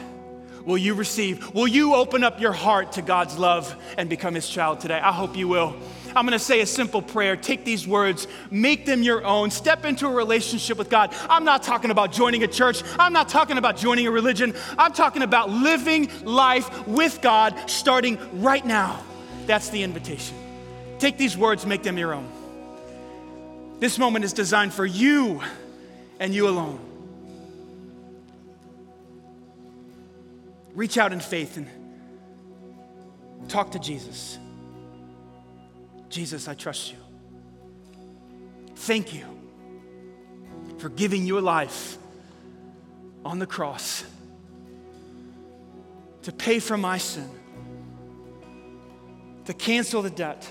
Will 0.70 0.78
you 0.78 0.94
receive? 0.94 1.56
Will 1.56 1.68
you 1.68 1.96
open 1.96 2.24
up 2.24 2.40
your 2.40 2.52
heart 2.52 2.92
to 2.92 3.02
God's 3.02 3.40
love 3.40 3.76
and 3.98 4.08
become 4.08 4.36
His 4.36 4.48
child 4.48 4.80
today? 4.82 5.00
I 5.00 5.12
hope 5.12 5.36
you 5.36 5.48
will. 5.48 5.76
I'm 6.16 6.28
going 6.28 6.38
to 6.38 6.38
say 6.38 6.62
a 6.62 6.68
simple 6.68 7.02
prayer. 7.02 7.36
Take 7.36 7.66
these 7.66 7.88
words, 7.88 8.28
make 8.52 8.86
them 8.86 9.02
your 9.02 9.26
own. 9.26 9.50
Step 9.50 9.84
into 9.84 10.06
a 10.06 10.12
relationship 10.12 10.78
with 10.78 10.88
God. 10.88 11.16
I'm 11.28 11.44
not 11.44 11.64
talking 11.64 11.90
about 11.90 12.12
joining 12.12 12.44
a 12.44 12.48
church. 12.48 12.84
I'm 13.00 13.14
not 13.14 13.30
talking 13.30 13.58
about 13.58 13.78
joining 13.78 14.06
a 14.06 14.12
religion. 14.12 14.54
I'm 14.78 14.94
talking 14.94 15.24
about 15.24 15.50
living 15.50 16.08
life 16.24 16.88
with 16.88 17.20
God 17.20 17.68
starting 17.68 18.20
right 18.40 18.64
now. 18.64 19.02
That's 19.48 19.70
the 19.70 19.82
invitation. 19.82 20.38
Take 21.00 21.18
these 21.18 21.36
words, 21.36 21.66
make 21.66 21.82
them 21.82 21.98
your 21.98 22.14
own. 22.14 22.30
This 23.80 23.98
moment 23.98 24.24
is 24.24 24.34
designed 24.34 24.74
for 24.74 24.86
you 24.86 25.42
and 26.20 26.32
you 26.32 26.48
alone. 26.48 26.89
Reach 30.80 30.98
out 30.98 31.12
in 31.12 31.20
faith 31.20 31.58
and 31.58 31.68
talk 33.50 33.72
to 33.72 33.80
Jesus. 33.80 34.40
Jesus, 36.08 36.48
I 36.48 36.54
trust 36.54 36.94
you. 36.94 36.98
Thank 38.78 39.14
you 39.14 39.26
for 40.78 40.88
giving 40.88 41.26
your 41.26 41.42
life 41.42 41.98
on 43.26 43.40
the 43.40 43.46
cross 43.46 44.06
to 46.22 46.32
pay 46.32 46.60
for 46.60 46.78
my 46.78 46.98
sin, 46.98 47.30
to 49.48 49.54
cancel 49.54 50.02
the 50.02 50.10
debt 50.10 50.50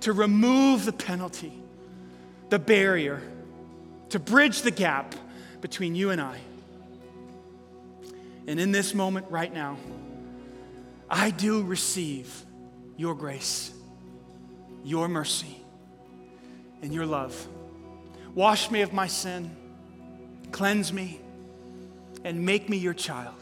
to 0.00 0.12
remove 0.12 0.84
the 0.84 0.92
penalty, 0.92 1.54
the 2.50 2.58
barrier, 2.58 3.22
to 4.10 4.18
bridge 4.18 4.60
the 4.60 4.70
gap 4.70 5.14
between 5.62 5.94
you 5.94 6.10
and 6.10 6.20
I. 6.20 6.38
And 8.46 8.58
in 8.60 8.72
this 8.72 8.94
moment 8.94 9.26
right 9.30 9.52
now, 9.52 9.76
I 11.08 11.30
do 11.30 11.62
receive 11.62 12.44
your 12.96 13.14
grace, 13.14 13.72
your 14.84 15.08
mercy, 15.08 15.56
and 16.82 16.92
your 16.92 17.06
love. 17.06 17.48
Wash 18.34 18.70
me 18.70 18.82
of 18.82 18.92
my 18.92 19.06
sin, 19.06 19.54
cleanse 20.52 20.92
me, 20.92 21.20
and 22.24 22.44
make 22.44 22.68
me 22.68 22.76
your 22.76 22.94
child. 22.94 23.34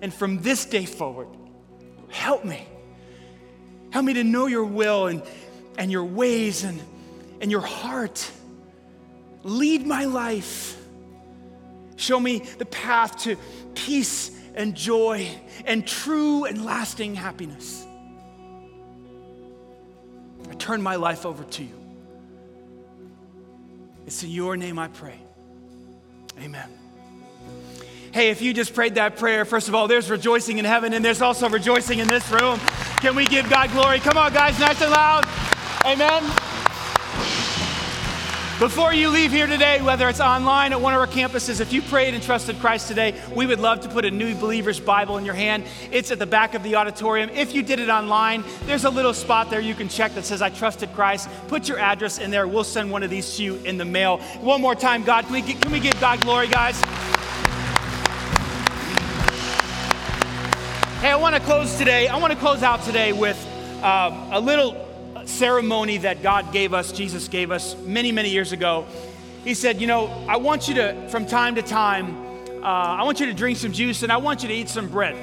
And 0.00 0.12
from 0.12 0.42
this 0.42 0.64
day 0.64 0.86
forward, 0.86 1.28
help 2.10 2.44
me 2.44 2.66
Help 3.94 4.06
me 4.06 4.14
to 4.14 4.24
know 4.24 4.48
your 4.48 4.64
will 4.64 5.06
and, 5.06 5.22
and 5.78 5.88
your 5.88 6.02
ways 6.02 6.64
and, 6.64 6.82
and 7.40 7.48
your 7.48 7.60
heart. 7.60 8.28
Lead 9.44 9.86
my 9.86 10.04
life. 10.06 10.76
Show 11.96 12.18
me 12.18 12.38
the 12.38 12.66
path 12.66 13.22
to 13.24 13.36
peace 13.74 14.30
and 14.54 14.74
joy 14.74 15.28
and 15.64 15.86
true 15.86 16.44
and 16.44 16.64
lasting 16.64 17.14
happiness. 17.14 17.84
I 20.50 20.54
turn 20.54 20.82
my 20.82 20.96
life 20.96 21.26
over 21.26 21.44
to 21.44 21.64
you. 21.64 21.84
It's 24.06 24.22
in 24.22 24.30
your 24.30 24.56
name 24.56 24.78
I 24.78 24.88
pray. 24.88 25.18
Amen. 26.40 26.68
Hey, 28.12 28.30
if 28.30 28.40
you 28.42 28.54
just 28.54 28.74
prayed 28.74 28.94
that 28.94 29.16
prayer, 29.16 29.44
first 29.44 29.68
of 29.68 29.74
all, 29.74 29.88
there's 29.88 30.08
rejoicing 30.08 30.58
in 30.58 30.64
heaven 30.64 30.92
and 30.92 31.04
there's 31.04 31.22
also 31.22 31.48
rejoicing 31.48 31.98
in 31.98 32.06
this 32.06 32.30
room. 32.30 32.60
Can 33.00 33.16
we 33.16 33.24
give 33.24 33.48
God 33.50 33.70
glory? 33.72 33.98
Come 33.98 34.16
on, 34.16 34.32
guys, 34.32 34.58
nice 34.60 34.80
and 34.80 34.90
loud. 34.92 35.24
Amen. 35.84 36.43
Before 38.60 38.94
you 38.94 39.08
leave 39.08 39.32
here 39.32 39.48
today, 39.48 39.82
whether 39.82 40.08
it's 40.08 40.20
online 40.20 40.72
at 40.72 40.80
one 40.80 40.94
of 40.94 41.00
our 41.00 41.08
campuses, 41.08 41.60
if 41.60 41.72
you 41.72 41.82
prayed 41.82 42.14
and 42.14 42.22
trusted 42.22 42.56
Christ 42.60 42.86
today, 42.86 43.20
we 43.34 43.46
would 43.46 43.58
love 43.58 43.80
to 43.80 43.88
put 43.88 44.04
a 44.04 44.10
New 44.12 44.32
Believer's 44.36 44.78
Bible 44.78 45.18
in 45.18 45.24
your 45.24 45.34
hand. 45.34 45.64
It's 45.90 46.12
at 46.12 46.20
the 46.20 46.26
back 46.26 46.54
of 46.54 46.62
the 46.62 46.76
auditorium. 46.76 47.30
If 47.30 47.52
you 47.52 47.64
did 47.64 47.80
it 47.80 47.88
online, 47.88 48.44
there's 48.66 48.84
a 48.84 48.90
little 48.90 49.12
spot 49.12 49.50
there 49.50 49.58
you 49.58 49.74
can 49.74 49.88
check 49.88 50.14
that 50.14 50.24
says, 50.24 50.40
I 50.40 50.50
trusted 50.50 50.92
Christ. 50.94 51.28
Put 51.48 51.68
your 51.68 51.80
address 51.80 52.18
in 52.18 52.30
there. 52.30 52.46
We'll 52.46 52.62
send 52.62 52.92
one 52.92 53.02
of 53.02 53.10
these 53.10 53.36
to 53.36 53.42
you 53.42 53.56
in 53.64 53.76
the 53.76 53.84
mail. 53.84 54.18
One 54.40 54.60
more 54.60 54.76
time, 54.76 55.02
God, 55.02 55.24
can 55.24 55.32
we, 55.32 55.42
can 55.42 55.72
we 55.72 55.80
give 55.80 56.00
God 56.00 56.20
glory, 56.20 56.46
guys? 56.46 56.80
Hey, 61.00 61.10
I 61.10 61.16
want 61.16 61.34
to 61.34 61.40
close 61.40 61.76
today. 61.76 62.06
I 62.06 62.16
want 62.18 62.32
to 62.32 62.38
close 62.38 62.62
out 62.62 62.84
today 62.84 63.12
with 63.12 63.36
um, 63.82 64.32
a 64.32 64.38
little 64.38 64.83
ceremony 65.26 65.98
that 65.98 66.22
God 66.22 66.52
gave 66.52 66.74
us, 66.74 66.92
Jesus 66.92 67.28
gave 67.28 67.50
us 67.50 67.76
many, 67.84 68.12
many 68.12 68.30
years 68.30 68.52
ago. 68.52 68.86
He 69.44 69.54
said, 69.54 69.80
You 69.80 69.86
know, 69.86 70.06
I 70.28 70.36
want 70.36 70.68
you 70.68 70.74
to, 70.74 71.08
from 71.08 71.26
time 71.26 71.54
to 71.56 71.62
time, 71.62 72.16
uh, 72.62 72.66
I 72.66 73.02
want 73.02 73.20
you 73.20 73.26
to 73.26 73.34
drink 73.34 73.58
some 73.58 73.72
juice 73.72 74.02
and 74.02 74.10
I 74.10 74.16
want 74.16 74.42
you 74.42 74.48
to 74.48 74.54
eat 74.54 74.68
some 74.68 74.88
bread. 74.88 75.16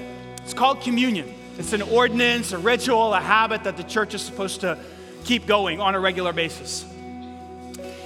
It's 0.43 0.54
called 0.54 0.82
communion. 0.82 1.34
It's 1.58 1.74
an 1.74 1.82
ordinance, 1.82 2.52
a 2.52 2.58
ritual, 2.58 3.14
a 3.14 3.20
habit 3.20 3.64
that 3.64 3.78
the 3.78 3.84
church 3.84 4.14
is 4.14 4.22
supposed 4.22 4.62
to 4.62 4.78
keep 5.26 5.45
going 5.45 5.80
on 5.80 5.95
a 5.95 5.99
regular 5.99 6.34
basis. 6.34 6.86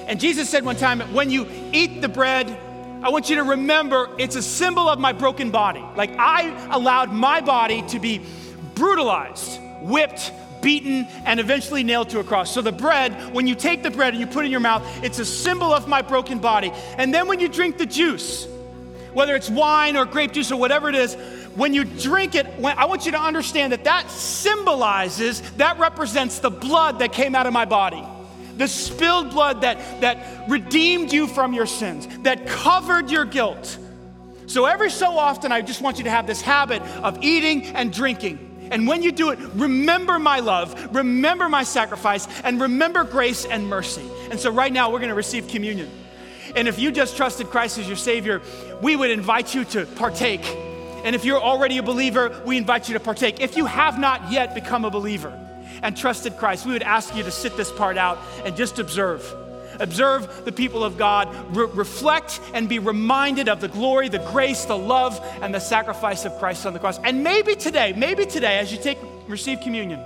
And 0.07 0.19
Jesus 0.19 0.49
said 0.49 0.63
one 0.63 0.75
time, 0.75 1.01
When 1.13 1.29
you 1.29 1.47
eat 1.71 2.01
the 2.01 2.09
bread 2.09 2.57
I 3.05 3.09
want 3.09 3.29
you 3.29 3.35
to 3.35 3.43
remember 3.43 4.09
it's 4.17 4.35
a 4.35 4.41
symbol 4.41 4.89
of 4.89 4.97
my 4.97 5.13
broken 5.13 5.51
body. 5.51 5.85
Like 5.95 6.09
I 6.17 6.49
allowed 6.71 7.11
my 7.11 7.39
body 7.39 7.83
to 7.89 7.99
be 7.99 8.19
brutalized, 8.73 9.61
whipped, 9.81 10.31
beaten, 10.65 11.05
and 11.25 11.39
eventually 11.39 11.83
nailed 11.83 12.09
to 12.09 12.19
a 12.19 12.23
cross. 12.23 12.51
So 12.51 12.61
the 12.61 12.71
bread, 12.71 13.33
when 13.33 13.45
you 13.45 13.53
take 13.53 13.83
the 13.83 13.91
bread 13.91 14.13
and 14.13 14.19
you 14.19 14.25
put 14.25 14.43
it 14.43 14.47
in 14.47 14.51
your 14.51 14.59
mouth, 14.59 14.83
it's 15.03 15.19
a 15.19 15.25
symbol 15.25 15.71
of 15.71 15.87
my 15.87 16.01
broken 16.01 16.39
body. 16.39 16.71
And 16.97 17.13
then 17.13 17.27
when 17.27 17.39
you 17.39 17.47
drink 17.47 17.77
the 17.77 17.85
juice, 17.85 18.47
whether 19.13 19.35
it's 19.35 19.49
wine 19.49 19.95
or 19.95 20.05
grape 20.05 20.33
juice 20.33 20.51
or 20.51 20.59
whatever 20.59 20.89
it 20.89 20.95
is, 20.95 21.13
when 21.53 21.75
you 21.75 21.83
drink 21.83 22.33
it, 22.33 22.47
when, 22.59 22.75
I 22.77 22.85
want 22.85 23.05
you 23.05 23.11
to 23.11 23.21
understand 23.21 23.73
that 23.73 23.83
that 23.83 24.09
symbolizes, 24.09 25.39
that 25.51 25.77
represents 25.77 26.39
the 26.39 26.49
blood 26.49 26.99
that 26.99 27.13
came 27.13 27.35
out 27.35 27.45
of 27.45 27.53
my 27.53 27.65
body 27.65 28.03
the 28.57 28.67
spilled 28.69 29.31
blood 29.31 29.61
that, 29.61 29.77
that 29.99 30.49
redeemed 30.49 31.11
you 31.11 31.27
from 31.27 31.53
your 31.53 31.65
sins, 31.65 32.07
that 32.19 32.47
covered 32.47 33.11
your 33.11 33.25
guilt. 33.25 33.77
So 34.47 34.63
every 34.63 34.89
so 34.89 35.17
often, 35.17 35.51
I 35.51 35.61
just 35.61 35.81
want 35.81 35.97
you 35.97 36.05
to 36.05 36.09
have 36.09 36.25
this 36.25 36.39
habit 36.39 36.81
of 37.03 37.21
eating 37.21 37.63
and 37.63 37.91
drinking. 37.91 38.44
And 38.71 38.87
when 38.87 39.03
you 39.03 39.11
do 39.11 39.29
it, 39.29 39.39
remember 39.53 40.19
my 40.19 40.39
love, 40.39 40.95
remember 40.95 41.49
my 41.49 41.63
sacrifice, 41.63 42.27
and 42.43 42.59
remember 42.59 43.03
grace 43.03 43.45
and 43.45 43.67
mercy. 43.67 44.09
And 44.31 44.39
so 44.39 44.51
right 44.51 44.71
now, 44.71 44.91
we're 44.91 44.99
going 44.99 45.09
to 45.09 45.15
receive 45.15 45.47
communion. 45.47 45.89
And 46.55 46.67
if 46.67 46.79
you 46.79 46.91
just 46.91 47.17
trusted 47.17 47.47
Christ 47.47 47.77
as 47.77 47.87
your 47.87 47.97
Savior, 47.97 48.41
we 48.81 48.95
would 48.95 49.11
invite 49.11 49.53
you 49.53 49.65
to 49.65 49.85
partake. 49.85 50.45
And 51.03 51.15
if 51.15 51.25
you're 51.25 51.41
already 51.41 51.77
a 51.77 51.83
believer, 51.83 52.41
we 52.45 52.57
invite 52.57 52.87
you 52.87 52.93
to 52.93 52.99
partake. 52.99 53.41
If 53.41 53.57
you 53.57 53.65
have 53.65 53.99
not 53.99 54.31
yet 54.31 54.55
become 54.55 54.85
a 54.85 54.89
believer, 54.89 55.37
and 55.81 55.95
trusted 55.95 56.37
Christ, 56.37 56.65
we 56.65 56.73
would 56.73 56.83
ask 56.83 57.15
you 57.15 57.23
to 57.23 57.31
sit 57.31 57.57
this 57.57 57.71
part 57.71 57.97
out 57.97 58.17
and 58.43 58.55
just 58.55 58.79
observe. 58.79 59.21
Observe 59.79 60.45
the 60.45 60.51
people 60.51 60.83
of 60.83 60.97
God, 60.97 61.33
re- 61.55 61.67
reflect 61.73 62.39
and 62.53 62.67
be 62.69 62.79
reminded 62.79 63.49
of 63.49 63.61
the 63.61 63.67
glory, 63.67 64.09
the 64.09 64.19
grace, 64.19 64.65
the 64.65 64.77
love, 64.77 65.19
and 65.41 65.53
the 65.53 65.59
sacrifice 65.59 66.25
of 66.25 66.37
Christ 66.39 66.65
on 66.65 66.73
the 66.73 66.79
cross. 66.79 66.99
And 66.99 67.23
maybe 67.23 67.55
today, 67.55 67.93
maybe 67.95 68.25
today, 68.25 68.59
as 68.59 68.71
you 68.71 68.77
take 68.77 68.97
receive 69.27 69.59
communion, 69.61 69.99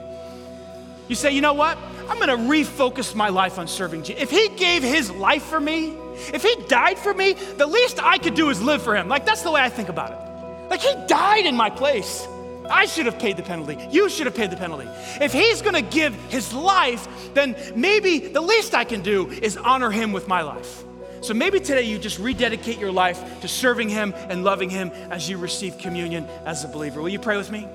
you 1.07 1.15
say, 1.15 1.31
you 1.31 1.41
know 1.41 1.53
what? 1.53 1.77
I'm 2.07 2.17
going 2.17 2.29
to 2.29 2.35
refocus 2.37 3.15
my 3.15 3.29
life 3.29 3.57
on 3.59 3.67
serving 3.67 4.03
Jesus. 4.03 4.21
If 4.21 4.29
He 4.29 4.49
gave 4.49 4.83
His 4.83 5.11
life 5.11 5.43
for 5.43 5.59
me, 5.59 5.95
if 6.33 6.43
He 6.43 6.55
died 6.67 6.97
for 6.97 7.13
me, 7.13 7.33
the 7.33 7.67
least 7.67 8.01
I 8.01 8.17
could 8.17 8.35
do 8.35 8.49
is 8.49 8.61
live 8.61 8.81
for 8.81 8.95
Him. 8.95 9.07
Like 9.07 9.25
that's 9.25 9.41
the 9.41 9.51
way 9.51 9.61
I 9.61 9.69
think 9.69 9.89
about 9.89 10.11
it. 10.11 10.69
Like 10.69 10.81
He 10.81 10.93
died 11.07 11.45
in 11.45 11.55
my 11.55 11.69
place. 11.69 12.27
I 12.69 12.85
should 12.85 13.05
have 13.05 13.19
paid 13.19 13.37
the 13.37 13.43
penalty. 13.43 13.77
You 13.91 14.09
should 14.09 14.25
have 14.27 14.35
paid 14.35 14.51
the 14.51 14.57
penalty. 14.57 14.87
If 15.21 15.33
he's 15.33 15.61
going 15.61 15.75
to 15.75 15.81
give 15.81 16.13
his 16.29 16.53
life, 16.53 17.07
then 17.33 17.55
maybe 17.75 18.19
the 18.19 18.41
least 18.41 18.75
I 18.75 18.83
can 18.83 19.01
do 19.01 19.29
is 19.29 19.57
honor 19.57 19.91
him 19.91 20.11
with 20.11 20.27
my 20.27 20.41
life. 20.41 20.83
So 21.21 21.33
maybe 21.33 21.59
today 21.59 21.81
you 21.81 21.97
just 21.97 22.17
rededicate 22.17 22.79
your 22.79 22.91
life 22.91 23.41
to 23.41 23.47
serving 23.47 23.89
him 23.89 24.13
and 24.29 24.43
loving 24.43 24.69
him 24.69 24.89
as 25.09 25.29
you 25.29 25.37
receive 25.37 25.77
communion 25.77 26.25
as 26.45 26.63
a 26.63 26.67
believer. 26.67 27.01
Will 27.01 27.09
you 27.09 27.19
pray 27.19 27.35
with 27.35 27.51
me? 27.51 27.67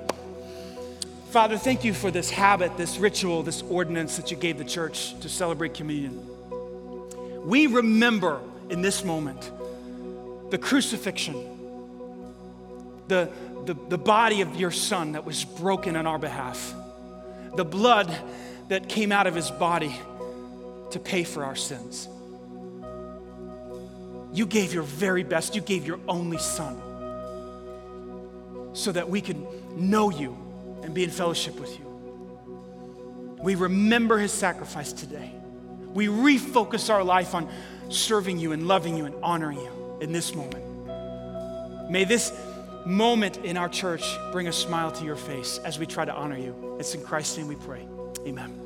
Father, 1.29 1.57
thank 1.57 1.83
you 1.83 1.93
for 1.93 2.11
this 2.11 2.29
habit, 2.29 2.75
this 2.77 2.97
ritual, 2.97 3.43
this 3.43 3.61
ordinance 3.63 4.15
that 4.15 4.31
you 4.31 4.37
gave 4.37 4.57
the 4.57 4.63
church 4.63 5.19
to 5.19 5.29
celebrate 5.29 5.73
communion. 5.73 6.25
We 7.45 7.67
remember 7.67 8.39
in 8.69 8.81
this 8.81 9.03
moment 9.03 9.51
the 10.49 10.57
crucifixion, 10.57 11.35
the 13.07 13.29
the, 13.65 13.73
the 13.73 13.97
body 13.97 14.41
of 14.41 14.55
your 14.55 14.71
son 14.71 15.13
that 15.13 15.25
was 15.25 15.43
broken 15.43 15.95
on 15.95 16.05
our 16.05 16.19
behalf, 16.19 16.73
the 17.55 17.65
blood 17.65 18.15
that 18.67 18.89
came 18.89 19.11
out 19.11 19.27
of 19.27 19.35
his 19.35 19.51
body 19.51 19.95
to 20.91 20.99
pay 20.99 21.23
for 21.23 21.43
our 21.43 21.55
sins. 21.55 22.07
You 24.33 24.45
gave 24.45 24.73
your 24.73 24.83
very 24.83 25.23
best, 25.23 25.55
you 25.55 25.61
gave 25.61 25.87
your 25.87 25.99
only 26.07 26.37
son 26.37 26.81
so 28.73 28.91
that 28.91 29.09
we 29.09 29.21
could 29.21 29.37
know 29.77 30.09
you 30.09 30.37
and 30.83 30.93
be 30.93 31.03
in 31.03 31.09
fellowship 31.09 31.59
with 31.59 31.77
you. 31.79 31.85
We 33.41 33.55
remember 33.55 34.17
his 34.17 34.31
sacrifice 34.31 34.91
today. 34.91 35.31
We 35.93 36.07
refocus 36.07 36.89
our 36.89 37.03
life 37.03 37.33
on 37.33 37.49
serving 37.89 38.39
you 38.39 38.51
and 38.51 38.67
loving 38.67 38.97
you 38.97 39.05
and 39.05 39.15
honoring 39.23 39.59
you 39.59 39.97
in 40.01 40.11
this 40.11 40.35
moment. 40.35 40.65
May 41.89 42.03
this 42.03 42.33
moment 42.85 43.37
in 43.37 43.57
our 43.57 43.69
church 43.69 44.17
bring 44.31 44.47
a 44.47 44.53
smile 44.53 44.91
to 44.91 45.05
your 45.05 45.15
face 45.15 45.59
as 45.63 45.79
we 45.79 45.85
try 45.85 46.05
to 46.05 46.13
honor 46.13 46.37
you. 46.37 46.77
It's 46.79 46.93
in 46.93 47.01
Christ's 47.01 47.37
name 47.37 47.47
we 47.47 47.55
pray. 47.55 47.87
Amen. 48.27 48.64